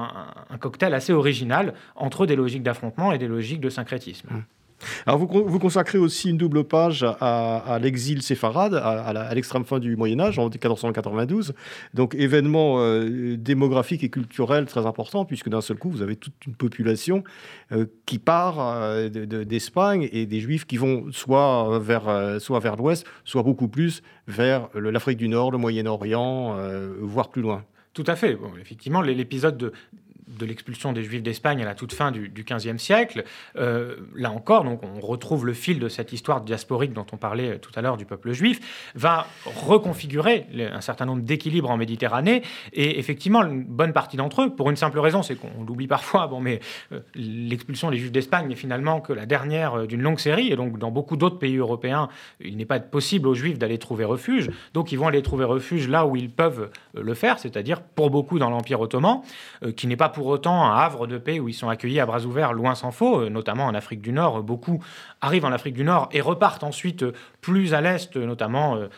un, 0.51 0.59
cocktail 0.59 0.95
assez 0.95 1.13
original 1.13 1.75
entre 1.97 2.27
des 2.27 2.37
logiques 2.37 2.63
d'affrontement 2.63 3.13
et 3.13 3.19
des 3.19 3.29
logiques 3.29 3.61
de 3.61 3.71
syncrétisme. 3.71 4.29
Mmh. 4.31 4.43
Alors 5.07 5.19
vous, 5.19 5.27
vous, 5.47 5.59
consacrez 5.59 5.99
aussi 5.99 6.31
une 6.31 6.37
double 6.37 6.65
page 6.65 7.05
à, 7.21 7.79
l'exil 7.81 8.23
séfarade, 8.23 8.75
à, 8.75 9.35
l'extrême 9.35 9.65
fin 9.65 9.79
du 9.79 9.97
Moyen 9.97 10.21
Âge, 10.21 10.39
en 10.39 10.49
1492. 10.49 11.55
Donc 11.95 12.15
événement 12.15 12.77
euh, 12.79 13.37
démographique 13.37 14.05
et 14.05 14.09
culturel 14.09 14.67
très 14.67 14.87
important, 14.87 15.25
puisque 15.25 15.49
d'un 15.49 15.61
seul 15.61 15.77
coup, 15.77 15.91
vous 15.91 16.03
avez 16.03 16.17
toute 16.17 16.47
une 16.47 16.55
population 16.55 17.25
euh, 17.73 17.87
qui 18.07 18.19
part 18.19 18.57
euh, 18.61 19.09
d'Espagne 19.09 20.09
et 20.13 20.27
des 20.27 20.41
Juifs 20.41 20.67
qui 20.67 20.77
vont 20.77 21.07
soit 21.13 21.79
vers, 21.79 22.41
soit 22.41 22.61
vers 22.61 22.77
l'Ouest, 22.77 23.07
soit 23.25 23.43
beaucoup 23.43 23.69
plus 23.69 24.03
vers 24.27 24.69
l'Afrique 24.75 25.19
du 25.19 25.29
Nord, 25.29 25.51
le 25.51 25.59
Moyen-Orient, 25.59 26.57
voire 27.01 27.29
plus 27.29 27.43
loin. 27.43 27.65
Tout 27.93 28.05
à 28.07 28.17
fait. 28.17 28.39
Effectivement, 28.61 29.03
l'épisode 29.03 29.57
de, 29.57 29.73
de 30.39 30.47
l'expulsion 30.47 30.93
des 30.93 31.03
Juifs 31.03 31.23
d'Espagne 31.23 31.63
à 31.63 31.65
la 31.65 31.75
toute 31.75 31.93
fin 31.93 32.11
du, 32.11 32.31
XVe 32.31 32.79
siècle. 32.79 33.25
Euh, 33.57 33.97
là 34.15 34.31
encore, 34.31 34.65
donc, 34.65 34.81
on 34.83 35.01
retrouve 35.01 35.47
le 35.47 35.53
fil 35.53 35.79
de 35.79 35.89
cette 35.89 36.13
histoire 36.13 36.41
diasporique 36.41 36.93
dont 36.93 37.07
on 37.13 37.17
parlait 37.17 37.59
tout 37.59 37.73
à 37.75 37.83
l'heure 37.83 37.97
du 37.97 38.07
peuple 38.07 38.33
juif, 38.33 38.91
va 38.95 39.27
reconfigurer 39.67 40.47
un 40.73 40.81
certain 40.81 41.07
nombre 41.07 41.23
d'équilibres 41.23 41.71
en 41.71 41.77
Méditerranée. 41.77 42.43
Et 42.73 42.99
effectivement, 42.99 43.43
une 43.45 43.65
bonne 43.65 43.93
partie 43.93 44.17
d'entre 44.17 44.43
eux, 44.43 44.55
pour 44.55 44.71
une 44.71 44.77
simple 44.77 44.99
raison, 44.99 45.23
c'est 45.23 45.37
qu'on 45.37 45.65
l'oublie 45.67 45.87
parfois, 45.87 46.27
bon, 46.27 46.41
mais 46.41 46.61
euh, 46.93 47.01
l'expulsion 47.15 47.91
des 47.91 47.97
Juifs 47.97 48.13
d'Espagne 48.13 48.49
n'est 48.49 48.57
finalement 48.57 49.01
que 49.01 49.13
la 49.13 49.27
dernière 49.27 49.81
euh, 49.81 49.87
d'une 49.87 50.03
longue 50.03 50.19
série. 50.19 50.53
Et 50.53 50.57
donc, 50.57 50.79
dans 50.79 50.91
beaucoup 50.91 51.17
d'autres 51.17 51.39
pays 51.39 51.57
européens, 51.57 52.09
il 52.41 52.57
n'est 52.57 52.65
pas 52.65 52.81
possible 52.81 53.29
aux 53.29 53.35
Juifs 53.35 53.59
d'aller 53.59 53.79
trouver 53.79 54.05
refuge. 54.05 54.51
Donc, 54.75 54.93
ils 54.93 54.99
vont 54.99 55.09
aller 55.09 55.23
trouver 55.23 55.45
refuge 55.45 55.89
là 55.89 56.07
où 56.07 56.17
ils 56.17 56.31
peuvent 56.31 56.71
le 56.95 57.15
faire, 57.15 57.39
c'est-à-dire 57.39 57.81
pour 57.83 58.11
beaucoup 58.11 58.39
dans 58.39 58.51
l'Empire 58.51 58.81
ottoman, 58.81 59.21
qui 59.77 59.87
n'est 59.87 59.97
pas 59.97 60.09
pour 60.09 60.20
autant 60.29 60.65
un 60.65 60.77
havre 60.77 61.07
de 61.07 61.19
paix 61.19 61.41
où 61.41 61.49
ils 61.49 61.55
sont 61.55 61.69
accueillis 61.69 62.01
à 62.01 62.07
bras 62.07 62.25
ouverts, 62.25 62.53
loin 62.53 62.75
s'en 62.75 62.91
faut, 62.91 63.21
euh, 63.21 63.29
notamment 63.31 63.67
en 63.67 63.75
Afrique 63.75 64.01
du 64.01 64.13
Nord. 64.13 64.43
Beaucoup 64.43 64.83
arrivent 65.21 65.45
en 65.45 65.53
Afrique 65.53 65.75
du 65.75 65.85
Nord 65.85 66.09
et 66.13 66.21
repartent 66.21 66.65
ensuite 66.65 67.03
euh, 67.03 67.13
plus 67.41 67.75
à 67.75 67.81
l'est, 67.81 68.17
notamment, 68.17 68.77
euh, 68.77 68.89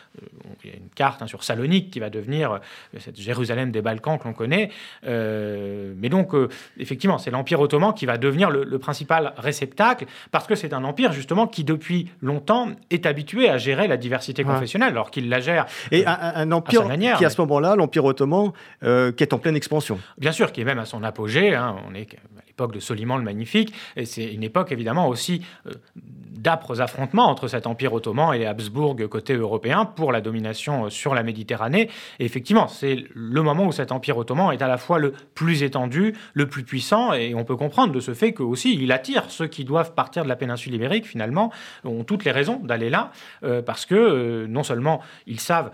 il 0.65 0.71
y 0.71 0.73
a 0.73 0.77
une 0.77 0.89
carte 0.95 1.23
hein, 1.23 1.27
sur 1.27 1.45
Salonique 1.45 1.91
qui 1.91 2.01
va 2.01 2.11
devenir 2.11 2.61
cette 2.99 3.19
Jérusalem 3.19 3.71
des 3.71 3.83
Balkans 3.83 4.19
que 4.19 4.25
l'on 4.25 4.33
connaît. 4.33 4.71
mais 5.05 6.09
donc, 6.09 6.35
effectivement, 6.79 7.19
c'est 7.19 7.31
l'Empire 7.31 7.61
ottoman 7.61 7.95
qui 7.95 8.05
va 8.05 8.19
devenir 8.19 8.51
le, 8.51 8.79
principal 8.79 9.33
réceptacle, 9.37 10.07
parce 10.33 10.47
que 10.47 10.57
c'est 10.57 10.73
un 10.73 10.83
empire, 10.83 11.13
justement, 11.13 11.47
qui 11.47 11.63
depuis 11.63 12.11
longtemps 12.21 12.69
est 12.91 13.07
habitué 13.07 13.49
à 13.49 13.59
gérer 13.59 13.87
la 13.87 13.97
diversité 13.97 14.43
confessionnelle, 14.43 14.91
alors 14.91 15.11
qu'il 15.11 15.29
la 15.29 15.41
gère. 15.41 15.67
Et 15.93 16.05
un, 16.05 16.51
empire 16.51 16.89
qui, 17.17 17.25
à 17.25 17.31
ce 17.31 17.41
moment-là, 17.43 17.77
l'Empire 17.77 18.05
ottoman, 18.05 18.51
qui 18.81 18.89
est 18.89 19.33
en 19.33 19.39
pleine 19.39 19.57
expansion. 19.57 20.01
Bien 20.19 20.33
sûr, 20.33 20.51
qui 20.51 20.63
est 20.63 20.65
même 20.65 20.81
à 20.81 20.87
son 20.87 21.02
apogée 21.05 21.53
Hein. 21.55 21.77
on 21.89 21.95
est 21.95 22.15
à 22.15 22.47
l'époque 22.47 22.73
de 22.73 22.81
Soliman 22.81 23.17
le 23.17 23.25
Magnifique, 23.25 23.73
et 23.97 24.05
c'est 24.05 24.33
une 24.33 24.43
époque 24.43 24.73
évidemment 24.73 25.09
aussi 25.09 25.43
euh, 25.67 25.73
d'âpres 25.97 26.81
affrontements 26.81 27.29
entre 27.29 27.49
cet 27.49 27.67
empire 27.67 27.93
ottoman 27.93 28.35
et 28.35 28.39
les 28.39 28.47
Habsbourg 28.47 28.97
côté 29.09 29.35
européen 29.35 29.85
pour 29.85 30.13
la 30.13 30.21
domination 30.21 30.87
euh, 30.87 30.91
sur 30.91 31.15
la 31.15 31.23
Méditerranée. 31.23 31.89
Effectivement, 32.19 32.69
c'est 32.69 33.05
le 33.15 33.43
moment 33.43 33.67
où 33.67 33.73
cet 33.73 33.93
empire 33.93 34.17
ottoman 34.19 34.53
est 34.53 34.63
à 34.63 34.69
la 34.69 34.77
fois 34.77 34.99
le 34.99 35.13
plus 35.35 35.63
étendu, 35.63 36.15
le 36.35 36.47
plus 36.47 36.65
puissant, 36.65 37.13
et 37.13 37.35
on 37.35 37.45
peut 37.45 37.57
comprendre 37.57 37.93
de 37.93 38.01
ce 38.01 38.15
fait 38.15 38.33
que 38.33 38.43
aussi 38.43 38.75
il 38.75 38.93
attire 38.93 39.31
ceux 39.31 39.47
qui 39.47 39.65
doivent 39.65 39.95
partir 39.95 40.25
de 40.25 40.29
la 40.29 40.37
péninsule 40.37 40.75
ibérique 40.75 41.07
finalement 41.07 41.53
ont 41.85 42.05
toutes 42.05 42.25
les 42.25 42.33
raisons 42.33 42.57
d'aller 42.57 42.91
là 42.91 43.13
euh, 43.45 43.63
parce 43.63 43.87
que 43.87 44.47
non 44.47 44.63
seulement 44.63 45.01
ils 45.27 45.41
savent 45.41 45.71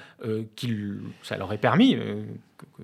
qu'il 0.57 1.01
ça 1.23 1.37
leur 1.37 1.53
est 1.53 1.59
permis 1.59 1.97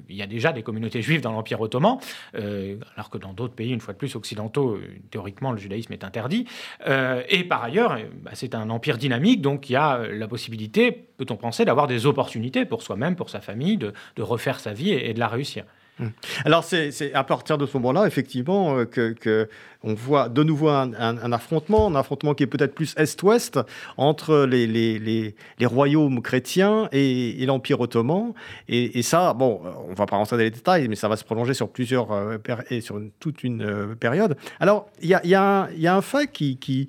il 0.09 0.17
y 0.17 0.23
a 0.23 0.27
déjà 0.27 0.53
des 0.53 0.63
communautés 0.63 1.03
juives 1.03 1.21
dans 1.21 1.33
l'Empire 1.33 1.61
ottoman, 1.61 1.99
euh, 2.35 2.77
alors 2.97 3.11
que 3.11 3.19
dans 3.19 3.33
d'autres 3.33 3.55
pays, 3.55 3.73
une 3.73 3.81
fois 3.81 3.95
de 3.95 3.99
plus 3.99 4.17
occidentaux, 4.17 4.75
euh, 4.75 4.83
théoriquement, 5.11 5.53
le 5.53 5.59
judaïsme 5.59 5.93
est 5.93 6.05
interdit. 6.05 6.47
Euh, 6.87 7.23
et 7.29 7.45
par 7.45 7.63
ailleurs, 7.65 7.99
bah, 8.23 8.33
c'est 8.35 8.55
un 8.55 8.71
empire 8.71 8.99
dynamique, 8.99 9.41
donc 9.41 9.71
il 9.71 9.75
y 9.75 9.77
a 9.77 9.99
la 9.99 10.29
possibilité, 10.29 10.93
peut-on 10.93 11.37
penser, 11.37 11.65
d'avoir 11.65 11.87
des 11.87 12.07
opportunités 12.07 12.65
pour 12.65 12.83
soi-même, 12.83 13.17
pour 13.17 13.31
sa 13.31 13.41
famille, 13.41 13.77
de, 13.77 13.93
refaire 14.19 14.61
sa 14.61 14.73
vie 14.73 14.91
et 14.91 15.13
de 15.13 15.19
la 15.19 15.29
réussir. 15.29 15.65
Hum. 16.01 16.11
Alors 16.45 16.65
c'est 16.65 17.15
à 17.15 17.23
partir 17.23 17.57
de 17.57 17.67
ce 17.67 17.77
moment-là, 17.77 18.07
effectivement, 18.07 18.79
euh, 18.79 18.85
que, 18.85 19.49
on 19.85 19.95
voit 19.95 20.29
de 20.29 20.43
nouveau 20.43 20.69
un, 20.69 20.93
affrontement, 21.33 21.87
un 21.87 21.95
affrontement 21.95 22.35
qui 22.35 22.43
est 22.43 22.49
peut-être 22.49 22.75
plus 22.75 22.95
est-ouest 22.97 23.61
entre 23.97 24.45
les, 24.45 24.67
les, 24.67 24.99
les, 24.99 25.67
royaumes 25.67 26.23
chrétiens 26.23 26.89
et, 26.91 27.45
l'Empire 27.47 27.81
ottoman. 27.81 28.33
Et, 28.67 29.03
ça, 29.03 29.35
bon, 29.35 29.61
on 29.89 29.93
va 29.93 30.07
pas 30.07 30.17
rentrer 30.17 30.37
dans 30.37 30.43
les 30.43 30.51
détails, 30.51 30.89
mais 30.89 30.97
ça 30.97 31.07
va 31.07 31.17
se 31.17 31.25
prolonger 31.25 31.53
sur 31.53 31.69
plusieurs 31.69 32.11
euh, 32.13 32.39
et 32.71 32.81
sur 32.81 32.99
toute 33.21 33.45
une 33.45 33.63
euh, 33.63 33.95
période. 33.95 34.37
Alors 34.59 34.89
il 35.03 35.11
y 35.11 35.15
a, 35.15 35.25
y, 35.25 35.87
a 35.87 35.97
un 35.97 36.03
fait 36.03 36.33
qui, 36.33 36.89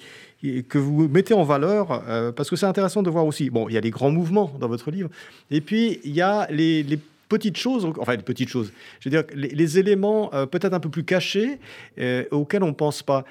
que 0.70 0.78
vous 0.78 1.08
mettez 1.10 1.34
en 1.34 1.44
valeur, 1.44 2.02
parce 2.36 2.50
que 2.50 2.56
c'est 2.56 2.66
intéressant 2.66 3.04
de 3.04 3.10
voir 3.10 3.26
aussi, 3.26 3.50
bon, 3.50 3.68
il 3.68 3.76
y 3.76 3.78
a 3.78 3.82
les 3.82 3.92
grands 3.92 4.12
mouvements 4.12 4.52
dans 4.60 4.68
votre 4.68 4.90
livre, 4.90 5.10
et 5.52 5.60
puis 5.60 6.00
il 6.06 6.12
y 6.12 6.22
a 6.22 6.48
les 6.50 6.84
petites 7.30 7.58
choses, 7.58 7.86
enfin 8.00 8.18
petites 8.18 8.50
choses, 8.50 8.72
je 9.00 9.10
veux 9.10 9.16
dire 9.16 9.26
les, 9.34 9.80
éléments 9.80 10.34
euh, 10.34 10.46
peut-être 10.46 10.74
un 10.74 10.80
peu 10.80 10.90
plus 10.90 11.04
cachés 11.04 11.60
euh, 12.00 12.26
auxquels 12.32 12.64
on 12.64 12.68
ne 12.68 12.74
pense 12.74 13.04
pas. 13.04 13.26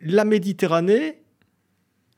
La 0.00 0.24
Méditerranée 0.24 1.18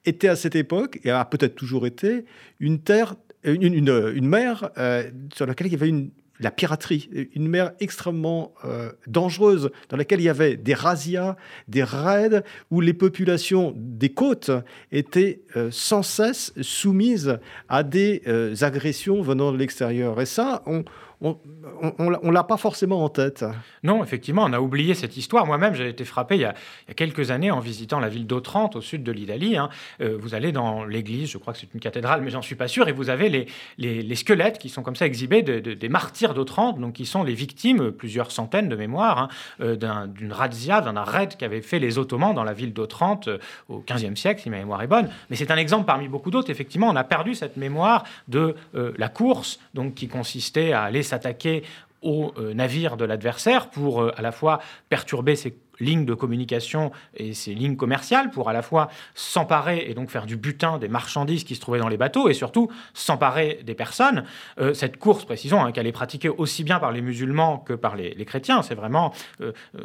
était 0.05 0.29
à 0.29 0.37
cette 0.37 0.57
époque, 0.57 1.01
et 1.05 1.11
a 1.11 1.25
peut-être 1.25 1.55
toujours 1.55 1.87
été, 1.87 2.25
une 2.61 2.81
terre, 2.81 3.15
une, 3.45 3.63
une, 3.63 4.27
mer 4.27 4.71
euh, 4.79 5.11
sur 5.35 5.47
laquelle 5.47 5.69
il 5.69 5.73
y 5.73 5.77
avait 5.77 5.89
une, 5.89 6.11
la 6.43 6.51
piraterie, 6.51 7.09
une 7.35 7.49
mer 7.49 7.73
extrêmement 7.81 8.53
euh, 8.65 8.91
dangereuse 9.07 9.71
dans 9.89 9.97
laquelle 9.97 10.21
il 10.21 10.25
y 10.25 10.29
avait 10.29 10.57
des 10.57 10.75
razzias, 10.75 11.37
des 11.69 11.85
raids, 11.85 12.43
où 12.71 12.81
les 12.81 12.93
populations 12.93 13.75
des 13.77 14.11
côtes 14.11 14.51
étaient 14.91 15.43
euh, 15.57 15.69
sans 15.71 16.03
cesse 16.03 16.53
soumises 16.61 17.39
à 17.69 17.83
des 17.83 18.23
euh, 18.27 18.55
agressions 18.61 19.23
venant 19.23 19.53
de 19.53 19.59
l'extérieur. 19.59 20.21
Et 20.21 20.27
ça, 20.27 20.63
on, 20.67 20.85
on 21.23 22.11
ne 22.11 22.33
l'a 22.33 22.45
pas 22.45 22.57
forcément 22.57 23.05
en 23.05 23.09
tête. 23.09 23.45
Non, 23.83 24.03
effectivement, 24.03 24.45
on 24.45 24.53
a 24.53 24.61
oublié 24.61 24.95
cette 24.95 25.17
histoire. 25.17 25.47
Moi-même, 25.47 25.75
j'ai 25.75 25.89
été 25.89 26.05
frappé 26.05 26.37
il 26.37 26.41
y, 26.41 26.45
a, 26.45 26.55
quelques 26.97 27.31
années 27.31 27.51
en 27.51 27.61
visitant 27.61 28.01
la 28.01 28.09
ville 28.09 28.27
d'Otrante, 28.27 28.77
au 28.77 28.81
sud 28.81 29.03
de 29.03 29.13
l'Italie. 29.13 29.57
Hein. 29.57 29.69
Euh, 30.01 30.17
vous 30.21 30.35
allez 30.35 30.53
dans 30.53 30.85
l'église, 30.85 31.31
je 31.31 31.39
crois 31.39 31.53
que 31.53 31.59
c'est 31.59 31.73
une 31.73 31.81
cathédrale, 31.81 32.23
mais 32.23 32.31
j'en 32.31 32.43
suis 32.43 32.55
pas 32.55 32.69
sûr, 32.69 32.89
et 32.89 32.93
vous 32.93 33.11
avez 33.11 33.47
les, 33.79 34.15
squelettes 34.15 34.59
qui 34.59 34.69
sont 34.69 34.83
comme 34.83 34.97
ça 34.97 35.07
exhibés 35.07 35.43
des 35.43 35.89
martyrs 35.89 36.35
d'Otrante, 36.35 36.79
donc 36.79 36.95
qui 36.95 37.07
sont 37.07 37.23
les 37.23 37.35
victimes, 37.35 37.93
plusieurs 37.93 38.31
centaines 38.31 38.69
de 38.69 38.77
mémoires, 38.77 39.19
hein, 39.19 39.29
euh, 39.61 40.07
d'une 40.07 40.33
razzia, 40.33 40.81
d'un 40.81 41.03
raid 41.03 41.37
qu'avaient 41.37 41.63
fait 41.63 41.79
les 41.79 41.99
Ottomans 41.99 42.35
dans 42.35 42.45
la 42.45 42.53
ville 42.53 42.73
d'Otrante 42.73 43.29
euh, 43.29 43.39
au 43.69 43.85
XVe 43.89 44.17
siècle, 44.17 44.43
si 44.43 44.51
ma 44.51 44.59
mémoire 44.59 44.83
est 44.83 44.87
bonne. 44.87 45.09
Mais 45.31 45.37
c'est 45.37 45.51
un 45.51 45.57
exemple 45.57 45.87
parmi 45.87 46.09
beaucoup 46.09 46.31
d'autres. 46.31 46.51
Effectivement, 46.51 46.89
on 46.89 46.97
a 46.97 47.05
perdu 47.05 47.35
cette 47.35 47.57
mémoire 47.57 48.05
de 48.29 48.55
la 48.73 49.09
course, 49.09 49.59
donc 49.75 49.95
qui 49.95 50.09
consistait 50.09 50.73
à 50.73 50.83
aller 50.83 51.03
s'attaquer 51.13 51.63
aux 52.01 52.33
euh, 52.39 52.55
navires 52.55 52.97
de 52.97 53.05
l'adversaire 53.05 53.69
pour 53.69 54.03
euh, 54.03 54.13
à 54.17 54.23
la 54.23 54.33
fois 54.33 54.61
perturber 54.89 55.37
ses 55.37 55.55
lignes 55.81 56.05
de 56.05 56.15
communication 56.15 56.93
et 57.17 57.35
ces 57.35 57.55
lignes 57.55 57.77
commerciales 57.77 58.31
pour 58.31 58.49
à 58.49 58.53
la 58.53 58.63
fois 58.63 58.89
s'emparer 59.15 59.85
et 59.89 59.95
donc 59.95 60.11
faire 60.11 60.27
du 60.27 60.37
butin 60.37 60.79
des 60.79 60.89
marchandises 60.89 61.45
qui 61.45 61.55
se 61.55 61.61
trouvaient 61.61 61.79
dans 61.79 61.89
les 61.89 61.97
bateaux 61.97 62.29
et 62.29 62.35
surtout 62.35 62.71
s'emparer 62.95 63.61
des 63.65 63.75
personnes. 63.75 64.25
Euh, 64.61 64.75
cette 64.75 64.97
course, 64.97 65.25
précisons, 65.25 65.63
hein, 65.63 65.73
qu'elle 65.73 65.87
est 65.87 65.93
pratiquée 65.93 66.29
aussi 66.29 66.65
bien 66.65 66.79
par 66.79 66.93
les 66.93 67.01
musulmans 67.01 67.59
que 67.59 67.73
par 67.73 67.97
les, 67.97 68.25
chrétiens, 68.25 68.63
c'est 68.63 68.75
vraiment 68.75 69.13
euh, 69.41 69.53
euh, 69.75 69.81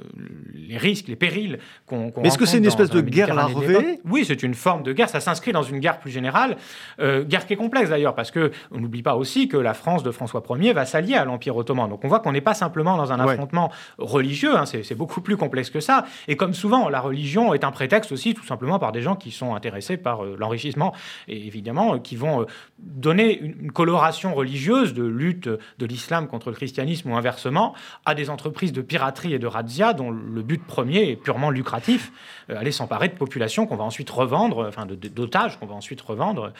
les 0.53 0.77
risques, 0.77 1.07
les 1.07 1.15
périls 1.15 1.59
qu'on 1.85 2.11
qu 2.11 2.21
Est-ce 2.25 2.37
que 2.37 2.45
c'est 2.45 2.59
une 2.59 2.65
espèce 2.65 2.89
de 2.89 3.01
guerre 3.01 3.33
larvée 3.33 3.99
Oui, 4.05 4.25
c'est 4.25 4.43
une 4.43 4.53
forme 4.53 4.83
de 4.83 4.93
guerre. 4.93 5.09
Ça 5.09 5.19
s'inscrit 5.19 5.51
dans 5.51 5.63
une 5.63 5.79
guerre 5.79 5.99
plus 5.99 6.11
générale, 6.11 6.57
guerre 6.99 7.45
qui 7.45 7.53
est 7.53 7.57
complexe 7.57 7.89
d'ailleurs, 7.89 8.15
parce 8.15 8.31
que 8.31 8.51
on 8.71 8.79
n'oublie 8.79 9.01
pas 9.01 9.15
aussi 9.15 9.47
que 9.47 9.57
la 9.57 9.73
France 9.73 10.03
de 10.03 10.11
François 10.11 10.43
Ier 10.59 10.73
va 10.73 10.85
s'allier 10.85 11.15
à 11.15 11.25
l'Empire 11.25 11.55
ottoman. 11.55 11.89
Donc 11.89 12.03
on 12.03 12.07
voit 12.07 12.19
qu'on 12.19 12.31
n'est 12.31 12.41
pas 12.41 12.53
simplement 12.53 12.97
dans 12.97 13.11
un 13.11 13.19
affrontement 13.19 13.71
religieux, 13.97 14.55
hein, 14.55 14.65
c'est 14.65 14.95
beaucoup 14.95 15.21
plus 15.21 15.37
complexe 15.37 15.69
que 15.69 15.76
ça. 15.79 16.05
Et 16.27 16.35
comme 16.35 16.53
souvent, 16.53 16.89
la 16.89 16.99
religion 16.99 17.53
est 17.53 17.63
un 17.63 17.71
prétexte 17.71 18.11
aussi, 18.11 18.33
tout 18.33 18.45
simplement 18.45 18.79
par 18.79 18.91
des 18.91 19.01
gens 19.01 19.15
qui 19.15 19.31
sont 19.31 19.55
intéressés 19.55 19.97
par 19.97 20.23
l'enrichissement 20.23 20.93
et 21.27 21.45
évidemment 21.47 21.99
qui 21.99 22.15
vont 22.15 22.45
donner 22.79 23.39
une 23.39 23.71
coloration 23.71 24.33
religieuse 24.33 24.93
de 24.93 25.03
lutte 25.03 25.47
de 25.47 25.85
l'islam 25.85 26.27
contre 26.27 26.49
le 26.49 26.55
christianisme 26.55 27.11
ou 27.11 27.15
inversement 27.15 27.73
à 28.05 28.15
des 28.15 28.29
entreprises 28.29 28.73
de 28.73 28.81
piraterie 28.81 29.33
et 29.33 29.39
de 29.39 29.47
razzia 29.47 29.93
dont 29.93 30.11
le 30.11 30.41
but 30.41 30.63
premier 30.63 31.09
est 31.09 31.15
purement 31.15 31.49
lucratif, 31.49 32.11
aller 32.49 32.71
s'emparer 32.71 33.07
de 33.09 33.15
populations 33.15 33.65
qu'on 33.65 33.75
va 33.75 33.83
ensuite 33.83 34.09
revendre, 34.09 34.65
enfin 34.67 34.85
d'otages 34.85 35.59
qu'on 35.59 35.65
va 35.67 35.75
ensuite 35.75 36.01
revendre 36.01 36.51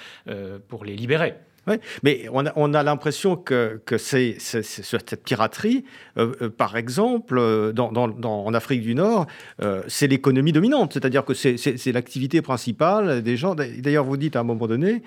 pour 0.68 0.86
les 0.86 0.96
libérer. 0.96 1.36
Mais 2.04 2.28
on 2.32 2.74
a, 2.74 2.84
l'impression 2.84 3.36
que, 3.36 3.82
cette 3.98 5.24
piraterie, 5.24 5.84
euh, 6.18 6.34
euh, 6.42 6.50
par 6.50 6.78
exemple, 6.78 7.38
euh, 7.38 7.74
en 7.76 8.54
Afrique 8.54 8.82
du 8.82 8.96
Nord, 8.96 9.28
c'est 9.88 10.08
l'économie 10.08 10.52
dominante, 10.52 10.94
c'est-à-dire 10.94 11.26
que 11.26 11.34
c'est, 11.34 11.92
l'activité 11.92 12.42
principale 12.42 13.22
des 13.22 13.38
gens. 13.38 13.56
D'ailleurs, 13.56 14.06
vous 14.06 14.18
dites 14.18 14.36
à 14.36 14.42
un 14.42 14.44
moment 14.44 14.68
donné 14.68 15.02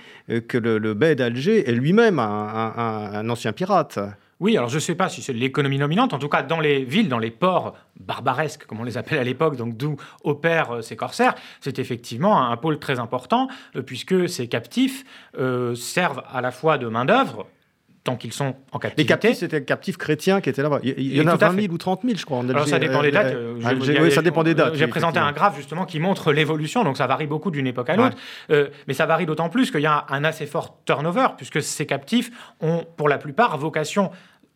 que 0.48 0.58
le, 0.58 0.78
le 0.78 0.94
bey 0.94 1.14
d'Alger 1.14 1.68
est 1.68 1.72
lui-même 1.72 2.18
un 2.18 3.28
ancien 3.28 3.52
pirate. 3.52 3.98
Oui, 4.40 4.56
alors 4.56 4.70
je 4.70 4.76
ne 4.76 4.80
sais 4.80 4.94
pas 4.94 5.10
si 5.10 5.22
c'est 5.22 5.34
l'économie 5.34 5.78
dominante. 5.78 6.14
En 6.14 6.18
tout 6.18 6.28
cas, 6.28 6.42
dans 6.42 6.60
les 6.60 6.82
villes, 6.82 7.08
dans 7.08 7.18
les 7.18 7.30
ports 7.30 7.74
barbaresques, 8.00 8.64
comme 8.64 8.80
on 8.80 8.84
les 8.84 8.96
appelle 8.96 9.18
à 9.18 9.24
l'époque, 9.24 9.56
donc 9.56 9.76
d'où 9.76 9.96
opèrent 10.24 10.76
euh, 10.76 10.82
ces 10.82 10.96
corsaires, 10.96 11.34
c'est 11.60 11.78
effectivement 11.78 12.50
un, 12.50 12.56
pôle 12.56 12.78
très 12.78 12.98
important, 12.98 13.48
euh, 13.76 13.82
puisque 13.82 14.28
ces 14.28 14.48
captifs 14.48 15.04
euh, 15.38 15.74
servent 15.74 16.22
à 16.32 16.40
la 16.40 16.50
fois 16.50 16.78
de 16.78 16.88
main-d'œuvre, 16.88 17.46
tant 18.02 18.16
qu'ils 18.16 18.32
sont 18.32 18.56
en 18.72 18.78
captivité. 18.78 19.02
Les 19.02 19.06
captifs, 19.06 19.36
c'était 19.36 19.58
les 19.58 19.64
captifs 19.66 19.98
chrétiens 19.98 20.40
qui 20.40 20.48
étaient 20.48 20.62
là-bas. 20.62 20.80
Il 20.82 21.14
y, 21.14 21.20
en 21.20 21.26
a 21.26 21.36
20 21.36 21.60
000 21.60 21.74
ou 21.74 21.76
30 21.76 22.00
000, 22.02 22.16
je 22.16 22.24
crois. 22.24 22.40
Alors 22.48 22.66
ça 22.66 22.78
dépend 22.78 23.02
des 23.02 23.10
dates. 23.10 23.36
oui, 23.62 24.10
ça 24.10 24.22
dépend 24.22 24.42
des 24.42 24.54
dates. 24.54 24.74
J'ai 24.74 24.86
présenté 24.86 25.18
un 25.18 25.32
graphe 25.32 25.58
justement 25.58 25.84
qui 25.84 26.00
montre 26.00 26.32
l'évolution, 26.32 26.82
donc 26.82 26.96
ça 26.96 27.06
varie 27.06 27.26
beaucoup 27.26 27.50
d'une 27.50 27.66
époque 27.66 27.90
à 27.90 27.96
l'autre. 27.96 28.16
mais 28.48 28.94
ça 28.94 29.04
varie 29.04 29.26
d'autant 29.26 29.50
plus 29.50 29.70
qu'il 29.70 29.82
y 29.82 29.86
a 29.86 30.06
un 30.08 30.24
assez 30.24 30.46
fort 30.46 30.78
turnover, 30.86 31.26
puisque 31.36 31.60
ces 31.60 31.84
captifs 31.84 32.30
ont 32.62 32.86
pour 32.96 33.10
la 33.10 33.18
plupart 33.18 33.58
vocation 33.58 34.10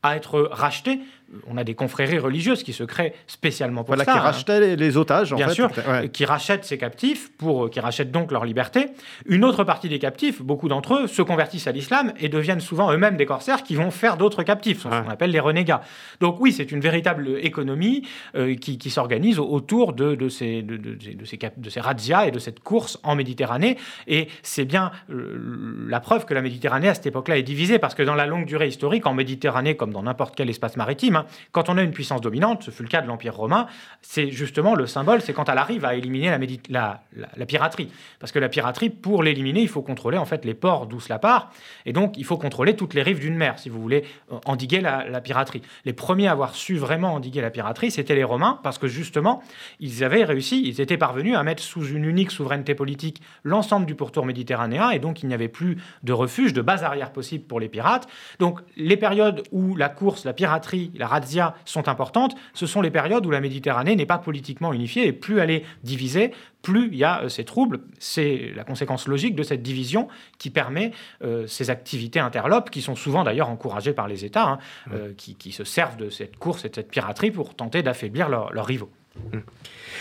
à 0.04 0.16
être 0.16 0.48
rachetés 0.52 1.00
on 1.46 1.56
a 1.56 1.64
des 1.64 1.74
confréries 1.74 2.18
religieuses 2.18 2.62
qui 2.62 2.72
se 2.72 2.84
créent 2.84 3.14
spécialement 3.26 3.84
pour 3.84 3.94
voilà, 3.94 4.04
ça. 4.04 4.12
Qui 4.12 4.18
hein. 4.18 4.22
rachetaient 4.22 4.76
les, 4.76 4.96
otages, 4.96 5.32
en 5.32 5.36
Bien 5.36 5.48
sûr, 5.48 5.70
qui 6.12 6.24
rachètent 6.24 6.64
ces 6.64 6.78
captifs, 6.78 7.32
pour, 7.36 7.70
qui 7.70 7.80
rachètent 7.80 8.10
donc 8.10 8.32
leur 8.32 8.44
liberté. 8.44 8.86
Une 9.26 9.44
autre 9.44 9.64
partie 9.64 9.88
des 9.88 9.98
captifs, 9.98 10.42
beaucoup 10.42 10.68
d'entre 10.68 10.94
eux, 10.94 11.06
se 11.06 11.22
convertissent 11.22 11.66
à 11.66 11.72
l'islam 11.72 12.12
et 12.18 12.28
deviennent 12.28 12.60
souvent 12.60 12.92
eux-mêmes 12.92 13.16
des 13.16 13.26
corsaires 13.26 13.62
qui 13.62 13.74
vont 13.74 13.90
faire 13.90 14.16
d'autres 14.16 14.42
captifs, 14.42 14.82
ce 14.82 14.88
qu'on 14.88 15.08
appelle 15.08 15.30
les 15.30 15.40
renégats. 15.40 15.82
Donc 16.20 16.36
oui, 16.40 16.52
c'est 16.52 16.72
une 16.72 16.80
véritable 16.80 17.38
économie 17.40 18.06
euh, 18.34 18.54
qui, 18.54 18.90
s'organise 18.90 19.38
autour 19.38 19.92
de, 19.92 20.14
de, 20.14 20.28
ces, 20.28 20.62
de, 20.62 20.76
de, 20.76 21.24
ces, 21.24 21.38
de 21.56 21.70
ces 21.70 21.80
razzias 21.80 22.26
et 22.26 22.30
de 22.30 22.38
cette 22.38 22.60
course 22.60 22.98
en 23.02 23.14
Méditerranée. 23.14 23.76
Et 24.06 24.28
c'est 24.42 24.64
bien 24.64 24.92
euh, 25.10 25.86
la 25.88 26.00
preuve 26.00 26.24
que 26.26 26.34
la 26.34 26.42
Méditerranée, 26.42 26.88
à 26.88 26.94
cette 26.94 27.06
époque-là, 27.06 27.38
est 27.38 27.42
divisée, 27.42 27.78
parce 27.78 27.94
que 27.94 28.02
dans 28.02 28.14
la 28.14 28.26
longue 28.26 28.46
durée 28.46 28.68
historique, 28.68 29.06
en 29.06 29.14
Méditerranée, 29.14 29.76
comme 29.76 29.92
dans 29.92 30.02
n'importe 30.02 30.34
quel 30.36 30.50
espace 30.50 30.76
maritime, 30.76 31.23
quand 31.52 31.68
on 31.68 31.78
a 31.78 31.82
une 31.82 31.92
puissance 31.92 32.20
dominante, 32.20 32.62
ce 32.62 32.70
fut 32.70 32.82
le 32.82 32.88
cas 32.88 33.00
de 33.00 33.06
l'Empire 33.06 33.34
romain, 33.34 33.66
c'est 34.02 34.30
justement 34.30 34.74
le 34.74 34.86
symbole, 34.86 35.20
c'est 35.20 35.32
quand 35.32 35.48
elle 35.48 35.58
arrive 35.58 35.84
à 35.84 35.94
éliminer 35.94 36.36
la, 36.68 37.02
la, 37.36 37.46
piraterie. 37.46 37.90
Parce 38.18 38.32
que 38.32 38.38
la 38.38 38.48
piraterie, 38.48 38.90
pour 38.90 39.22
l'éliminer, 39.22 39.60
il 39.60 39.68
faut 39.68 39.82
contrôler 39.82 40.18
en 40.18 40.24
fait 40.24 40.44
les 40.44 40.54
ports 40.54 40.86
d'où 40.86 41.00
cela 41.00 41.18
part, 41.18 41.50
et 41.86 41.92
donc 41.92 42.16
il 42.16 42.24
faut 42.24 42.36
contrôler 42.36 42.76
toutes 42.76 42.94
les 42.94 43.02
rives 43.02 43.20
d'une 43.20 43.36
mer, 43.36 43.58
si 43.58 43.68
vous 43.68 43.80
voulez 43.80 44.04
euh, 44.32 44.38
endiguer 44.46 44.80
la, 44.80 45.20
piraterie. 45.20 45.62
Les 45.84 45.92
premiers 45.92 46.28
à 46.28 46.32
avoir 46.32 46.54
su 46.54 46.76
vraiment 46.76 47.14
endiguer 47.14 47.40
la 47.40 47.50
piraterie, 47.50 47.90
c'était 47.90 48.14
les 48.14 48.24
Romains, 48.24 48.60
parce 48.62 48.78
que 48.78 48.88
justement, 48.88 49.42
ils 49.80 50.04
avaient 50.04 50.24
réussi, 50.24 50.62
ils 50.66 50.80
étaient 50.80 50.96
parvenus 50.96 51.36
à 51.36 51.42
mettre 51.42 51.62
sous 51.62 51.86
une 51.86 52.04
unique 52.04 52.30
souveraineté 52.30 52.74
politique 52.74 53.22
l'ensemble 53.42 53.86
du 53.86 53.94
pourtour 53.94 54.26
méditerranéen, 54.26 54.90
et 54.90 54.98
donc 54.98 55.22
il 55.22 55.28
n'y 55.28 55.34
avait 55.34 55.48
plus 55.48 55.78
de 56.02 56.12
refuge, 56.12 56.52
de 56.52 56.62
base 56.62 56.82
arrière 56.84 57.12
possible 57.12 57.44
pour 57.44 57.60
les 57.60 57.68
pirates. 57.68 58.08
Donc 58.38 58.60
les 58.76 58.96
périodes 58.96 59.42
où 59.52 59.76
la 59.76 59.88
course, 59.88 60.24
la 60.24 60.32
piraterie, 60.32 60.90
la 60.94 61.06
razzia 61.14 61.54
sont 61.64 61.88
importantes, 61.88 62.34
ce 62.52 62.66
sont 62.66 62.80
les 62.80 62.90
périodes 62.90 63.26
où 63.26 63.30
la 63.30 63.40
Méditerranée 63.40 63.96
n'est 63.96 64.06
pas 64.06 64.18
politiquement 64.18 64.72
unifiée 64.72 65.06
et 65.06 65.12
plus 65.12 65.38
elle 65.38 65.50
est 65.50 65.64
divisée, 65.82 66.32
plus 66.64 66.88
il 66.88 66.96
y 66.96 67.04
a 67.04 67.22
euh, 67.22 67.28
ces 67.28 67.44
troubles. 67.44 67.82
C'est 68.00 68.50
la 68.56 68.64
conséquence 68.64 69.06
logique 69.06 69.36
de 69.36 69.44
cette 69.44 69.62
division 69.62 70.08
qui 70.38 70.50
permet 70.50 70.90
euh, 71.22 71.46
ces 71.46 71.70
activités 71.70 72.18
interlopes, 72.18 72.70
qui 72.70 72.82
sont 72.82 72.96
souvent 72.96 73.22
d'ailleurs 73.22 73.50
encouragées 73.50 73.92
par 73.92 74.08
les 74.08 74.24
États, 74.24 74.48
hein, 74.48 74.58
euh, 74.92 75.12
qui, 75.16 75.52
se 75.52 75.62
servent 75.62 75.96
de 75.96 76.10
cette 76.10 76.36
course 76.36 76.64
et 76.64 76.70
de 76.70 76.74
cette 76.74 76.90
piraterie 76.90 77.30
pour 77.30 77.54
tenter 77.54 77.82
d'affaiblir 77.82 78.28
leurs 78.28 78.66
rivaux. 78.66 78.90
Mmh. 79.32 79.38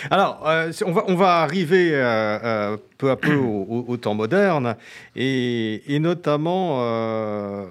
Alors, 0.10 0.44
on, 0.86 0.92
va, 0.92 1.04
on 1.08 1.16
va 1.16 1.42
arriver 1.42 1.92
peu 2.98 3.12
à 3.12 3.16
peu 3.16 3.36
au, 3.36 3.96
temps 3.98 4.16
moderne, 4.16 4.76
et, 5.16 6.00
notamment 6.00 6.82
à 6.82 7.68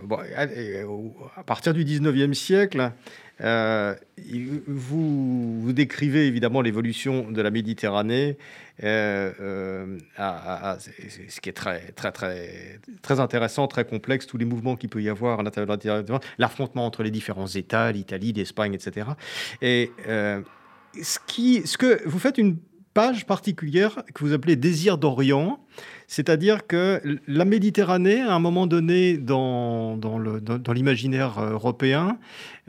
partir 1.45 1.74
du 1.74 1.84
19e 1.84 2.34
siècle, 2.34 2.93
euh, 3.41 3.95
vous, 4.66 5.72
décrivez 5.72 6.26
évidemment 6.26 6.61
l'évolution 6.61 7.30
de 7.30 7.43
la 7.43 7.51
Méditerranée, 7.51 8.37
euh, 8.85 9.33
euh, 9.41 10.76
ce 11.28 11.41
qui 11.41 11.49
est 11.49 11.55
très, 11.55 11.93
très, 11.93 12.12
très, 12.12 12.80
très 13.01 13.20
intéressant, 13.20 13.66
très 13.66 13.85
complexe, 13.85 14.26
tous 14.26 14.39
les 14.39 14.45
mouvements 14.45 14.76
qu'il 14.76 14.91
peut 14.91 15.03
y 15.03 15.09
avoir 15.09 15.41
à 15.41 15.43
l'intérieur 15.43 15.66
de 15.66 15.89
la 15.89 15.97
Méditerranée, 15.97 16.24
l'affrontement 16.39 16.87
entre 16.87 17.03
les 17.03 17.11
différents 17.11 17.49
États, 17.49 17.91
l'Italie, 17.91 18.33
l'Espagne, 18.33 18.74
etc. 18.74 19.09
Et 19.61 19.91
ce 21.03 21.76
que 21.78 22.07
vous 22.07 22.18
faites 22.18 22.39
une 22.39 22.59
page 22.95 23.26
particulière 23.26 24.03
que 24.14 24.24
vous 24.24 24.33
appelez 24.33 24.57
Désir 24.57 24.99
d'Orient, 24.99 25.64
c'est-à-dire 26.06 26.66
que 26.66 27.00
la 27.26 27.44
Méditerranée, 27.44 28.20
à 28.20 28.34
un 28.34 28.38
moment 28.38 28.66
donné 28.66 29.16
dans, 29.16 29.96
dans 29.96 30.72
l'imaginaire 30.72 31.36
dans, 31.36 31.50
européen, 31.50 32.18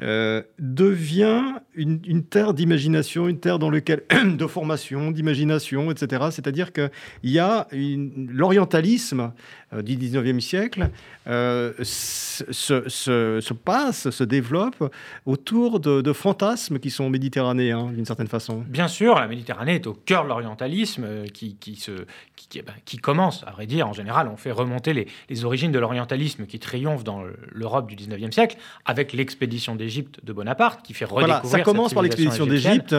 euh, 0.01 0.41
devient 0.57 1.53
une, 1.75 2.23
terre 2.23 2.55
d'imagination, 2.55 3.27
une 3.27 3.39
terre 3.39 3.59
dans 3.59 3.69
laquelle 3.69 4.01
de 4.25 4.47
formation, 4.47 5.11
d'imagination, 5.11 5.91
etc. 5.91 6.29
C'est-à-dire 6.31 6.73
qu'il 6.73 6.89
y 7.23 7.37
a 7.37 7.67
l'orientalisme 7.71 9.33
euh, 9.71 9.83
du 9.83 9.95
19e 9.95 10.39
siècle 10.39 10.89
euh, 11.27 11.73
se, 11.83 12.43
se, 12.51 13.53
passe, 13.53 14.09
se 14.09 14.23
développe 14.23 14.91
autour 15.27 15.79
de, 15.79 16.13
fantasmes 16.13 16.79
qui 16.79 16.89
sont 16.89 17.11
méditerranéens, 17.11 17.91
d'une 17.91 18.05
certaine 18.05 18.27
façon. 18.27 18.63
Bien 18.67 18.87
sûr, 18.87 19.13
la 19.13 19.27
Méditerranée 19.27 19.75
est 19.75 19.85
au 19.85 19.93
cœur 19.93 20.23
de 20.23 20.29
l'orientalisme 20.29 21.25
qui, 21.31 21.55
qui, 21.57 21.75
se, 21.75 21.91
qui, 22.35 22.47
eh 22.57 22.61
ben, 22.63 22.73
qui, 22.83 22.92
commence, 22.99 23.43
à 23.47 23.51
vrai 23.51 23.65
dire, 23.65 23.87
en 23.87 23.93
général, 23.93 24.27
on 24.27 24.37
fait 24.37 24.51
remonter 24.51 24.93
les, 24.93 25.07
les 25.29 25.45
origines 25.45 25.71
de 25.71 25.79
l'orientalisme 25.79 26.45
qui 26.45 26.59
triomphe 26.59 27.03
dans 27.03 27.23
l'Europe 27.51 27.87
du 27.87 27.95
19e 27.95 28.31
siècle 28.31 28.57
avec 28.85 29.13
l'expédition 29.13 29.75
d'Égypte 29.75 30.19
de 30.23 30.33
Bonaparte 30.33 30.85
qui 30.85 30.93
fait 30.93 31.05
redécouvrir 31.05 31.41
voilà, 31.41 31.57
ça 31.57 31.61
commence 31.61 31.93
par 31.93 32.03
l'expédition 32.03 32.45
d'Égypte. 32.45 32.95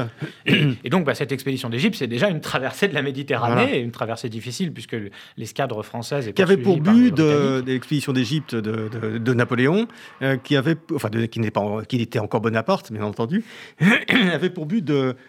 Et, 0.46 0.90
donc, 0.90 1.04
bah, 1.04 1.14
cette 1.14 1.32
expédition 1.32 1.68
d'Égypte, 1.68 1.96
c'est 1.96 2.06
déjà 2.06 2.28
une 2.28 2.40
traversée 2.40 2.88
de 2.88 2.94
la 2.94 3.02
Méditerranée, 3.02 3.80
une 3.80 3.90
traversée 3.90 4.28
difficile 4.28 4.72
puisque 4.72 4.96
l'escadre 5.36 5.82
française 5.82 6.28
est 6.28 6.32
qui 6.32 6.42
avait 6.42 6.56
pour 6.56 6.80
but 6.80 7.14
de, 7.14 7.62
l'expédition 7.66 8.12
d'Égypte 8.12 8.54
de, 8.54 9.18
de, 9.18 9.34
Napoléon, 9.34 9.86
euh, 10.22 10.36
qui 10.36 10.56
avait, 10.56 10.76
enfin, 10.94 11.08
qui 11.30 11.40
n'est 11.40 11.50
pas, 11.50 11.82
qui 11.88 12.00
était 12.00 12.18
encore 12.18 12.40
Bonaparte, 12.40 12.92
bien 12.92 13.04
entendu, 13.04 13.44
avait 14.32 14.50
pour 14.50 14.66
but 14.66 14.84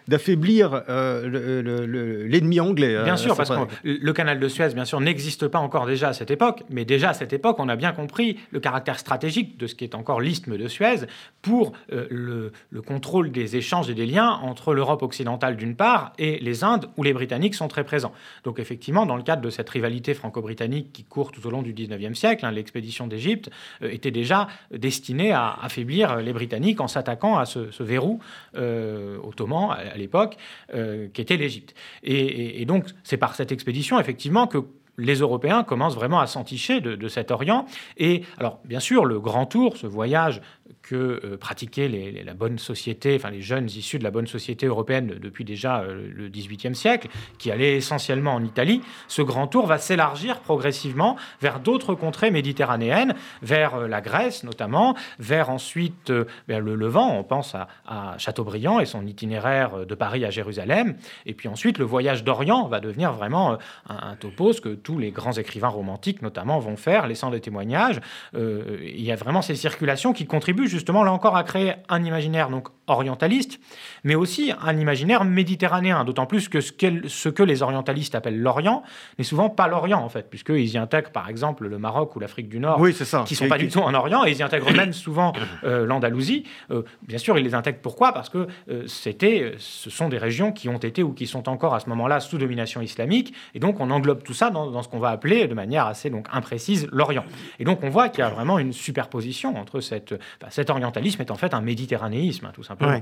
d'affaiblir 0.08 0.84
euh, 0.90 2.26
l'ennemi 2.28 2.60
anglais. 2.60 3.04
Bien 3.04 3.18
sûr, 3.18 3.36
parce 3.36 3.50
que 3.50 3.56
le 3.84 4.14
canal 4.14 4.40
de 4.40 4.48
Suez, 4.56 4.74
bien 4.74 4.86
sûr, 4.86 5.02
n'existe 5.02 5.50
pas 5.50 5.60
encore 5.60 5.86
déjà 5.86 6.08
à 6.08 6.14
cette 6.14 6.32
époque, 6.32 6.64
mais 6.70 6.86
déjà 6.86 7.10
à 7.10 7.14
cette 7.14 7.34
époque, 7.34 7.58
on 7.60 7.68
a 7.68 7.76
bien 7.76 7.92
compris 7.92 8.40
le 8.52 8.62
caractère 8.62 8.98
stratégique 8.98 9.58
de 9.58 9.68
ce 9.68 9.76
qui 9.76 9.84
est 9.84 9.96
encore 9.96 10.22
l'isthme 10.22 10.58
de 10.58 10.68
Suez 10.70 11.08
pour 11.42 11.74
euh, 11.92 12.08
le, 12.10 12.54
le, 12.70 12.82
contrôle 12.82 13.32
des 13.32 13.58
échanges 13.58 13.90
et 13.90 13.94
des 13.94 14.06
liens 14.06 14.30
entre 14.30 14.74
l'Europe 14.74 15.04
occidentale 15.04 15.58
d'une 15.58 15.76
part 15.76 16.14
et 16.18 16.40
les 16.40 16.64
Indes 16.64 16.86
où 16.96 17.04
les 17.04 17.12
Britanniques 17.12 17.54
sont 17.54 17.68
très 17.68 17.84
présents. 17.84 18.14
Donc 18.46 18.60
effectivement, 18.60 19.06
dans 19.06 19.18
le 19.18 19.24
cadre 19.24 19.42
de 19.42 19.50
cette 19.50 19.70
rivalité 19.70 20.14
franco-britannique 20.14 20.94
qui 20.94 21.04
court 21.04 21.34
tout 21.34 21.46
au 21.46 21.50
long 21.50 21.62
du 21.62 21.74
19e 21.74 22.14
siècle, 22.14 22.46
hein, 22.46 22.52
l'expédition 22.52 23.08
d'Égypte 23.08 23.50
euh, 23.82 23.92
était 23.92 24.12
déjà 24.12 24.48
destinée 24.72 25.34
à 25.34 25.58
affaiblir 25.62 26.16
les 26.22 26.32
Britanniques 26.32 26.80
en 26.80 26.88
s'attaquant 26.88 27.38
à 27.38 27.46
ce, 27.46 27.84
verrou 27.84 28.22
euh, 28.56 29.18
ottoman 29.22 29.72
à, 29.72 29.98
l'époque, 29.98 30.38
qui 31.14 31.22
était 31.22 31.36
l'Égypte. 31.36 31.76
Et 32.04 32.66
donc 32.66 32.86
c'est 33.04 33.18
par 33.18 33.36
cette 33.36 33.52
expédition 33.52 34.00
effectivement 34.00 34.45
que 34.48 34.60
les 34.98 35.16
Européens 35.16 35.64
commencent 35.64 35.96
vraiment 35.96 36.20
à 36.20 36.28
s'enticher 36.28 36.80
de, 36.82 36.96
de, 36.96 37.08
cet 37.08 37.32
Orient. 37.32 37.66
Et 37.98 38.24
alors, 38.38 38.60
bien 38.64 38.80
sûr, 38.80 39.06
le 39.06 39.20
grand 39.20 39.46
tour, 39.46 39.78
ce 39.78 39.88
voyage 39.88 40.42
que 40.82 41.22
euh, 41.24 41.38
pratiquaient 41.38 41.88
les, 41.88 42.24
la 42.24 42.34
bonne 42.34 42.58
société, 42.58 43.16
enfin 43.16 43.30
les 43.30 43.42
jeunes 43.42 43.66
issus 43.66 44.00
de 44.00 44.04
la 44.04 44.12
bonne 44.12 44.28
société 44.28 44.66
européenne 44.66 45.16
depuis 45.22 45.44
déjà 45.44 45.82
euh, 45.82 46.10
le 46.12 46.30
XVIIIe 46.30 46.76
siècle, 46.76 47.08
qui 47.38 47.52
allaient 47.52 47.76
essentiellement 47.76 48.34
en 48.34 48.44
Italie, 48.44 48.82
ce 49.08 49.22
grand 49.22 49.48
tour 49.48 49.68
va 49.68 49.78
s'élargir 49.78 50.40
progressivement 50.40 51.18
vers 51.42 51.60
d'autres 51.60 51.94
contrées 51.94 52.32
méditerranéennes, 52.32 53.16
vers 53.42 53.76
euh, 53.76 53.88
la 53.88 54.02
Grèce 54.02 54.44
notamment, 54.44 54.96
vers 55.20 55.50
ensuite 55.50 56.12
vers 56.48 56.62
le 56.62 56.76
Levant, 56.76 57.18
on 57.18 57.24
pense 57.24 57.56
à, 57.56 58.16
Chateaubriand 58.18 58.80
et 58.80 58.86
son 58.86 59.06
itinéraire 59.06 59.86
de 59.86 59.96
Paris 59.96 60.26
à 60.26 60.30
Jérusalem, 60.30 60.96
et 61.26 61.34
puis 61.34 61.48
ensuite 61.48 61.78
le 61.78 61.86
voyage 61.86 62.24
d'Orient 62.24 62.68
va 62.68 62.80
devenir 62.80 63.14
vraiment 63.14 63.58
un, 63.90 64.10
un, 64.10 64.16
topos 64.16 64.60
que 64.62 64.70
tous 64.70 64.98
les 64.98 65.12
grands 65.12 65.34
écrivains 65.34 65.70
romantiques 65.70 66.22
notamment 66.22 66.60
vont 66.60 66.76
faire, 66.76 67.08
laissant 67.08 67.30
des 67.30 67.40
témoignages. 67.40 68.00
il 68.34 69.02
y 69.02 69.12
a 69.12 69.16
vraiment 69.16 69.42
ces 69.42 69.56
circulations 69.56 70.14
qui 70.14 70.26
contribuent 70.26 70.55
justement 70.64 71.04
là 71.04 71.12
encore 71.12 71.36
à 71.36 71.44
créer 71.44 71.74
un 71.90 72.04
imaginaire 72.04 72.50
donc 72.50 72.70
orientaliste, 72.88 73.60
mais 74.04 74.16
aussi 74.16 74.52
un 74.62 74.78
imaginaire 74.78 75.26
méditerranéen, 75.26 76.04
d'autant 76.04 76.26
plus 76.26 76.50
que 76.50 76.62
ce, 76.62 76.72
ce, 77.08 77.30
que 77.30 77.44
les 77.44 77.62
orientalistes 77.62 78.16
appellent 78.16 78.40
l'Orient 78.40 78.84
n'est 79.18 79.24
souvent 79.24 79.50
pas 79.50 79.68
l'Orient 79.68 80.00
en 80.00 80.10
fait, 80.10 80.30
puisqu'ils 80.30 80.70
y 80.70 80.78
intègrent 80.78 81.12
par 81.12 81.30
exemple 81.30 81.68
le 81.68 81.78
Maroc 81.80 82.16
ou 82.16 82.20
l'Afrique 82.20 82.50
du 82.50 82.60
Nord, 82.60 82.80
oui, 82.80 82.94
ça. 82.94 83.24
qui 83.26 83.36
sont 83.36 83.48
pas 83.48 83.58
du 83.58 83.70
tout 83.70 83.80
en 83.80 83.94
Orient, 83.94 84.26
et 84.26 84.32
ils 84.32 84.38
y 84.38 84.44
intègrent 84.44 84.72
même 84.76 84.94
souvent 84.94 85.34
euh, 85.64 85.86
l'Andalousie. 85.86 86.44
Euh, 86.72 86.84
bien 87.02 87.18
sûr, 87.18 87.38
ils 87.38 87.44
les 87.44 87.56
intègrent 87.56 87.80
pourquoi? 87.82 88.14
Parce 88.14 88.30
que 88.30 88.48
euh, 88.70 88.84
c'était, 88.88 89.56
ce 89.58 89.90
sont 89.90 90.10
des 90.10 90.18
régions 90.18 90.52
qui 90.52 90.70
ont 90.70 90.78
été 90.78 91.04
ou 91.04 91.14
qui 91.14 91.28
sont 91.28 91.50
encore 91.50 91.74
à 91.74 91.80
ce 91.80 91.90
moment-là 91.90 92.20
sous 92.20 92.38
domination 92.38 92.82
islamique, 92.82 93.34
et 93.54 93.60
donc 93.60 93.80
on 93.80 93.90
englobe 93.90 94.24
tout 94.24 94.34
ça 94.34 94.52
dans, 94.52 94.70
dans 94.70 94.84
ce 94.84 94.90
qu'on 94.90 95.00
va 95.00 95.10
appeler 95.10 95.48
de 95.48 95.54
manière 95.54 95.88
assez 95.88 96.10
donc 96.10 96.28
imprécise 96.32 96.88
l'Orient. 96.92 97.26
Et 97.60 97.64
donc 97.64 97.80
on 97.84 97.90
voit 97.90 98.10
qu'il 98.10 98.20
y 98.20 98.24
a 98.24 98.30
vraiment 98.30 98.60
une 98.60 98.74
superposition 98.74 99.58
entre 99.58 99.80
cette, 99.80 100.16
cette 100.50 100.70
orientalisme 100.70 101.22
est 101.22 101.32
en 101.32 101.36
fait 101.36 101.54
un 101.54 101.62
méditerranéisme, 101.62 102.46
hein, 102.46 102.52
tout 102.54 102.64
simplement. 102.64 103.02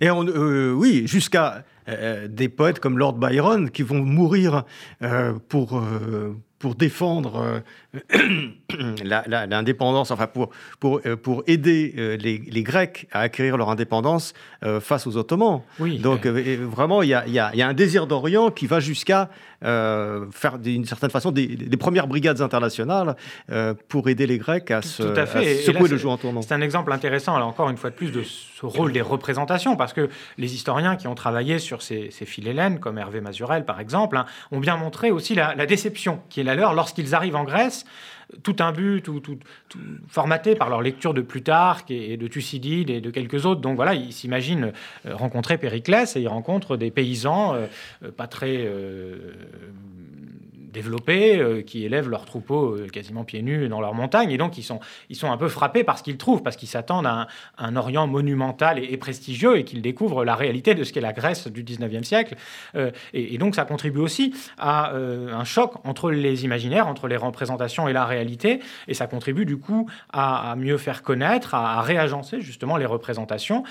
Et 0.00 0.08
euh, 0.08 0.72
oui, 0.72 1.06
jusqu'à 1.06 1.64
euh, 1.88 2.28
des 2.28 2.48
poètes 2.48 2.80
comme 2.80 2.98
Lord 2.98 3.14
Byron 3.14 3.70
qui 3.70 3.82
vont 3.82 4.02
mourir 4.02 4.64
euh, 5.02 5.34
pour, 5.48 5.76
euh, 5.76 6.34
pour 6.58 6.76
défendre 6.76 7.62
l'indépendance, 9.04 10.10
enfin 10.10 10.26
pour, 10.26 10.48
pour, 10.80 11.02
pour 11.22 11.42
aider 11.46 12.16
les, 12.18 12.38
les, 12.38 12.62
Grecs 12.62 13.06
à 13.12 13.20
acquérir 13.20 13.58
leur 13.58 13.68
indépendance 13.68 14.32
face 14.80 15.06
aux 15.06 15.18
Ottomans. 15.18 15.60
Oui. 15.78 15.98
Donc 15.98 16.26
vraiment, 16.26 17.02
il 17.02 17.10
y 17.10 17.14
a, 17.14 17.26
y, 17.28 17.38
a, 17.38 17.54
y 17.54 17.60
a, 17.60 17.68
un 17.68 17.74
désir 17.74 18.06
d'Orient 18.06 18.50
qui 18.50 18.66
va 18.66 18.80
jusqu'à 18.80 19.28
faire 19.60 20.58
d'une 20.58 20.86
certaine 20.86 21.10
façon 21.10 21.32
des, 21.32 21.46
des, 21.46 21.76
premières 21.76 22.06
brigades 22.06 22.40
internationales 22.40 23.14
pour 23.88 24.08
aider 24.08 24.26
les 24.26 24.38
Grecs 24.38 24.70
à, 24.70 24.80
se, 24.80 25.02
Tout 25.02 25.20
à, 25.20 25.26
fait. 25.26 25.60
à 25.60 25.62
secouer 25.62 25.88
le 25.90 25.98
joug 25.98 26.08
en 26.08 26.16
tournant. 26.16 26.40
C'est 26.40 26.54
un 26.54 26.62
exemple 26.62 26.92
intéressant, 26.92 27.38
là 27.38 27.44
encore 27.44 27.68
une 27.68 27.76
fois 27.76 27.90
de 27.90 27.94
plus, 27.94 28.10
de 28.10 28.22
ce 28.22 28.64
rôle 28.64 28.92
des 28.92 29.02
représentations, 29.02 29.76
parce 29.76 29.92
que 29.92 30.08
les 30.38 30.54
historiens 30.54 30.96
qui 30.96 31.08
ont 31.08 31.14
travaillé 31.14 31.58
sur 31.58 31.73
ces, 31.82 32.10
ces 32.10 32.26
philhellènes, 32.26 32.80
comme 32.80 32.98
Hervé 32.98 33.20
Mazurel 33.20 33.64
par 33.64 33.80
exemple, 33.80 34.16
hein, 34.16 34.26
ont 34.52 34.60
bien 34.60 34.76
montré 34.76 35.10
aussi 35.10 35.34
la, 35.34 35.54
déception 35.66 36.20
qui 36.28 36.40
est 36.40 36.44
la 36.44 36.54
leur 36.54 36.74
lorsqu'ils 36.74 37.14
arrivent 37.14 37.36
en 37.36 37.44
Grèce. 37.44 37.84
Tout 38.42 38.56
un 38.60 38.72
but, 38.72 39.02
tout, 39.02 39.20
tout, 39.20 39.38
formaté 40.08 40.54
par 40.54 40.70
leur 40.70 40.80
lecture 40.80 41.12
de 41.12 41.20
Plutarque 41.20 41.90
et 41.90 42.16
de 42.16 42.26
Thucydide 42.26 42.88
et 42.90 43.00
de 43.00 43.10
quelques 43.10 43.44
autres. 43.44 43.60
Donc 43.60 43.76
voilà, 43.76 43.94
ils 43.94 44.12
s'imaginent 44.12 44.72
euh, 45.06 45.14
rencontrer 45.14 45.58
Périclès 45.58 46.16
et 46.16 46.22
ils 46.22 46.28
rencontrent 46.28 46.76
des 46.76 46.90
paysans 46.90 47.54
euh, 47.54 47.66
pas 48.16 48.26
très 48.26 48.56
euh, 48.60 49.34
développés 50.74 51.38
euh, 51.38 51.62
qui 51.62 51.84
élèvent 51.84 52.10
leurs 52.10 52.26
troupeaux 52.26 52.74
euh, 52.74 52.88
quasiment 52.88 53.24
pieds 53.24 53.40
nus 53.40 53.68
dans 53.68 53.80
leurs 53.80 53.94
montagnes. 53.94 54.30
Et 54.30 54.36
donc, 54.36 54.58
ils 54.58 54.62
sont, 54.62 54.80
ils 55.08 55.16
sont 55.16 55.30
un 55.30 55.38
peu 55.38 55.48
frappés 55.48 55.84
par 55.84 55.98
ce 55.98 56.02
qu'ils 56.02 56.18
trouvent, 56.18 56.42
parce 56.42 56.56
qu'ils 56.56 56.68
s'attendent 56.68 57.06
à 57.06 57.12
un, 57.12 57.26
un, 57.56 57.76
Orient 57.76 58.06
monumental 58.06 58.78
et, 58.78 58.96
prestigieux 58.96 59.56
et 59.56 59.64
qu'ils 59.64 59.82
découvrent 59.82 60.24
la 60.24 60.34
réalité 60.34 60.74
de 60.74 60.84
ce 60.84 60.92
qu'est 60.92 61.00
la 61.00 61.12
Grèce 61.12 61.48
du 61.48 61.64
19e 61.64 62.02
siècle. 62.02 62.34
Euh, 62.74 62.90
et, 63.12 63.38
donc, 63.38 63.54
ça 63.54 63.64
contribue 63.64 64.00
aussi 64.00 64.34
à 64.58 64.92
un 64.94 65.44
choc 65.44 65.74
entre 65.84 66.10
les 66.10 66.44
imaginaires, 66.44 66.88
entre 66.88 67.06
les 67.08 67.16
représentations 67.16 67.88
et 67.88 67.92
la 67.92 68.04
réalité. 68.04 68.60
Et 68.88 68.94
ça 68.94 69.06
contribue 69.06 69.44
du 69.44 69.56
coup 69.56 69.88
à, 70.12 70.54
mieux 70.56 70.78
faire 70.78 71.02
connaître, 71.02 71.54
à, 71.54 71.80
réagencer 71.82 72.40
justement 72.40 72.76
les 72.76 72.86
représentations. 72.86 73.62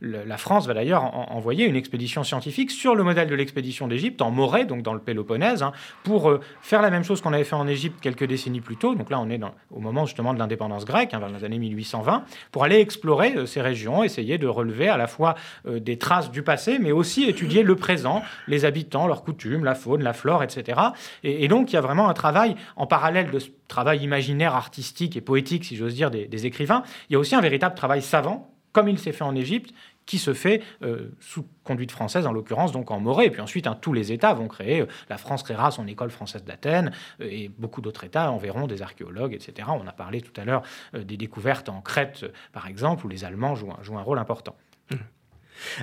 La 0.00 0.36
France 0.36 0.66
va 0.66 0.74
d'ailleurs 0.74 1.04
en, 1.04 1.28
envoyer 1.30 1.66
une 1.66 1.76
expédition 1.76 2.22
scientifique 2.24 2.70
sur 2.70 2.94
le 2.94 3.02
modèle 3.02 3.28
de 3.28 3.34
l'expédition 3.34 3.88
d'Égypte 3.88 4.22
en 4.22 4.30
Morée, 4.30 4.64
donc 4.64 4.82
dans 4.82 4.94
le 4.94 5.00
Péloponnèse, 5.00 5.62
hein, 5.62 5.72
pour 6.04 6.35
faire 6.60 6.82
la 6.82 6.90
même 6.90 7.04
chose 7.04 7.20
qu'on 7.20 7.32
avait 7.32 7.44
fait 7.44 7.56
en 7.56 7.66
Égypte 7.66 7.98
quelques 8.00 8.24
décennies 8.24 8.60
plus 8.60 8.76
tôt. 8.76 8.94
Donc 8.94 9.10
là, 9.10 9.20
on 9.20 9.30
est 9.30 9.40
au 9.70 9.80
moment 9.80 10.06
justement 10.06 10.34
de 10.34 10.38
l'indépendance 10.38 10.84
grecque, 10.84 11.14
hein, 11.14 11.18
vers 11.18 11.28
les 11.28 11.44
années 11.44 11.58
1820, 11.58 12.24
pour 12.52 12.64
aller 12.64 12.80
explorer 12.80 13.36
euh, 13.36 13.46
ces 13.46 13.60
régions, 13.60 14.02
essayer 14.02 14.38
de 14.38 14.46
relever 14.46 14.88
à 14.88 14.96
la 14.96 15.06
fois 15.06 15.34
euh, 15.66 15.80
des 15.80 15.98
traces 15.98 16.30
du 16.30 16.42
passé, 16.42 16.78
mais 16.78 16.92
aussi 16.92 17.24
étudier 17.24 17.62
le 17.62 17.76
présent, 17.76 18.22
les 18.46 18.64
habitants, 18.64 19.06
leurs 19.06 19.24
coutumes, 19.24 19.64
la 19.64 19.74
faune, 19.74 20.02
la 20.02 20.12
flore, 20.12 20.42
etc. 20.42 20.80
Et, 21.22 21.44
et, 21.44 21.48
donc, 21.48 21.72
il 21.72 21.74
y 21.74 21.78
a 21.78 21.82
vraiment 21.82 22.08
un 22.08 22.14
travail 22.14 22.56
en 22.76 22.86
parallèle 22.86 23.30
de 23.30 23.38
ce 23.38 23.50
travail 23.68 24.02
imaginaire, 24.02 24.54
artistique 24.54 25.16
et 25.16 25.20
poétique, 25.20 25.64
si 25.64 25.76
j'ose 25.76 25.94
dire, 25.94 26.10
des, 26.10 26.26
des 26.26 26.46
écrivains. 26.46 26.82
Il 27.08 27.14
y 27.14 27.16
a 27.16 27.18
aussi 27.18 27.34
un 27.34 27.40
véritable 27.40 27.74
travail 27.74 28.02
savant, 28.02 28.50
comme 28.72 28.88
il 28.88 28.98
s'est 28.98 29.12
fait 29.12 29.24
en 29.24 29.34
Égypte, 29.34 29.72
qui 30.06 30.18
se 30.18 30.32
fait 30.32 30.62
euh, 30.82 31.10
sous 31.20 31.46
conduite 31.64 31.90
française, 31.90 32.26
en 32.26 32.32
l'occurrence 32.32 32.72
donc 32.72 32.90
en 32.90 33.00
Morée. 33.00 33.26
Et 33.26 33.30
puis 33.30 33.42
ensuite, 33.42 33.66
hein, 33.66 33.76
tous 33.78 33.92
les 33.92 34.12
États 34.12 34.32
vont 34.32 34.48
créer, 34.48 34.80
euh, 34.80 34.86
la 35.10 35.18
France 35.18 35.42
créera 35.42 35.70
son 35.72 35.86
école 35.86 36.10
française 36.10 36.44
d'Athènes, 36.44 36.92
euh, 37.20 37.28
et 37.28 37.50
beaucoup 37.58 37.80
d'autres 37.80 38.04
États 38.04 38.30
enverront 38.30 38.68
des 38.68 38.82
archéologues, 38.82 39.34
etc. 39.34 39.68
On 39.72 39.86
a 39.86 39.92
parlé 39.92 40.20
tout 40.20 40.40
à 40.40 40.44
l'heure 40.44 40.62
des 40.94 41.16
découvertes 41.16 41.68
en 41.68 41.80
Crète, 41.80 42.24
par 42.52 42.68
exemple, 42.68 43.04
où 43.04 43.08
les 43.08 43.24
Allemands 43.24 43.56
jouent 43.56 43.98
un, 43.98 44.02
rôle 44.02 44.18
important. 44.18 44.54
Mmh. 44.90 44.96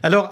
Alors 0.03 0.29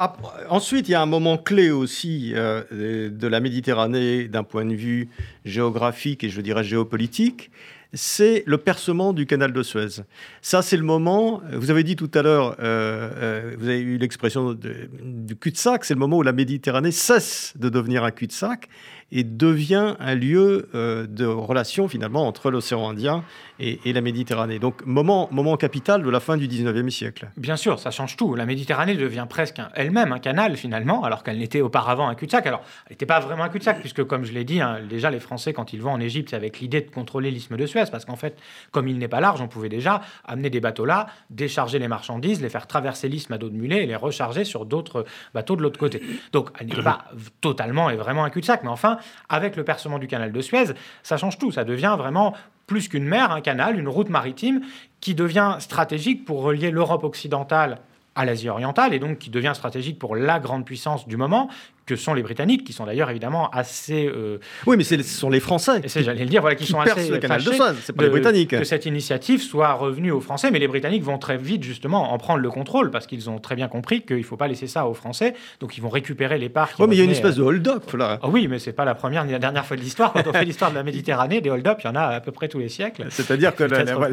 ensuite, 0.49 0.87
il 0.87 0.91
y 0.91 0.95
a 0.95 1.01
un 1.01 1.07
moment 1.07 1.37
clé 1.37 1.71
aussi 1.71 2.31
de 2.31 3.27
la 3.27 3.39
Méditerranée 3.39 4.27
d'un 4.27 4.43
point 4.43 4.65
de 4.65 4.75
vue 4.75 5.09
géographique 5.45 6.23
et 6.23 6.29
je 6.29 6.41
dirais 6.41 6.63
géopolitique, 6.63 7.51
c'est 7.93 8.43
le 8.45 8.57
percement 8.57 9.13
du 9.13 9.25
canal 9.25 9.51
de 9.51 9.63
Suez. 9.63 10.03
Ça, 10.41 10.61
c'est 10.61 10.77
le 10.77 10.83
moment, 10.83 11.41
vous 11.51 11.71
avez 11.71 11.83
dit 11.83 11.95
tout 11.95 12.09
à 12.13 12.21
l'heure, 12.21 12.55
euh, 12.59 13.09
euh, 13.15 13.55
vous 13.57 13.67
avez 13.67 13.79
eu 13.79 13.97
l'expression 13.97 14.53
du 14.53 15.35
cul-de-sac, 15.35 15.83
c'est 15.83 15.93
le 15.93 15.99
moment 15.99 16.17
où 16.17 16.23
la 16.23 16.31
Méditerranée 16.31 16.91
cesse 16.91 17.53
de 17.57 17.69
devenir 17.69 18.03
un 18.03 18.11
cul-de-sac 18.11 18.69
et 19.11 19.23
devient 19.23 19.95
un 19.99 20.15
lieu 20.15 20.69
euh, 20.73 21.05
de 21.07 21.25
relation 21.25 21.87
finalement 21.87 22.27
entre 22.27 22.49
l'océan 22.49 22.89
Indien 22.89 23.23
et, 23.59 23.79
et, 23.85 23.93
la 23.93 24.01
Méditerranée. 24.01 24.57
Donc 24.57 24.85
moment, 24.85 25.27
moment 25.31 25.57
capital 25.57 26.01
de 26.01 26.09
la 26.09 26.19
fin 26.19 26.37
du 26.37 26.47
19e 26.47 26.89
siècle. 26.89 27.29
Bien 27.37 27.57
sûr, 27.57 27.79
ça 27.79 27.91
change 27.91 28.15
tout. 28.15 28.35
La 28.35 28.45
Méditerranée 28.45 28.95
devient 28.95 29.25
presque 29.29 29.61
elle-même 29.75 30.13
un 30.13 30.19
canal 30.19 30.55
finalement, 30.55 31.03
alors 31.03 31.23
qu'elle 31.23 31.37
n'était 31.37 31.61
auparavant 31.61 32.07
un 32.07 32.15
cul-de-sac. 32.15 32.47
Alors, 32.47 32.61
elle 32.87 32.93
n'était 32.93 33.05
pas 33.05 33.19
vraiment 33.19 33.43
un 33.43 33.49
cul-de-sac, 33.49 33.79
puisque 33.79 34.03
comme 34.03 34.23
je 34.23 34.31
l'ai 34.31 34.43
dit, 34.43 34.61
hein, 34.61 34.79
déjà 34.89 35.11
les 35.11 35.19
Français, 35.19 35.53
quand 35.53 35.73
ils 35.73 35.81
vont 35.81 35.91
en 35.91 35.99
Égypte, 35.99 36.29
c'est 36.29 36.35
avec 36.35 36.59
l'idée 36.59 36.81
de 36.81 36.89
contrôler 36.89 37.31
l'isthme 37.31 37.57
de 37.57 37.65
Suez, 37.65 37.85
parce 37.91 38.05
qu'en 38.05 38.15
fait, 38.15 38.37
comme 38.71 38.87
il 38.87 38.97
n'est 38.97 39.07
pas 39.07 39.19
large, 39.19 39.41
on 39.41 39.47
pouvait 39.47 39.69
déjà 39.69 40.01
amener 40.25 40.49
des 40.49 40.61
bateaux 40.61 40.85
là, 40.85 41.07
décharger 41.29 41.79
les 41.79 41.87
marchandises, 41.87 42.41
les 42.41 42.49
faire 42.49 42.67
traverser 42.67 43.09
l'isthme 43.09 43.33
à 43.33 43.37
dos 43.37 43.49
de 43.49 43.55
mulet 43.55 43.83
et 43.83 43.85
les 43.85 43.95
recharger 43.95 44.45
sur 44.45 44.65
d'autres 44.65 45.05
bateaux 45.33 45.55
de 45.55 45.61
l'autre 45.61 45.79
côté. 45.79 46.01
Donc, 46.31 46.49
elle 46.59 46.67
n'était 46.67 46.81
pas 46.81 47.05
totalement 47.41 47.89
et 47.89 47.95
vraiment 47.95 48.23
un 48.23 48.29
cul-de-sac, 48.29 48.63
mais 48.63 48.69
enfin, 48.69 48.99
avec 49.29 49.55
le 49.55 49.63
percement 49.63 49.99
du 49.99 50.07
canal 50.07 50.31
de 50.31 50.41
Suez, 50.41 50.73
ça 51.03 51.17
change 51.17 51.37
tout. 51.37 51.51
Ça 51.51 51.63
devient 51.63 51.95
vraiment 51.97 52.33
plus 52.67 52.87
qu'une 52.87 53.05
mer, 53.05 53.31
un 53.31 53.41
canal, 53.41 53.77
une 53.77 53.87
route 53.87 54.09
maritime 54.09 54.61
qui 55.01 55.15
devient 55.15 55.57
stratégique 55.59 56.25
pour 56.25 56.41
relier 56.41 56.71
l'Europe 56.71 57.03
occidentale 57.03 57.79
à 58.15 58.25
l'Asie 58.25 58.49
orientale 58.49 58.93
et 58.93 58.99
donc 58.99 59.19
qui 59.19 59.29
devient 59.29 59.53
stratégique 59.55 59.99
pour 59.99 60.15
la 60.15 60.39
grande 60.39 60.65
puissance 60.65 61.07
du 61.07 61.17
moment 61.17 61.49
que 61.91 61.97
sont 61.97 62.13
les 62.13 62.23
Britanniques, 62.23 62.63
qui 62.63 62.71
sont 62.71 62.85
d'ailleurs 62.85 63.09
évidemment 63.09 63.49
assez. 63.49 64.07
Euh, 64.07 64.37
oui, 64.65 64.77
mais 64.77 64.83
ce 64.85 65.01
sont 65.03 65.29
les 65.29 65.41
Français. 65.41 65.81
J'allais 65.85 66.23
le 66.23 66.29
dire, 66.29 66.39
voilà, 66.39 66.55
qui, 66.55 66.63
qui 66.63 66.71
sont 66.71 66.79
assez. 66.79 67.09
le 67.09 67.17
canal 67.17 67.43
de 67.43 67.51
Suez, 67.51 67.63
c'est 67.83 67.93
pas 67.93 68.03
les 68.03 68.09
Britanniques. 68.09 68.51
Que 68.51 68.63
cette 68.63 68.85
initiative 68.85 69.41
soit 69.41 69.73
revenue 69.73 70.11
aux 70.11 70.21
Français, 70.21 70.51
mais 70.51 70.59
les 70.59 70.69
Britanniques 70.69 71.03
vont 71.03 71.17
très 71.17 71.37
vite 71.37 71.63
justement 71.63 72.13
en 72.13 72.17
prendre 72.17 72.39
le 72.39 72.49
contrôle 72.49 72.91
parce 72.91 73.07
qu'ils 73.07 73.29
ont 73.29 73.39
très 73.39 73.55
bien 73.55 73.67
compris 73.67 74.03
qu'il 74.03 74.17
ne 74.17 74.23
faut 74.23 74.37
pas 74.37 74.47
laisser 74.47 74.67
ça 74.67 74.87
aux 74.87 74.93
Français, 74.93 75.33
donc 75.59 75.77
ils 75.77 75.81
vont 75.81 75.89
récupérer 75.89 76.37
les 76.37 76.49
parts. 76.49 76.69
Oui, 76.79 76.85
mais 76.87 76.95
il 76.95 76.99
y 76.99 77.01
a 77.01 77.05
une 77.05 77.11
espèce 77.11 77.35
de 77.35 77.43
hold-up 77.43 77.91
là. 77.93 78.19
Oh, 78.23 78.29
oui, 78.31 78.47
mais 78.47 78.59
c'est 78.59 78.71
pas 78.71 78.85
la 78.85 78.95
première 78.95 79.25
ni 79.25 79.33
la 79.33 79.39
dernière 79.39 79.65
fois 79.65 79.75
de 79.75 79.81
l'histoire. 79.81 80.13
Quand 80.13 80.25
on 80.27 80.31
fait 80.33 80.45
l'histoire 80.45 80.71
de 80.71 80.75
la 80.75 80.83
Méditerranée, 80.83 81.41
des 81.41 81.49
hold-up, 81.49 81.79
il 81.83 81.87
y 81.87 81.89
en 81.89 81.95
a 81.95 82.03
à 82.03 82.19
peu 82.21 82.31
près 82.31 82.47
tous 82.47 82.59
les 82.59 82.69
siècles. 82.69 83.07
C'est-à-dire 83.09 83.53
que 83.53 83.65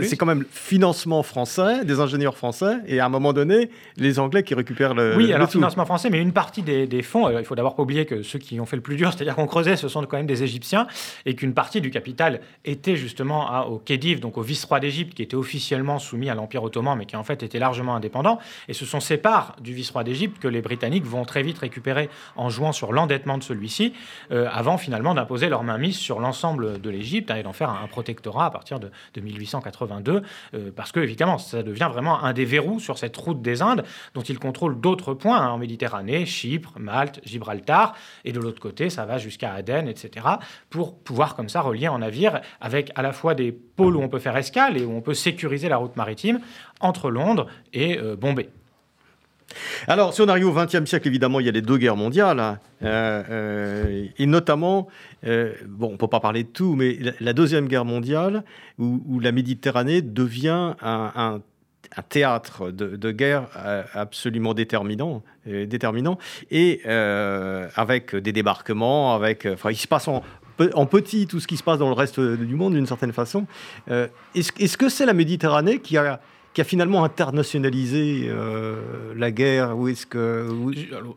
c'est 0.03 0.16
quand 0.16 0.26
même 0.26 0.45
financement 0.51 1.22
français, 1.22 1.85
des 1.85 2.01
ingénieurs 2.01 2.37
français, 2.37 2.79
et 2.89 2.99
à 2.99 3.07
un 3.07 3.09
moment 3.09 3.33
donné, 3.33 3.70
les 3.97 4.18
Anglais 4.18 4.43
qui 4.43 4.55
récupèrent 4.55 4.95
le. 4.95 5.14
Oui, 5.16 5.33
alors 5.33 5.47
le 5.47 5.53
financement 5.53 5.85
français, 5.85 6.11
mais 6.11 6.20
une 6.20 6.33
partie 6.33 6.62
des, 6.62 6.87
des 6.87 7.03
fonds, 7.03 7.29
euh, 7.29 7.41
il 7.41 7.45
faut 7.45 7.55
d'abord 7.55 7.68
d'abord 7.69 7.77
pas 7.77 7.83
oublier 7.83 8.07
que 8.07 8.23
ceux 8.23 8.39
qui 8.39 8.59
ont 8.61 8.66
fait 8.66 8.77
le 8.77 8.83
plus 8.83 8.97
dur, 8.97 9.12
c'est-à-dire 9.12 9.37
qu'on 9.37 9.47
creusait, 9.47 9.77
ce 9.77 9.89
sont 9.89 10.03
quand 10.07 10.16
même 10.16 10.27
des 10.27 10.43
Égyptiens, 10.43 10.87
et 11.27 11.35
qu'une 11.35 11.53
partie 11.53 11.83
du 11.83 11.91
capital 11.91 12.41
était 12.64 12.97
justement 12.97 13.66
au 13.66 13.79
Khedive, 13.79 14.21
donc 14.21 14.39
au 14.39 14.43
vice-roi 14.43 14.81
d'Égypte, 14.81 15.14
qui 15.14 15.23
était 15.23 15.37
officiellement 15.37 15.99
soumis 15.99 16.31
à 16.31 16.35
l'Empire 16.35 16.62
ottoman, 16.62 16.97
mais 16.97 17.05
qui 17.05 17.16
en 17.16 17.25
fait 17.25 17.43
était 17.43 17.59
largement 17.59 17.95
indépendant. 17.95 18.39
Et 18.69 18.73
ce 18.73 18.87
sont 18.87 19.01
ces 19.01 19.19
parts 19.19 19.57
du 19.61 19.75
vice-roi 19.75 20.03
d'Égypte 20.03 20.39
que 20.39 20.49
les 20.49 20.62
Britanniques 20.62 21.05
vont 21.05 21.25
très 21.25 21.43
vite 21.43 21.59
récupérer 21.59 22.09
en 22.37 22.49
jouant 22.49 22.73
sur 22.73 22.93
l'endettement 22.93 23.37
de 23.37 23.43
celui-ci, 23.43 23.93
euh, 24.31 24.49
avant 24.51 24.79
finalement 24.79 25.14
d'imposer 25.14 25.51
leur 25.51 25.62
mainmise 25.62 25.99
sur 25.99 26.21
l'ensemble 26.21 26.81
de 26.81 26.91
l'Égypte 26.91 27.31
hein, 27.31 27.37
et 27.37 27.43
d'en 27.43 27.53
faire 27.53 27.71
un, 27.71 27.87
protectorat 27.87 28.47
à 28.47 28.51
partir 28.51 28.81
de, 28.81 28.91
1882, 29.21 30.23
euh, 30.55 30.71
parce 30.75 30.93
que 30.93 31.01
évidemment, 31.01 31.37
ça 31.39 31.62
devient 31.62 31.89
vraiment 31.93 32.23
un 32.23 32.33
des 32.33 32.45
verrous 32.45 32.81
sur 32.81 32.97
cette 32.97 33.16
route 33.16 33.43
des 33.43 33.61
Indes, 33.61 33.85
dont 34.14 34.23
ils 34.23 34.39
contrôlent 34.39 34.81
d'autres 34.81 35.12
points 35.12 35.41
hein, 35.41 35.51
en 35.51 35.59
Méditerranée, 35.59 36.25
Chypre, 36.25 36.79
Malte, 36.79 37.21
Gibraltar, 37.25 37.47
et 38.24 38.32
de 38.32 38.40
l'autre 38.40 38.61
côté, 38.61 38.90
ça 38.90 39.05
va 39.05 39.18
jusqu'à 39.18 39.53
Aden, 39.53 39.88
etc., 39.88 40.26
pour 40.70 40.99
pouvoir 40.99 41.34
comme 41.34 41.49
ça 41.49 41.61
relier 41.61 41.88
en 41.88 41.99
navire 41.99 42.40
avec 42.61 42.90
à 42.94 43.03
la 43.03 43.12
fois 43.12 43.34
des 43.34 43.53
pôles 43.53 43.96
où 43.96 44.01
on 44.01 44.09
peut 44.09 44.18
faire 44.18 44.36
escale 44.36 44.76
et 44.76 44.84
où 44.84 44.92
on 44.92 45.01
peut 45.01 45.14
sécuriser 45.14 45.68
la 45.68 45.76
route 45.76 45.96
maritime 45.96 46.40
entre 46.80 47.11
Londres 47.11 47.46
et 47.72 47.99
euh, 47.99 48.16
Bombay. 48.16 48.49
Alors, 49.86 50.12
si 50.12 50.20
on 50.20 50.28
arrive 50.28 50.46
au 50.46 50.53
XXe 50.53 50.84
siècle, 50.84 51.09
évidemment, 51.09 51.40
il 51.40 51.46
y 51.46 51.49
a 51.49 51.53
les 51.53 51.62
deux 51.62 51.78
guerres 51.78 51.96
mondiales, 51.96 52.38
hein. 52.38 52.59
euh, 52.82 53.22
euh, 53.30 54.07
et 54.18 54.26
notamment, 54.26 54.88
bon, 55.22 55.88
on 55.88 55.92
ne 55.92 55.96
peut 55.96 56.07
pas 56.07 56.20
parler 56.20 56.44
de 56.44 56.49
tout, 56.49 56.74
mais 56.74 56.99
la, 57.18 57.32
Deuxième 57.32 57.66
Guerre 57.66 57.86
mondiale, 57.86 58.44
où, 58.78 59.20
la 59.20 59.32
Méditerranée 59.32 60.03
devient 60.03 60.74
un, 60.82 61.40
théâtre 62.09 62.70
de, 62.70 63.11
guerre 63.12 63.49
absolument 63.95 64.55
déterminant, 64.55 65.22
déterminant 65.47 66.18
et 66.51 66.82
avec 66.84 68.14
des 68.14 68.32
débarquements, 68.32 69.14
avec, 69.14 69.47
enfin, 69.47 69.70
il 69.70 69.76
se 69.76 69.89
passe 69.89 70.09
en, 70.09 70.22
petit 70.86 71.26
tout 71.26 71.41
ce 71.41 71.47
qui 71.47 71.57
se 71.57 71.62
passe 71.62 71.78
dans 71.78 71.89
le 71.89 71.95
reste 71.95 72.20
du 72.20 72.55
monde 72.55 72.74
d'une 72.74 72.86
certaine 72.86 73.12
façon. 73.12 73.47
Euh, 73.91 74.09
est-ce 74.34 74.76
que 74.76 74.89
c'est 74.89 75.07
la 75.07 75.14
Méditerranée 75.14 75.80
qui 75.80 75.97
a 75.97 76.20
qui 76.55 76.61
a 76.61 76.64
finalement 76.64 77.05
internationalisé 77.05 78.26
euh, 78.28 79.12
la 79.14 79.30
guerre 79.30 79.76
ou 79.76 79.88
est-ce 79.88 80.07
que 80.07 80.49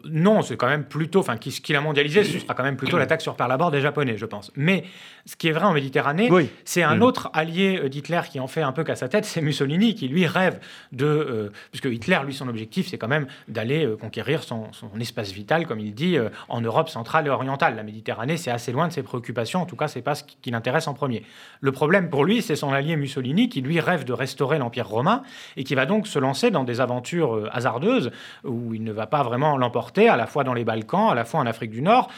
non 0.06 0.42
c'est 0.42 0.58
quand 0.58 0.68
même 0.68 0.84
plutôt 0.84 1.20
enfin 1.20 1.38
qui, 1.38 1.50
qui 1.50 1.74
l'a 1.74 1.82
mondialisé 1.82 2.24
ce 2.24 2.38
sera 2.40 2.54
quand 2.54 2.64
même 2.64 2.78
plutôt 2.78 2.98
l'attaque 2.98 3.22
sur 3.22 3.36
Pearl 3.36 3.52
Harbor 3.52 3.72
des 3.72 3.82
japonais 3.82 4.18
je 4.18 4.26
pense. 4.26 4.52
Mais 4.56 4.84
ce 5.26 5.36
qui 5.36 5.48
est 5.48 5.52
vrai 5.52 5.66
en 5.66 5.74
Méditerranée 5.74 6.30
c'est 6.66 6.84
un 6.84 6.98
mm. 6.98 7.04
autre 7.04 7.30
allié 7.34 7.80
euh, 7.82 7.90
d'Hitler 7.90 8.22
qui 8.30 8.40
en 8.40 8.48
fait 8.48 8.62
un 8.62 8.72
peu 8.72 8.84
qu'à 8.84 8.96
sa 8.96 9.08
tête 9.08 9.26
c'est 9.26 9.42
Mussolini 9.42 9.96
qui 9.96 10.08
lui 10.08 10.28
rêve 10.28 10.60
de 10.92 11.06
euh, 11.06 11.52
puisque 11.72 11.86
Hitler 11.86 12.20
lui 12.26 12.34
son 12.34 12.48
objectif 12.48 12.88
c'est 12.90 12.98
quand 12.98 13.08
même 13.08 13.28
d'aller 13.48 13.88
conquérir 14.00 14.44
son, 14.44 14.70
espace 15.00 15.32
vital 15.32 15.66
comme 15.66 15.80
il 15.80 15.94
dit 15.94 16.18
en 16.50 16.62
Europe 16.62 16.90
centrale 16.90 17.26
et 17.26 17.30
orientale. 17.30 17.76
La 17.76 17.84
Méditerranée 17.84 18.38
c'est 18.38 18.52
assez 18.52 18.72
loin 18.72 18.88
de 18.88 18.94
ses 18.94 19.02
préoccupations 19.02 19.62
en 19.62 19.66
tout 19.66 19.76
cas 19.76 19.88
c'est 19.88 20.02
pas 20.02 20.16
ce 20.16 20.24
qui 20.24 20.52
l'intéresse 20.52 20.88
en 20.88 20.94
premier. 20.94 21.24
Le 21.62 21.72
problème 21.72 22.10
pour 22.10 22.26
lui 22.26 22.42
c'est 22.42 22.56
son 22.56 22.72
allié 22.72 22.96
Mussolini 22.96 23.50
qui 23.50 23.62
lui 23.62 23.80
rêve 23.80 24.04
de 24.04 24.14
restaurer 24.14 24.60
l'empire 24.60 24.88
romain 24.88 25.21
et 25.58 25.64
qui 25.64 25.76
va 25.76 25.86
donc 25.86 26.08
se 26.08 26.20
lancer 26.20 26.52
dans 26.52 26.64
des 26.64 26.82
aventures 26.82 27.36
euh, 27.36 27.50
hasardeuses 27.52 28.12
où 28.44 28.74
il 28.74 28.84
ne 28.84 28.92
va 28.92 29.08
pas 29.08 29.24
vraiment 29.24 29.58
l'emporter, 29.58 30.10
à 30.10 30.18
la 30.18 30.28
fois 30.28 30.44
dans 30.44 30.54
les 30.54 30.64
Balkans, 30.64 31.10
à 31.10 31.16
la 31.16 31.26
fois 31.26 31.40
en 31.40 31.46
Afrique 31.46 31.72
du 31.72 31.82
Nord, 31.82 32.10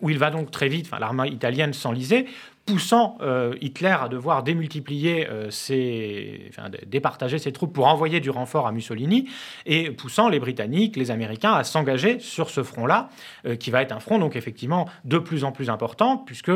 où 0.00 0.10
il 0.10 0.18
va 0.18 0.30
donc 0.30 0.50
très 0.50 0.68
vite, 0.68 0.86
enfin, 0.86 0.98
l'armée 0.98 1.28
italienne 1.28 1.72
s'enliser, 1.72 2.26
poussant 2.66 3.16
euh, 3.22 3.54
Hitler 3.60 3.94
à 3.98 4.08
devoir 4.08 4.42
démultiplier 4.42 5.28
euh, 5.30 5.50
ses, 5.50 6.50
enfin, 6.50 6.68
départager 6.86 7.38
ses 7.38 7.52
troupes 7.52 7.72
pour 7.72 7.86
envoyer 7.86 8.18
du 8.18 8.28
renfort 8.28 8.66
à 8.66 8.72
Mussolini 8.72 9.28
et 9.66 9.92
poussant 9.92 10.28
les 10.28 10.40
Britanniques, 10.40 10.96
les 10.96 11.12
Américains 11.12 11.52
à 11.52 11.62
s'engager 11.62 12.18
sur 12.18 12.50
ce 12.50 12.64
front-là, 12.64 13.08
euh, 13.46 13.54
qui 13.54 13.70
va 13.70 13.82
être 13.82 13.92
un 13.92 14.00
front 14.00 14.18
donc 14.18 14.34
effectivement 14.34 14.88
de 15.04 15.18
plus 15.18 15.44
en 15.44 15.52
plus 15.52 15.70
important 15.70 16.18
puisque 16.18 16.50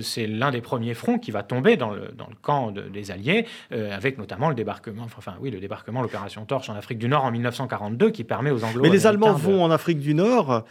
c'est 0.00 0.28
l'un 0.28 0.52
des 0.52 0.60
premiers 0.60 0.94
fronts 0.94 1.18
qui 1.18 1.32
va 1.32 1.42
tomber 1.42 1.76
dans 1.76 1.90
le, 1.90 2.12
dans 2.16 2.28
le 2.28 2.36
camp 2.40 2.70
des 2.70 3.10
Alliés, 3.10 3.46
avec 3.70 4.18
notamment 4.18 4.48
le 4.48 4.54
débarquement, 4.54 5.04
enfin 5.04 5.34
oui, 5.40 5.50
le 5.50 5.58
débarquement, 5.58 6.02
l'opération 6.02 6.44
Torche 6.44 6.70
en 6.70 6.74
Afrique 6.74 6.98
du 6.98 7.08
Nord 7.08 7.24
en 7.24 7.32
1942, 7.32 8.10
qui 8.10 8.22
permet 8.22 8.50
aux 8.50 8.62
Anglo. 8.62 8.82
Mais 8.82 8.90
les 8.90 9.06
Allemands 9.06 9.32
vont 9.32 9.64
en 9.64 9.70
Afrique 9.70 9.98
du 9.98 10.14
Nord 10.14 10.64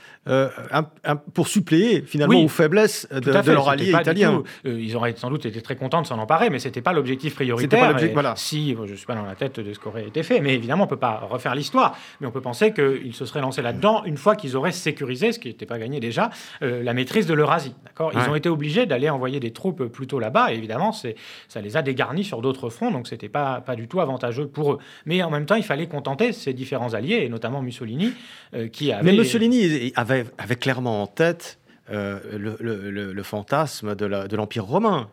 pour 1.34 1.48
suppléer 1.48 2.02
finalement 2.02 2.40
aux 2.40 2.48
faiblesses 2.48 3.08
de, 3.12 3.20
de 3.20 3.52
leur 3.52 3.68
allié 3.68 3.90
italien 3.90 4.44
ils 4.86 4.96
auraient 4.96 5.14
sans 5.16 5.30
doute 5.30 5.46
été 5.46 5.62
très 5.62 5.76
contents 5.76 6.02
de 6.02 6.08
s'en 6.08 6.20
emparer, 6.20 6.50
mais 6.50 6.60
c'était 6.60 6.82
pas 6.82 6.94
l'objectif 6.94 7.36
prioritaire. 7.36 7.96
Pas 7.96 8.06
voilà. 8.14 8.36
Si, 8.36 8.76
je 8.86 8.94
suis 8.94 9.06
pas 9.06 9.16
dans 9.16 9.26
la 9.26 9.36
tête 9.36 9.60
de 9.60 9.74
ce 9.74 9.80
qui 9.80 9.88
aurait 9.88 10.08
été 10.08 10.24
fait, 10.24 10.40
mais 10.40 10.54
évidemment, 10.54 10.84
on 10.84 10.88
peut 10.88 10.98
pas 10.98 11.28
refaire 11.30 11.56
l'histoire. 11.56 11.98
Mais 12.22 12.28
on 12.28 12.32
peut 12.32 12.42
penser 12.42 12.74
qu'ils 12.74 13.14
se 13.14 13.26
seraient 13.26 13.42
lancés 13.42 13.62
là-dedans 13.62 14.04
une 14.06 14.18
fois 14.18 14.36
qu'ils 14.36 14.56
auraient 14.56 14.72
sécurisé, 14.72 15.32
ce 15.32 15.40
qui 15.40 15.48
n'était 15.48 15.66
pas 15.66 15.80
gagné 15.80 16.00
déjà, 16.00 16.30
euh, 16.62 16.84
la 16.84 16.94
maîtrise 16.94 17.26
de 17.26 17.34
l'Eurasie. 17.34 17.76
D'accord? 17.84 18.12
Ils 18.14 18.30
ont 18.30 18.36
été 18.36 18.50
obligés 18.50 18.86
d'aller 18.86 19.10
envoyer 19.10 19.40
des 19.40 19.52
troupes 19.52 19.86
plutôt 19.86 20.20
là-bas, 20.20 20.54
et 20.54 20.56
évidemment, 20.56 20.92
ça 20.92 21.62
les 21.62 21.78
a 21.78 21.82
dégarnis 21.82 22.24
sur 22.24 22.42
d'autres 22.42 22.70
fronts, 22.70 22.92
donc 22.92 23.08
c'était 23.08 23.30
pas, 23.30 23.62
pas 23.62 23.76
du 23.76 23.88
tout 23.88 24.00
avantageux 24.00 24.48
pour 24.48 24.74
eux. 24.74 24.80
Mais 25.06 25.24
en 25.24 25.30
même 25.30 25.46
temps, 25.46 25.56
il 25.56 25.64
fallait 25.64 25.88
contenter 25.88 26.32
ces 26.32 26.54
différents 26.54 26.94
alliés, 26.94 27.24
et 27.24 27.30
notamment 27.30 27.62
Mussolini, 27.62 28.14
euh, 28.54 28.68
qui 28.68 28.92
avait. 28.92 29.12
Mais 29.12 29.18
Mussolini 29.18 29.92
avait, 29.96 30.26
avait 30.38 30.56
clairement 30.56 31.02
en 31.02 31.08
tête 31.08 31.60
euh, 31.92 32.20
le, 32.38 33.24
fantasme 33.24 33.96
de 33.96 34.36
l'Empire 34.36 34.66
romain 34.66 35.10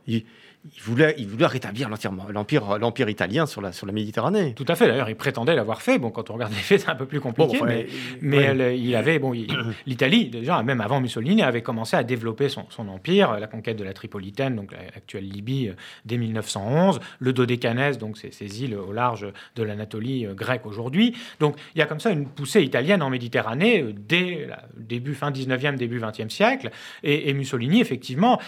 voulait, 0.81 1.15
il 1.19 1.27
voulait 1.27 1.47
rétablir 1.47 1.89
l'empire, 1.89 2.79
l'empire 2.79 3.09
italien 3.09 3.47
sur 3.47 3.61
la, 3.61 3.73
sur 3.73 3.87
la 3.87 3.93
Méditerranée. 3.93 4.55
Tout 4.55 4.65
à 4.69 4.77
fait. 4.77 4.87
D'ailleurs, 4.87 5.11
il 5.11 5.17
prétendait 5.17 5.55
l'avoir 5.55 5.83
fait. 5.83 5.99
Bon, 5.99 6.11
quand 6.11 6.31
on 6.31 6.35
regarde 6.35 6.53
les 6.53 6.59
faits, 6.59 6.83
c'est 6.83 6.91
un 6.91 6.95
peu 6.95 7.07
plus 7.07 7.21
compliqué. 7.21 7.59
mais, 7.65 7.87
mais 8.21 8.79
il 8.79 8.95
avait, 8.95 9.19
bon, 9.19 9.33
l'Italie 9.87 10.27
déjà, 10.27 10.63
même 10.63 10.81
avant 10.81 11.01
Mussolini, 11.01 11.43
avait 11.43 11.63
commencé 11.63 11.97
à 11.97 12.05
développer 12.05 12.49
son, 12.49 12.67
son 12.71 12.89
empire, 12.89 13.39
la 13.39 13.47
conquête 13.47 13.77
de 13.77 13.85
la 13.85 13.93
Tripolitaine, 13.93 14.57
donc 14.57 14.73
l'actuelle 14.73 15.29
Libye, 15.29 15.69
euh, 15.69 15.75
dès 16.05 16.17
1911, 16.17 17.01
le 17.19 17.33
Dodécanèse, 17.33 17.99
donc 17.99 18.19
ces, 18.19 18.31
ces 18.31 18.63
îles 18.63 18.77
au 18.77 18.93
large 18.93 19.27
de 19.57 19.63
l'Anatolie 19.63 20.27
euh, 20.27 20.35
grecque 20.35 20.67
aujourd'hui. 20.67 21.17
Donc, 21.41 21.57
il 21.75 21.79
y 21.79 21.83
a 21.83 21.87
comme 21.87 22.01
ça 22.01 22.11
une 22.11 22.27
poussée 22.27 22.63
italienne 22.63 23.03
en 23.03 23.11
Méditerranée 23.11 23.83
euh, 23.83 23.93
dès 23.95 24.47
le 24.47 24.83
début 24.83 25.15
fin 25.15 25.31
19e, 25.31 25.77
début 25.77 25.99
20e 25.99 26.29
siècle. 26.29 26.71
Et, 27.03 27.33
Mussolini, 27.33 27.81
effectivement, 27.81 28.39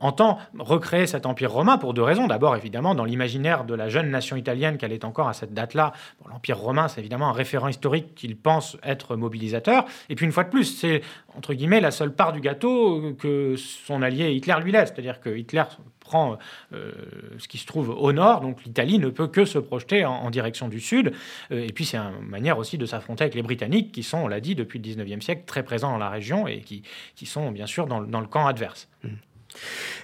entend 0.00 0.38
recréer 0.58 1.06
cet 1.06 1.24
empire 1.24 1.53
romain 1.54 1.78
pour 1.78 1.94
deux 1.94 2.02
raisons. 2.02 2.26
D'abord, 2.26 2.56
évidemment, 2.56 2.94
dans 2.94 3.04
l'imaginaire 3.04 3.64
de 3.64 3.74
la 3.74 3.88
jeune 3.88 4.10
nation 4.10 4.36
italienne 4.36 4.76
qu'elle 4.76 4.92
est 4.92 5.04
encore 5.04 5.28
à 5.28 5.32
cette 5.32 5.54
date-là, 5.54 5.92
l'Empire 6.28 6.58
romain, 6.58 6.88
c'est 6.88 7.00
évidemment 7.00 7.28
un 7.28 7.32
référent 7.32 7.68
historique 7.68 8.14
qu'il 8.14 8.36
pense 8.36 8.76
être 8.82 9.16
mobilisateur. 9.16 9.84
Et 10.08 10.14
puis, 10.14 10.26
une 10.26 10.32
fois 10.32 10.44
de 10.44 10.50
plus, 10.50 10.64
c'est, 10.64 11.02
entre 11.36 11.54
guillemets, 11.54 11.80
la 11.80 11.90
seule 11.90 12.14
part 12.14 12.32
du 12.32 12.40
gâteau 12.40 13.14
que 13.18 13.56
son 13.56 14.02
allié 14.02 14.32
Hitler 14.32 14.56
lui 14.62 14.72
laisse. 14.72 14.90
C'est-à-dire 14.90 15.20
que 15.20 15.30
Hitler 15.30 15.64
prend 16.00 16.38
euh, 16.72 16.92
ce 17.38 17.48
qui 17.48 17.58
se 17.58 17.66
trouve 17.66 17.90
au 17.90 18.12
nord, 18.12 18.42
donc 18.42 18.62
l'Italie 18.64 18.98
ne 18.98 19.08
peut 19.08 19.26
que 19.26 19.44
se 19.44 19.58
projeter 19.58 20.04
en, 20.04 20.30
direction 20.30 20.68
du 20.68 20.78
sud. 20.78 21.12
Euh, 21.50 21.64
et 21.66 21.72
puis 21.72 21.84
c'est 21.84 21.96
une 21.96 22.28
manière 22.28 22.58
aussi 22.58 22.78
de 22.78 22.86
s'affronter 22.86 23.24
avec 23.24 23.34
les 23.34 23.42
Britanniques, 23.42 23.90
qui 23.90 24.02
sont, 24.02 24.18
on 24.18 24.28
l'a 24.28 24.40
dit, 24.40 24.54
depuis 24.54 24.78
le 24.78 24.84
19e 24.84 25.20
siècle, 25.20 25.42
très 25.46 25.62
présents 25.62 25.90
dans 25.90 25.98
la 25.98 26.10
région 26.10 26.46
et 26.46 26.60
qui, 26.60 26.82
sont 27.26 27.50
bien 27.50 27.66
sûr 27.66 27.86
dans, 27.86 28.02
dans 28.02 28.20
le 28.20 28.26
camp 28.26 28.46
adverse. 28.46 28.88
Mmh. 29.02 29.08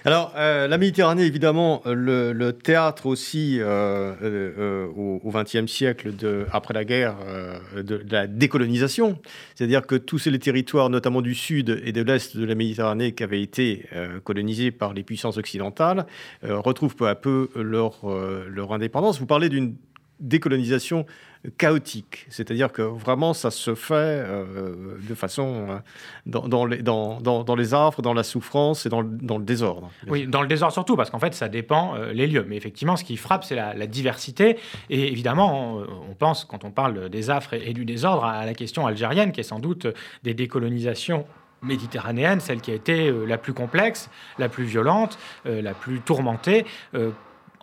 Alors, 0.03 0.33
euh, 0.35 0.67
la 0.67 0.77
Méditerranée, 0.77 1.23
évidemment, 1.25 1.83
le, 1.85 2.51
théâtre 2.51 3.05
aussi 3.05 3.57
euh, 3.59 4.13
euh, 4.23 4.87
au 4.95 5.31
XXe 5.31 5.71
siècle, 5.71 6.13
après 6.51 6.73
la 6.73 6.85
guerre, 6.85 7.15
de, 7.75 8.03
la 8.09 8.27
décolonisation. 8.27 9.19
C'est-à-dire 9.55 9.85
que 9.85 9.95
tous 9.95 10.25
les 10.25 10.39
territoires, 10.39 10.89
notamment 10.89 11.21
du 11.21 11.35
sud 11.35 11.81
et 11.85 11.91
de 11.91 12.01
l'est 12.01 12.35
de 12.35 12.45
la 12.45 12.55
Méditerranée, 12.55 13.13
qui 13.13 13.23
avaient 13.23 13.41
été 13.41 13.85
colonisés 14.23 14.71
par 14.71 14.93
les 14.93 15.03
puissances 15.03 15.37
occidentales, 15.37 16.05
retrouvent 16.43 16.95
peu 16.95 17.07
à 17.07 17.15
peu 17.15 17.49
leur 17.55 18.73
indépendance. 18.73 19.19
Vous 19.19 19.27
parlez 19.27 19.49
d'une 19.49 19.75
décolonisation 20.19 21.05
chaotique. 21.57 22.25
C'est-à-dire 22.29 22.71
que 22.71 22.81
vraiment, 22.81 23.33
ça 23.33 23.49
se 23.49 23.73
fait 23.73 23.93
euh, 23.95 24.97
de 25.01 25.15
façon 25.15 25.67
euh, 25.69 25.77
dans, 26.25 26.65
les, 26.65 26.81
dans, 26.81 27.17
affres, 27.73 28.01
dans 28.01 28.13
la 28.13 28.23
souffrance 28.23 28.85
et 28.85 28.89
dans 28.89 29.01
le, 29.01 29.43
désordre. 29.43 29.89
Oui, 30.07 30.27
dans 30.27 30.41
le 30.41 30.47
désordre 30.47 30.73
surtout, 30.73 30.95
parce 30.95 31.09
qu'en 31.09 31.19
fait, 31.19 31.33
ça 31.33 31.49
dépend 31.49 31.95
euh, 31.95 32.13
les 32.13 32.27
lieux. 32.27 32.45
Mais 32.47 32.57
effectivement, 32.57 32.95
ce 32.95 33.03
qui 33.03 33.17
frappe, 33.17 33.43
c'est 33.43 33.55
la, 33.55 33.87
diversité. 33.87 34.57
Et 34.89 35.11
évidemment, 35.11 35.81
on, 36.09 36.13
pense, 36.13 36.45
quand 36.45 36.63
on 36.63 36.71
parle 36.71 37.09
des 37.09 37.29
affres 37.29 37.53
et, 37.53 37.73
du 37.73 37.83
désordre, 37.83 38.23
à 38.23 38.45
la 38.45 38.53
question 38.53 38.85
algérienne, 38.85 39.31
qui 39.31 39.39
est 39.39 39.43
sans 39.43 39.59
doute 39.59 39.87
des 40.23 40.33
décolonisations 40.33 41.25
méditerranéennes, 41.61 42.39
celle 42.39 42.61
qui 42.61 42.71
a 42.71 42.75
été 42.75 43.11
la 43.27 43.37
plus 43.37 43.53
complexe, 43.53 44.09
la 44.39 44.47
plus 44.49 44.63
violente, 44.63 45.17
la 45.45 45.73
plus 45.73 45.99
tourmentée 45.99 46.65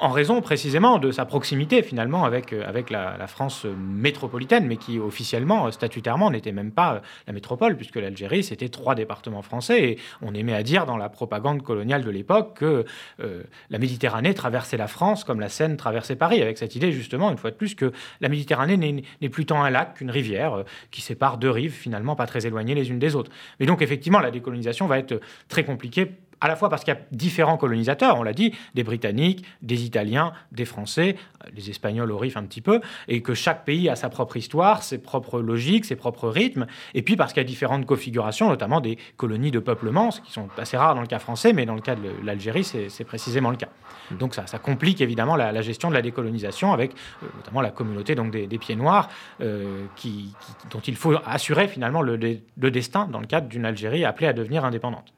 en 0.01 0.11
raison 0.11 0.41
précisément 0.41 0.99
de 0.99 1.11
sa 1.11 1.25
proximité 1.25 1.83
finalement 1.83 2.25
avec, 2.25 2.53
euh, 2.53 2.63
avec 2.67 2.91
la, 2.91 3.27
France 3.27 3.67
métropolitaine, 3.67 4.67
mais 4.67 4.77
qui 4.77 4.99
officiellement, 4.99 5.67
euh, 5.67 5.71
statutairement, 5.71 6.31
n'était 6.31 6.53
même 6.53 6.71
pas 6.71 6.95
euh, 6.95 7.01
la 7.27 7.33
métropole, 7.33 7.77
puisque 7.77 7.97
l'Algérie, 7.97 8.43
c'était 8.43 8.69
trois 8.69 8.95
départements 8.95 9.43
français. 9.43 9.83
Et 9.83 9.99
on 10.23 10.35
aimait 10.35 10.55
à 10.55 10.63
dire 10.63 10.87
dans 10.87 10.97
la 10.97 11.09
propagande 11.09 11.63
coloniale 11.63 12.05
de 12.05 12.11
l'époque 12.11 12.59
que 12.59 12.85
la 13.19 13.79
Méditerranée 13.79 14.35
traversait 14.35 14.77
la 14.77 14.87
France 14.87 15.25
comme 15.25 15.41
la 15.41 15.49
Seine 15.49 15.77
traversait 15.77 16.17
Paris, 16.17 16.41
avec 16.41 16.59
cette 16.59 16.75
idée 16.77 16.93
justement, 16.93 17.31
une 17.31 17.37
fois 17.37 17.51
de 17.51 17.57
plus, 17.57 17.75
que 17.75 17.93
la 18.21 18.29
Méditerranée 18.29 18.77
n'est 18.77 19.29
plus 19.29 19.47
tant 19.47 19.63
un 19.63 19.71
lac 19.71 19.95
qu'une 19.95 20.11
rivière 20.11 20.65
qui 20.91 21.01
sépare 21.01 21.39
deux 21.39 21.51
rives 21.51 21.73
finalement 21.73 22.17
pas 22.17 22.27
très 22.27 22.47
éloignées 22.47 22.75
les 22.75 22.91
unes 22.91 22.99
des 22.99 23.15
autres. 23.15 23.31
Mais 23.61 23.67
donc 23.67 23.83
effectivement, 23.83 24.21
la 24.21 24.31
décolonisation 24.31 24.87
va 24.87 24.99
être 24.99 25.21
très 25.49 25.65
compliquée 25.65 26.13
à 26.41 26.49
la 26.49 26.57
fois 26.57 26.69
parce 26.69 26.85
qu'il 26.85 26.95
y 26.95 26.97
a 26.97 27.01
différents 27.13 27.57
colonisateurs, 27.57 28.19
on 28.19 28.23
l'a 28.23 28.33
dit, 28.33 28.55
des 28.75 28.85
Britanniques, 28.85 29.45
des 29.63 29.85
Italiens, 29.85 30.33
des 30.53 30.65
Français, 30.65 31.17
les 31.55 31.71
Espagnols 31.71 32.11
au 32.11 32.19
RIF 32.19 32.37
un 32.37 32.45
petit 32.45 32.61
peu, 32.61 32.81
et 33.09 33.23
que 33.23 33.35
chaque 33.35 33.65
pays 33.65 33.89
a 33.89 33.97
sa 33.97 34.09
propre 34.09 34.37
histoire, 34.37 34.83
ses 34.83 34.99
propres 34.99 35.41
logiques, 35.41 35.85
ses 35.85 35.97
propres 35.97 36.29
rythmes, 36.29 36.67
et 36.95 37.03
puis 37.03 37.17
parce 37.17 37.33
qu'il 37.33 37.43
y 37.43 37.47
a 37.47 37.49
différentes 37.49 37.87
configurations, 37.87 38.49
notamment 38.49 38.81
des 38.81 38.99
colonies 39.17 39.51
de 39.51 39.59
peuplement, 39.59 40.11
ce 40.11 40.21
qui 40.21 40.33
sont 40.33 40.49
assez 40.57 40.77
rares 40.77 40.95
dans 40.95 41.01
le 41.01 41.07
cas 41.07 41.19
français, 41.19 41.53
mais 41.53 41.67
dans 41.67 41.75
le 41.75 41.81
cas 41.81 41.95
de 41.95 42.11
l'Algérie, 42.25 42.65
c'est 42.65 43.05
précisément 43.05 43.51
le 43.51 43.57
cas. 43.57 43.69
Donc 44.11 44.35
ça, 44.35 44.45
complique 44.59 45.01
évidemment 45.01 45.37
la, 45.37 45.61
gestion 45.61 45.89
de 45.91 45.95
la 45.95 46.03
décolonisation 46.03 46.73
avec 46.73 46.93
euh, 47.23 47.27
notamment 47.37 47.61
la 47.61 47.71
communauté 47.71 48.15
donc 48.15 48.31
des, 48.31 48.59
Pieds 48.59 48.77
Noirs, 48.77 49.09
euh, 49.41 49.85
qui, 49.97 50.33
dont 50.71 50.81
il 50.81 50.97
faut 50.97 51.15
assurer 51.27 51.69
finalement 51.69 52.03
le 52.03 52.71
destin 52.71 53.07
dans 53.07 53.21
le 53.21 53.27
cadre 53.27 53.49
d'une 53.49 53.65
Algérie 53.65 54.05
appelée 54.05 54.27
à 54.27 54.33
devenir 54.33 54.65
indépendante. 54.65 55.13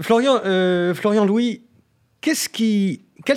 Florian, 0.00 0.40
euh, 0.44 0.94
Florian 0.94 1.24
Louis, 1.24 1.62
quels 2.20 2.36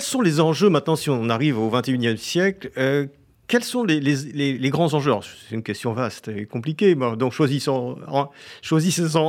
sont 0.00 0.20
les 0.20 0.40
enjeux 0.40 0.70
maintenant 0.70 0.96
si 0.96 1.10
on 1.10 1.28
arrive 1.28 1.58
au 1.58 1.70
21e 1.70 2.16
siècle 2.16 2.70
euh, 2.78 3.06
quels 3.48 3.64
sont 3.64 3.82
les, 3.82 4.60
grands 4.70 4.92
enjeux? 4.92 5.14
C'est 5.48 5.54
une 5.54 5.62
question 5.62 5.94
vaste 5.94 6.28
et 6.28 6.44
compliquée, 6.44 6.94
donc 6.94 7.32
choisissons 7.32 7.96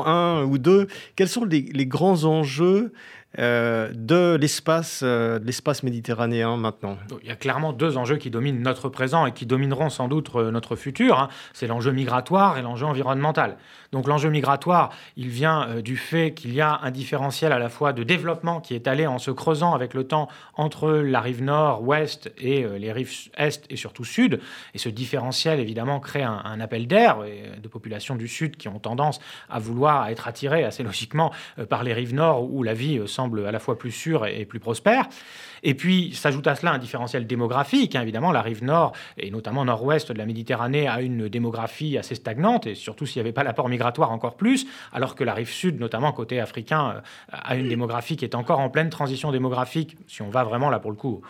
un 0.06 0.44
ou 0.44 0.58
deux. 0.58 0.88
Quels 1.16 1.30
sont 1.30 1.46
les, 1.46 1.86
grands 1.86 2.26
enjeux 2.26 2.92
euh, 3.38 3.92
de 3.94 4.36
l'espace 4.36 5.04
de 5.04 5.42
l'espace 5.44 5.84
méditerranéen 5.84 6.58
maintenant 6.58 6.98
Il 7.22 7.28
y 7.28 7.32
a 7.32 7.36
clairement 7.36 7.74
deux 7.74 7.98
enjeux 7.98 8.18
qui 8.18 8.32
dominent 8.32 8.62
notre 8.62 8.90
présent 8.90 9.28
et 9.28 9.34
qui 9.34 9.46
domineront 9.46 9.90
sans 9.90 10.08
doute 10.08 10.34
notre 10.34 10.76
futur. 10.76 11.20
Hein. 11.20 11.30
C'est 11.54 11.68
l'enjeu 11.68 11.92
migratoire 11.92 12.58
et 12.58 12.62
l'enjeu 12.62 12.86
environnemental. 12.86 13.58
Donc 13.92 14.08
l'enjeu 14.08 14.30
migratoire, 14.30 14.92
il 15.18 15.30
vient 15.30 15.68
euh, 15.68 15.82
du 15.82 15.98
fait 15.98 16.34
qu'il 16.34 16.54
y 16.54 16.62
a 16.62 16.80
un 16.84 16.92
différentiel 16.92 17.52
à 17.52 17.60
la 17.60 17.70
fois 17.70 17.92
de 17.92 18.04
développement 18.04 18.62
qui 18.62 18.76
est 18.76 18.88
allé 18.88 19.08
en 19.08 19.18
se 19.18 19.32
creusant 19.32 19.74
avec 19.74 19.94
le 19.94 20.04
temps 20.04 20.28
entre 20.54 20.92
la 20.92 21.22
rive 21.22 21.42
nord, 21.42 21.82
ouest 21.82 22.32
et 22.38 22.64
euh, 22.64 22.78
les 22.78 22.92
rives 22.92 23.30
est 23.38 23.66
et 23.70 23.76
surtout 23.76 24.04
sud. 24.04 24.40
Et 24.76 24.78
ce 24.78 24.90
différentiel, 24.90 25.60
évidemment, 25.60 26.00
crée 26.00 26.24
un, 26.24 26.60
appel 26.60 26.88
d'air 26.88 27.20
euh, 27.22 27.56
de 27.58 27.68
populations 27.68 28.16
du 28.16 28.28
sud 28.28 28.58
qui 28.58 28.68
ont 28.68 28.80
tendance 28.80 29.20
à 29.50 29.60
vouloir 29.60 30.08
être 30.10 30.28
attirées 30.28 30.64
assez 30.64 30.84
logiquement 30.84 31.32
par 31.70 31.84
les 31.84 31.94
rives 31.94 32.14
nord 32.14 32.44
où 32.44 32.64
la 32.64 32.74
vie 32.74 33.00
semble 33.20 33.46
à 33.46 33.52
la 33.52 33.60
fois 33.60 33.78
plus 33.78 33.92
sûre 33.92 34.26
et 34.26 34.46
plus 34.46 34.62
prospère. 34.62 35.10
Et 35.64 35.74
puis 35.74 36.14
s'ajoute 36.14 36.48
à 36.48 36.56
cela 36.56 36.74
un 36.74 36.78
différentiel 36.78 37.28
démographique. 37.28 37.96
Hein, 37.96 38.02
évidemment, 38.02 38.32
la 38.32 38.42
rive 38.42 38.64
nord, 38.64 38.94
et 39.18 39.32
notamment 39.32 39.66
nord-ouest 39.66 40.12
de 40.12 40.18
la 40.18 40.26
Méditerranée, 40.26 40.88
a 40.88 41.02
une 41.02 41.30
démographie 41.30 41.98
assez 41.98 42.16
stagnante, 42.16 42.68
et 42.68 42.76
surtout 42.76 43.06
s'il 43.06 43.22
n'y 43.22 43.28
avait 43.28 43.34
pas 43.34 43.44
l'apport 43.44 43.70
migratoire 43.70 44.12
encore 44.12 44.36
plus, 44.36 44.68
alors 44.94 45.16
que 45.16 45.24
la 45.24 45.34
rive 45.34 45.50
sud, 45.50 45.80
notamment 45.80 46.12
côté 46.12 46.40
africain, 46.40 46.96
euh, 46.96 47.02
a 47.32 47.56
une 47.56 47.70
démographie 47.70 48.18
qui 48.18 48.26
est 48.26 48.36
encore 48.36 48.60
en 48.60 48.70
pleine 48.70 48.90
transition 48.90 49.32
démographique, 49.32 49.98
si 50.08 50.22
on 50.22 50.30
va 50.30 50.44
vraiment 50.44 50.70
là 50.70 50.80
pour 50.80 50.92
le 50.92 50.98
coup 50.98 51.22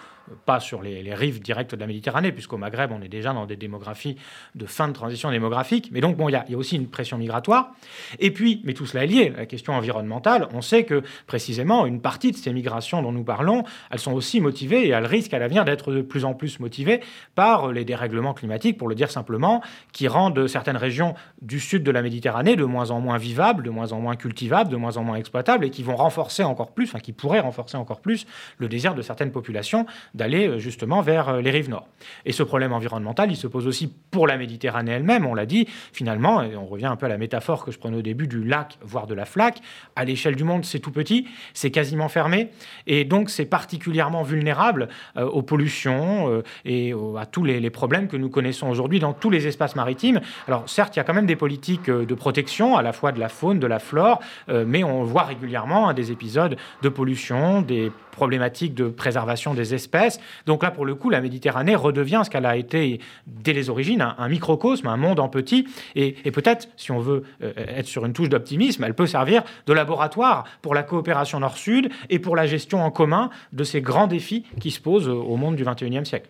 pas 0.46 0.60
sur 0.60 0.82
les, 0.82 1.14
rives 1.14 1.42
directes 1.42 1.74
de 1.76 1.80
la 1.80 1.88
Méditerranée, 1.88 2.32
puisqu'au 2.32 2.58
Maghreb, 2.58 2.92
on 2.92 3.02
est 3.02 3.10
déjà 3.10 3.34
dans 3.34 3.46
des 3.46 3.56
démographies 3.56 4.18
de 4.56 4.66
fin 4.66 4.88
de 4.88 4.94
transition 4.94 5.32
démographique. 5.32 5.90
Mais 5.92 6.02
donc, 6.02 6.18
bon, 6.18 6.30
il 6.30 6.34
y, 6.34 6.36
a 6.36 6.58
aussi 6.58 6.76
une 6.76 6.88
pression 6.88 7.18
migratoire. 7.18 7.72
Et 8.20 8.32
puis, 8.32 8.62
mais 8.64 8.74
tout 8.74 8.86
cela 8.86 9.04
est 9.04 9.08
lié, 9.08 9.34
la 9.36 9.46
question 9.46 9.74
environnementale, 9.74 10.48
on 10.54 10.62
sait 10.62 10.84
que 10.84 11.04
précisément, 11.28 11.86
une 11.86 12.02
partie 12.02 12.32
de 12.32 12.38
ces 12.38 12.54
migrations 12.54 13.02
dont 13.02 13.12
nous 13.12 13.24
parlons, 13.24 13.64
elles 13.92 14.00
sont 14.00 14.14
aussi 14.20 14.42
motivées 14.42 14.86
et 14.86 14.90
elles 14.90 15.06
risquent 15.06 15.34
à 15.34 15.40
l'avenir 15.40 15.64
d'être 15.64 15.94
de 15.94 16.02
plus 16.02 16.26
en 16.26 16.34
plus 16.34 16.60
motivées 16.60 17.00
par 17.36 17.72
les 17.72 17.86
dérèglements 17.86 18.34
climatiques, 18.34 18.78
pour 18.78 18.90
le 18.90 18.96
dire 18.96 19.10
simplement, 19.10 19.62
qui 19.94 20.10
rendent 20.10 20.46
certaines 20.48 20.78
régions 20.78 21.16
du 21.42 21.60
sud 21.60 21.84
de 21.84 21.92
la 21.92 22.02
Méditerranée 22.02 22.58
de 22.58 22.66
moins 22.66 22.92
en 22.92 23.00
moins 23.00 23.18
vivables, 23.18 23.64
de 23.64 23.70
moins 23.70 23.94
en 23.94 24.02
moins 24.02 24.18
cultivables, 24.18 24.70
de 24.70 24.76
moins 24.76 24.98
en 24.98 25.04
moins 25.04 25.16
exploitables, 25.16 25.64
et 25.64 25.70
qui 25.70 25.84
vont 25.84 25.96
renforcer 25.96 26.44
encore 26.44 26.72
plus, 26.74 26.86
enfin 26.86 27.00
qui 27.00 27.14
pourraient 27.14 27.40
renforcer 27.40 27.78
encore 27.78 28.02
plus 28.02 28.28
le 28.58 28.68
désir 28.68 28.94
de 28.94 29.02
certaines 29.02 29.32
populations 29.32 29.86
d'aller 30.14 30.48
euh, 30.48 30.60
justement 30.60 31.02
vers 31.02 31.30
euh, 31.30 31.42
les 31.42 31.52
rives 31.52 31.70
nord. 31.70 31.88
Et 32.26 32.34
ce 32.34 32.44
problème 32.44 32.74
environnemental, 32.74 33.32
il 33.32 33.38
se 33.38 33.48
pose 33.48 33.68
aussi 33.68 33.94
pour 34.12 34.28
la 34.28 34.38
Méditerranée 34.38 34.92
elle-même, 34.92 35.26
on 35.26 35.34
l'a 35.34 35.46
dit, 35.46 35.66
finalement, 35.94 36.42
et 36.42 36.58
on 36.58 36.66
revient 36.66 36.88
un 36.88 36.98
peu 36.98 37.06
à 37.06 37.10
la 37.10 37.18
métaphore 37.18 37.64
que 37.64 37.72
je 37.72 37.80
prenais 37.80 37.98
au 37.98 38.02
début 38.02 38.28
du 38.28 38.44
lac, 38.44 38.78
voire 38.82 39.08
de 39.08 39.14
la 39.14 39.26
flaque, 39.26 39.60
à 39.96 40.04
l'échelle 40.04 40.36
du 40.36 40.44
monde, 40.44 40.66
c'est 40.66 40.80
tout 40.80 40.92
petit, 40.92 41.28
c'est 41.54 41.72
quasiment 41.72 42.10
fermé, 42.10 42.50
et 42.86 43.06
donc 43.06 43.30
c'est 43.30 43.46
particulièrement 43.46 44.09
vulnérable 44.24 44.90
euh, 45.18 45.26
aux 45.26 45.42
pollutions 45.42 46.44
et 46.66 46.94
à 47.18 47.26
tous 47.26 47.44
les, 47.44 47.70
problèmes 47.70 48.08
que 48.08 48.18
nous 48.18 48.30
connaissons 48.30 48.68
aujourd'hui 48.68 49.00
dans 49.00 49.14
tous 49.14 49.30
les 49.30 49.48
espaces 49.48 49.76
maritimes. 49.76 50.20
Alors 50.48 50.64
certes, 50.68 50.96
il 50.96 51.00
y 51.00 51.02
a 51.02 51.04
quand 51.04 51.14
même 51.14 51.26
des 51.26 51.36
politiques 51.36 51.90
de 51.90 52.14
protection, 52.14 52.76
à 52.76 52.82
la 52.82 52.94
fois 52.94 53.12
de 53.12 53.20
la 53.20 53.30
faune, 53.30 53.60
de 53.60 53.68
la 53.68 53.80
flore, 53.80 54.20
mais 54.48 54.84
on 54.84 55.04
voit 55.04 55.24
régulièrement 55.24 55.90
hein, 55.90 55.94
des 55.94 56.12
épisodes 56.12 56.58
de 56.82 56.90
pollution, 56.90 57.62
des 57.62 57.92
problématiques 58.20 58.74
de 58.74 58.90
préservation 58.90 59.54
des 59.54 59.74
espèces. 59.74 60.20
Donc 60.46 60.62
là, 60.62 60.72
pour 60.72 60.86
le 60.86 60.94
coup, 60.94 61.10
la 61.10 61.22
Méditerranée 61.22 61.74
redevient 61.74 62.22
ce 62.26 62.30
qu'elle 62.30 62.46
a 62.46 62.58
été 62.58 63.00
dès 63.28 63.54
les 63.54 63.70
origines, 63.70 64.02
un, 64.18 64.28
microcosme, 64.28 64.88
un 64.88 64.98
monde 64.98 65.22
en 65.22 65.30
petit. 65.30 65.66
Et, 65.96 66.12
peut-être, 66.32 66.68
si 66.76 66.92
on 66.92 67.00
veut 67.00 67.24
euh, 67.42 67.54
être 67.56 67.88
sur 67.88 68.06
une 68.06 68.12
touche 68.12 68.28
d'optimisme, 68.28 68.84
elle 68.84 68.94
peut 68.94 69.08
servir 69.08 69.44
de 69.68 69.72
laboratoire 69.72 70.44
pour 70.62 70.76
la 70.76 70.84
coopération 70.84 71.40
nord-sud 71.40 71.90
et 72.10 72.20
pour 72.20 72.36
la 72.36 72.46
gestion 72.46 72.84
en 72.84 72.92
commun 72.92 73.30
de 73.54 73.64
ces 73.64 73.80
grands 73.80 74.08
défis 74.08 74.44
qui 74.60 74.72
se 74.72 74.82
posent 74.82 75.08
au 75.08 75.38
monde 75.38 75.56
du 75.56 75.64
XXIe 75.64 76.06
siècle. 76.06 76.28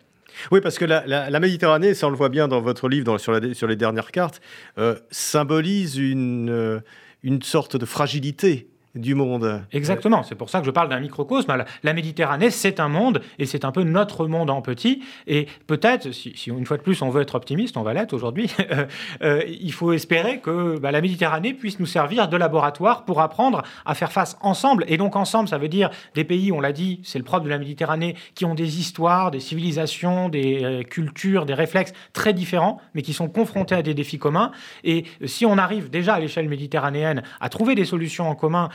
Oui, 0.52 0.62
parce 0.62 0.78
que 0.78 0.86
la, 0.86 1.40
Méditerranée, 1.40 1.96
ça 1.96 2.06
on 2.06 2.12
le 2.12 2.18
voit 2.18 2.30
bien 2.30 2.48
dans 2.48 2.62
votre 2.62 2.88
livre 2.88 3.18
sur, 3.18 3.34
les 3.34 3.76
dernières 3.76 4.12
cartes, 4.12 4.42
euh, 4.78 4.96
symbolise 5.10 5.98
une, 5.98 6.52
euh, 6.52 6.80
une 7.24 7.42
sorte 7.42 7.78
de 7.78 7.86
fragilité 7.86 8.68
du 8.96 9.14
monde. 9.14 9.62
Exactement, 9.72 10.24
c'est 10.24 10.36
pour 10.36 10.50
ça 10.50 10.60
que 10.60 10.66
je 10.66 10.72
parle 10.72 10.90
d'un 10.90 11.00
microcosme. 11.00 11.64
La, 11.84 11.94
Méditerranée, 11.94 12.50
c'est 12.50 12.80
un 12.80 12.88
monde, 12.88 13.22
et 13.38 13.46
c'est 13.46 13.66
un 13.66 13.72
peu 13.72 13.84
notre 13.84 14.26
monde 14.26 14.50
en 14.50 14.62
petit. 14.62 15.04
Et 15.28 15.48
peut-être, 15.68 16.12
si, 16.12 16.34
une 16.48 16.66
fois 16.66 16.78
de 16.78 16.82
plus 16.82 17.02
on 17.02 17.10
veut 17.10 17.22
être 17.22 17.36
optimiste, 17.36 17.78
on 17.78 17.84
va 17.84 17.94
l'être 17.94 18.14
aujourd'hui, 18.14 18.50
euh, 18.72 18.86
euh, 19.22 19.44
il 19.48 19.74
faut 19.74 19.94
espérer 19.94 20.40
que 20.40 20.80
bah, 20.80 20.92
la 20.92 21.02
Méditerranée 21.02 21.54
puisse 21.54 21.80
nous 21.80 21.86
servir 21.86 22.28
de 22.28 22.38
laboratoire 22.38 23.06
pour 23.06 23.22
apprendre 23.22 23.64
à 23.86 23.96
faire 23.96 24.12
face 24.12 24.38
ensemble. 24.42 24.86
Et 24.88 24.98
donc 24.98 25.16
ensemble, 25.16 25.50
ça 25.50 25.58
veut 25.58 25.68
dire 25.68 25.90
des 26.16 26.24
pays, 26.24 26.52
on 26.52 26.60
l'a 26.60 26.72
dit, 26.72 27.00
c'est 27.04 27.20
le 27.20 27.26
propre 27.26 27.44
de 27.44 27.50
la 27.50 27.60
Méditerranée, 27.60 28.16
qui 28.34 28.46
ont 28.46 28.56
des 28.56 28.80
histoires, 28.80 29.32
des 29.32 29.40
civilisations, 29.40 30.30
des 30.30 30.64
euh, 30.64 30.84
cultures, 30.84 31.46
des 31.46 31.54
réflexes 31.54 31.94
très 32.14 32.34
différents, 32.34 32.80
mais 32.96 33.02
qui 33.02 33.14
sont 33.14 33.28
confrontés 33.28 33.76
à 33.76 33.82
des 33.82 33.94
défis 33.94 34.20
communs. 34.20 34.52
Et 34.84 35.06
si 35.26 35.46
on 35.46 35.58
arrive 35.58 35.90
déjà 35.90 36.16
à 36.16 36.20
l'échelle 36.20 36.50
méditerranéenne 36.50 37.24
à 37.40 37.50
trouver 37.50 37.76
des 37.76 37.86
solutions 37.86 38.30
en 38.30 38.36
commun, 38.36 38.70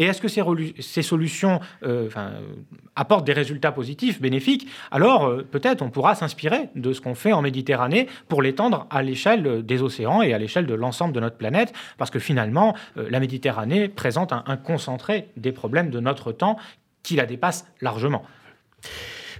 et 0.00 0.04
est-ce 0.04 0.22
que 0.22 0.28
ces, 0.28 1.02
solutions 1.02 1.60
euh, 1.82 2.08
apportent 2.96 3.26
des 3.26 3.34
résultats 3.34 3.70
positifs, 3.70 4.18
bénéfiques? 4.18 4.66
Alors 4.90 5.26
euh, 5.26 5.46
peut-être 5.48 5.82
on 5.82 5.90
pourra 5.90 6.14
s'inspirer 6.14 6.70
de 6.74 6.94
ce 6.94 7.02
qu'on 7.02 7.14
fait 7.14 7.34
en 7.34 7.42
Méditerranée 7.42 8.08
pour 8.28 8.40
l'étendre 8.40 8.86
à 8.88 9.02
l'échelle 9.02 9.62
des 9.64 9.82
océans 9.82 10.22
et 10.22 10.32
à 10.32 10.38
l'échelle 10.38 10.64
de 10.64 10.72
l'ensemble 10.72 11.12
de 11.12 11.20
notre 11.20 11.36
planète, 11.36 11.74
parce 11.98 12.10
que 12.10 12.18
finalement, 12.18 12.74
euh, 12.96 13.08
la 13.10 13.20
Méditerranée 13.20 13.88
présente 13.88 14.32
un, 14.32 14.56
concentré 14.56 15.28
des 15.36 15.52
problèmes 15.52 15.90
de 15.90 16.00
notre 16.00 16.32
temps 16.32 16.56
qui 17.02 17.16
la 17.16 17.26
dépasse 17.26 17.66
largement. 17.82 18.24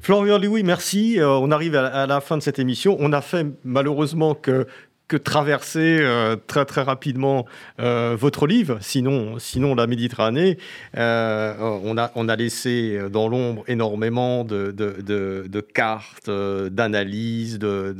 Florian 0.02 0.38
Louis, 0.38 0.62
merci. 0.62 1.18
on 1.20 1.50
arrive 1.50 1.74
à 1.76 2.06
la 2.06 2.20
fin 2.20 2.36
de 2.36 2.42
cette 2.42 2.58
émission. 2.58 2.96
On 3.00 3.12
a 3.12 3.20
fait 3.20 3.46
malheureusement 3.64 4.34
que 4.34 4.66
que 5.10 5.16
traverser 5.16 5.98
euh, 6.00 6.36
très 6.46 6.64
très 6.64 6.82
rapidement 6.82 7.44
euh, 7.80 8.16
votre 8.16 8.46
livre, 8.46 8.78
sinon, 8.80 9.40
sinon 9.40 9.74
la 9.74 9.88
Méditerranée. 9.88 10.56
Euh, 10.96 11.80
on, 11.82 11.98
a, 11.98 12.12
on 12.14 12.28
a 12.28 12.36
laissé 12.36 12.96
dans 13.10 13.26
l'ombre 13.26 13.64
énormément 13.66 14.44
de, 14.44 14.70
de, 14.70 15.48
de, 15.48 15.60
cartes, 15.60 16.30
d'analyses, 16.30 17.58
de, 17.58 17.92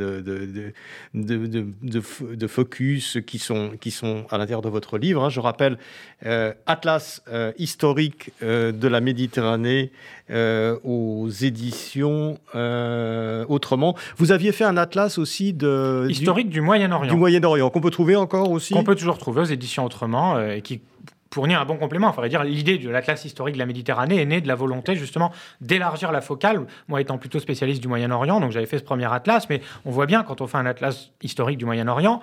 de, 1.13 2.47
focus 2.47 3.19
qui 3.27 3.41
sont, 3.41 3.73
qui 3.81 3.91
sont 3.91 4.25
à 4.31 4.39
l'intérieur 4.39 4.63
de 4.63 4.69
votre 4.69 4.97
livre. 4.97 5.25
Hein. 5.25 5.31
Je 5.31 5.41
rappelle 5.41 5.79
Atlas 6.67 7.23
historique 7.59 8.31
de 8.41 8.89
la 8.89 9.01
Méditerranée 9.01 9.91
aux 10.33 11.29
éditions 11.29 12.39
Autrement. 13.49 13.97
Vous 14.17 14.31
aviez 14.31 14.53
fait 14.53 14.65
un 14.65 14.77
atlas 14.77 15.19
aussi 15.19 15.53
de... 15.53 16.07
Historique 16.09 16.51
du 16.51 16.61
Moyen-Orient. 16.61 17.00
Du 17.09 17.17
Moyen-Orient, 17.17 17.71
qu'on 17.71 17.81
peut 17.81 17.91
trouver 17.91 18.17
encore 18.17 18.51
aussi 18.51 18.75
Qu'on 18.75 18.85
peut 18.85 18.95
toujours 18.95 19.19
trouver 19.19 19.43
aux 19.43 19.45
éditions 19.45 19.85
Autrement, 19.85 20.37
euh, 20.37 20.57
et 20.57 20.63
qui 20.63 20.81
fournir 21.33 21.61
un 21.61 21.65
bon 21.65 21.77
complément. 21.77 22.13
Faudrait 22.13 22.29
dire 22.29 22.45
l'idée 22.45 22.79
de 22.79 22.91
l'Atlas 22.91 23.25
historique 23.25 23.55
de 23.55 23.59
la 23.59 23.67
Méditerranée 23.67 24.21
est 24.21 24.27
née 24.27 24.41
de 24.41 24.49
la 24.49 24.55
volonté 24.55 24.97
justement 24.97 25.31
d'élargir 25.61 26.13
la 26.13 26.21
focale. 26.21 26.67
Moi 26.89 27.01
étant 27.01 27.19
plutôt 27.19 27.39
spécialiste 27.39 27.81
du 27.81 27.89
Moyen-Orient, 27.89 28.41
donc 28.41 28.51
j'avais 28.51 28.67
fait 28.67 28.79
ce 28.79 28.85
premier 28.85 29.13
atlas, 29.13 29.49
mais 29.49 29.61
on 29.85 29.91
voit 29.91 30.07
bien 30.07 30.23
quand 30.23 30.41
on 30.41 30.47
fait 30.47 30.59
un 30.59 30.67
atlas 30.67 31.11
historique 31.23 31.59
du 31.59 31.65
Moyen-Orient 31.65 32.21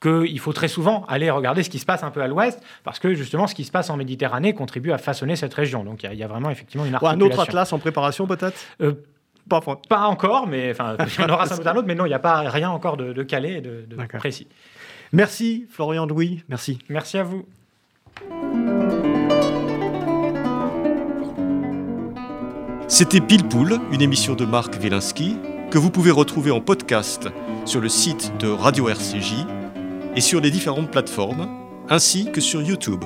qu'il 0.00 0.38
faut 0.40 0.54
très 0.54 0.68
souvent 0.68 1.04
aller 1.08 1.30
regarder 1.30 1.62
ce 1.62 1.68
qui 1.68 1.78
se 1.78 1.84
passe 1.84 2.02
un 2.02 2.10
peu 2.10 2.22
à 2.22 2.26
l'ouest, 2.26 2.58
parce 2.84 2.98
que 2.98 3.12
justement 3.14 3.46
ce 3.46 3.54
qui 3.54 3.64
se 3.64 3.70
passe 3.70 3.90
en 3.90 3.98
Méditerranée 3.98 4.54
contribue 4.54 4.92
à 4.92 4.98
façonner 4.98 5.36
cette 5.36 5.52
région. 5.52 5.84
Donc 5.84 6.02
il 6.02 6.14
y, 6.14 6.22
a 6.22 6.26
vraiment 6.26 6.50
effectivement 6.50 6.86
une 6.86 6.94
articulation. 6.94 7.26
un 7.26 7.30
autre 7.30 7.40
atlas 7.40 7.72
en 7.72 7.78
préparation 7.78 8.26
peut-être? 8.26 8.58
Euh, 8.80 8.94
pas, 9.50 9.76
pas, 9.88 10.06
encore, 10.06 10.46
mais 10.46 10.70
enfin, 10.70 10.96
on 11.18 11.28
aura 11.28 11.46
sans 11.46 11.56
doute 11.56 11.66
un 11.66 11.76
autre, 11.76 11.86
mais 11.86 11.94
non, 11.94 12.06
il 12.06 12.08
n'y 12.08 12.14
a 12.14 12.18
pas 12.18 12.40
rien 12.40 12.70
encore 12.70 12.96
de, 12.96 13.12
de 13.12 13.22
calé 13.22 13.56
et 13.56 13.60
de, 13.60 13.84
de 13.86 13.96
précis. 14.18 14.46
Merci 15.12 15.66
Florian 15.70 16.06
Douy, 16.06 16.42
merci. 16.48 16.78
Merci 16.88 17.18
à 17.18 17.24
vous. 17.24 17.44
C'était 22.88 23.20
Pile 23.20 23.46
Poule, 23.46 23.78
une 23.92 24.02
émission 24.02 24.34
de 24.34 24.44
Marc 24.44 24.74
Wielinski 24.80 25.36
que 25.70 25.78
vous 25.78 25.90
pouvez 25.90 26.10
retrouver 26.10 26.50
en 26.50 26.60
podcast 26.60 27.28
sur 27.64 27.80
le 27.80 27.88
site 27.88 28.32
de 28.40 28.48
Radio 28.48 28.88
RCJ 28.88 29.46
et 30.16 30.20
sur 30.20 30.40
les 30.40 30.50
différentes 30.50 30.90
plateformes, 30.90 31.48
ainsi 31.88 32.30
que 32.32 32.40
sur 32.40 32.60
YouTube. 32.60 33.04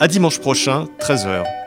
À 0.00 0.08
dimanche 0.08 0.38
prochain, 0.38 0.86
13h. 1.00 1.57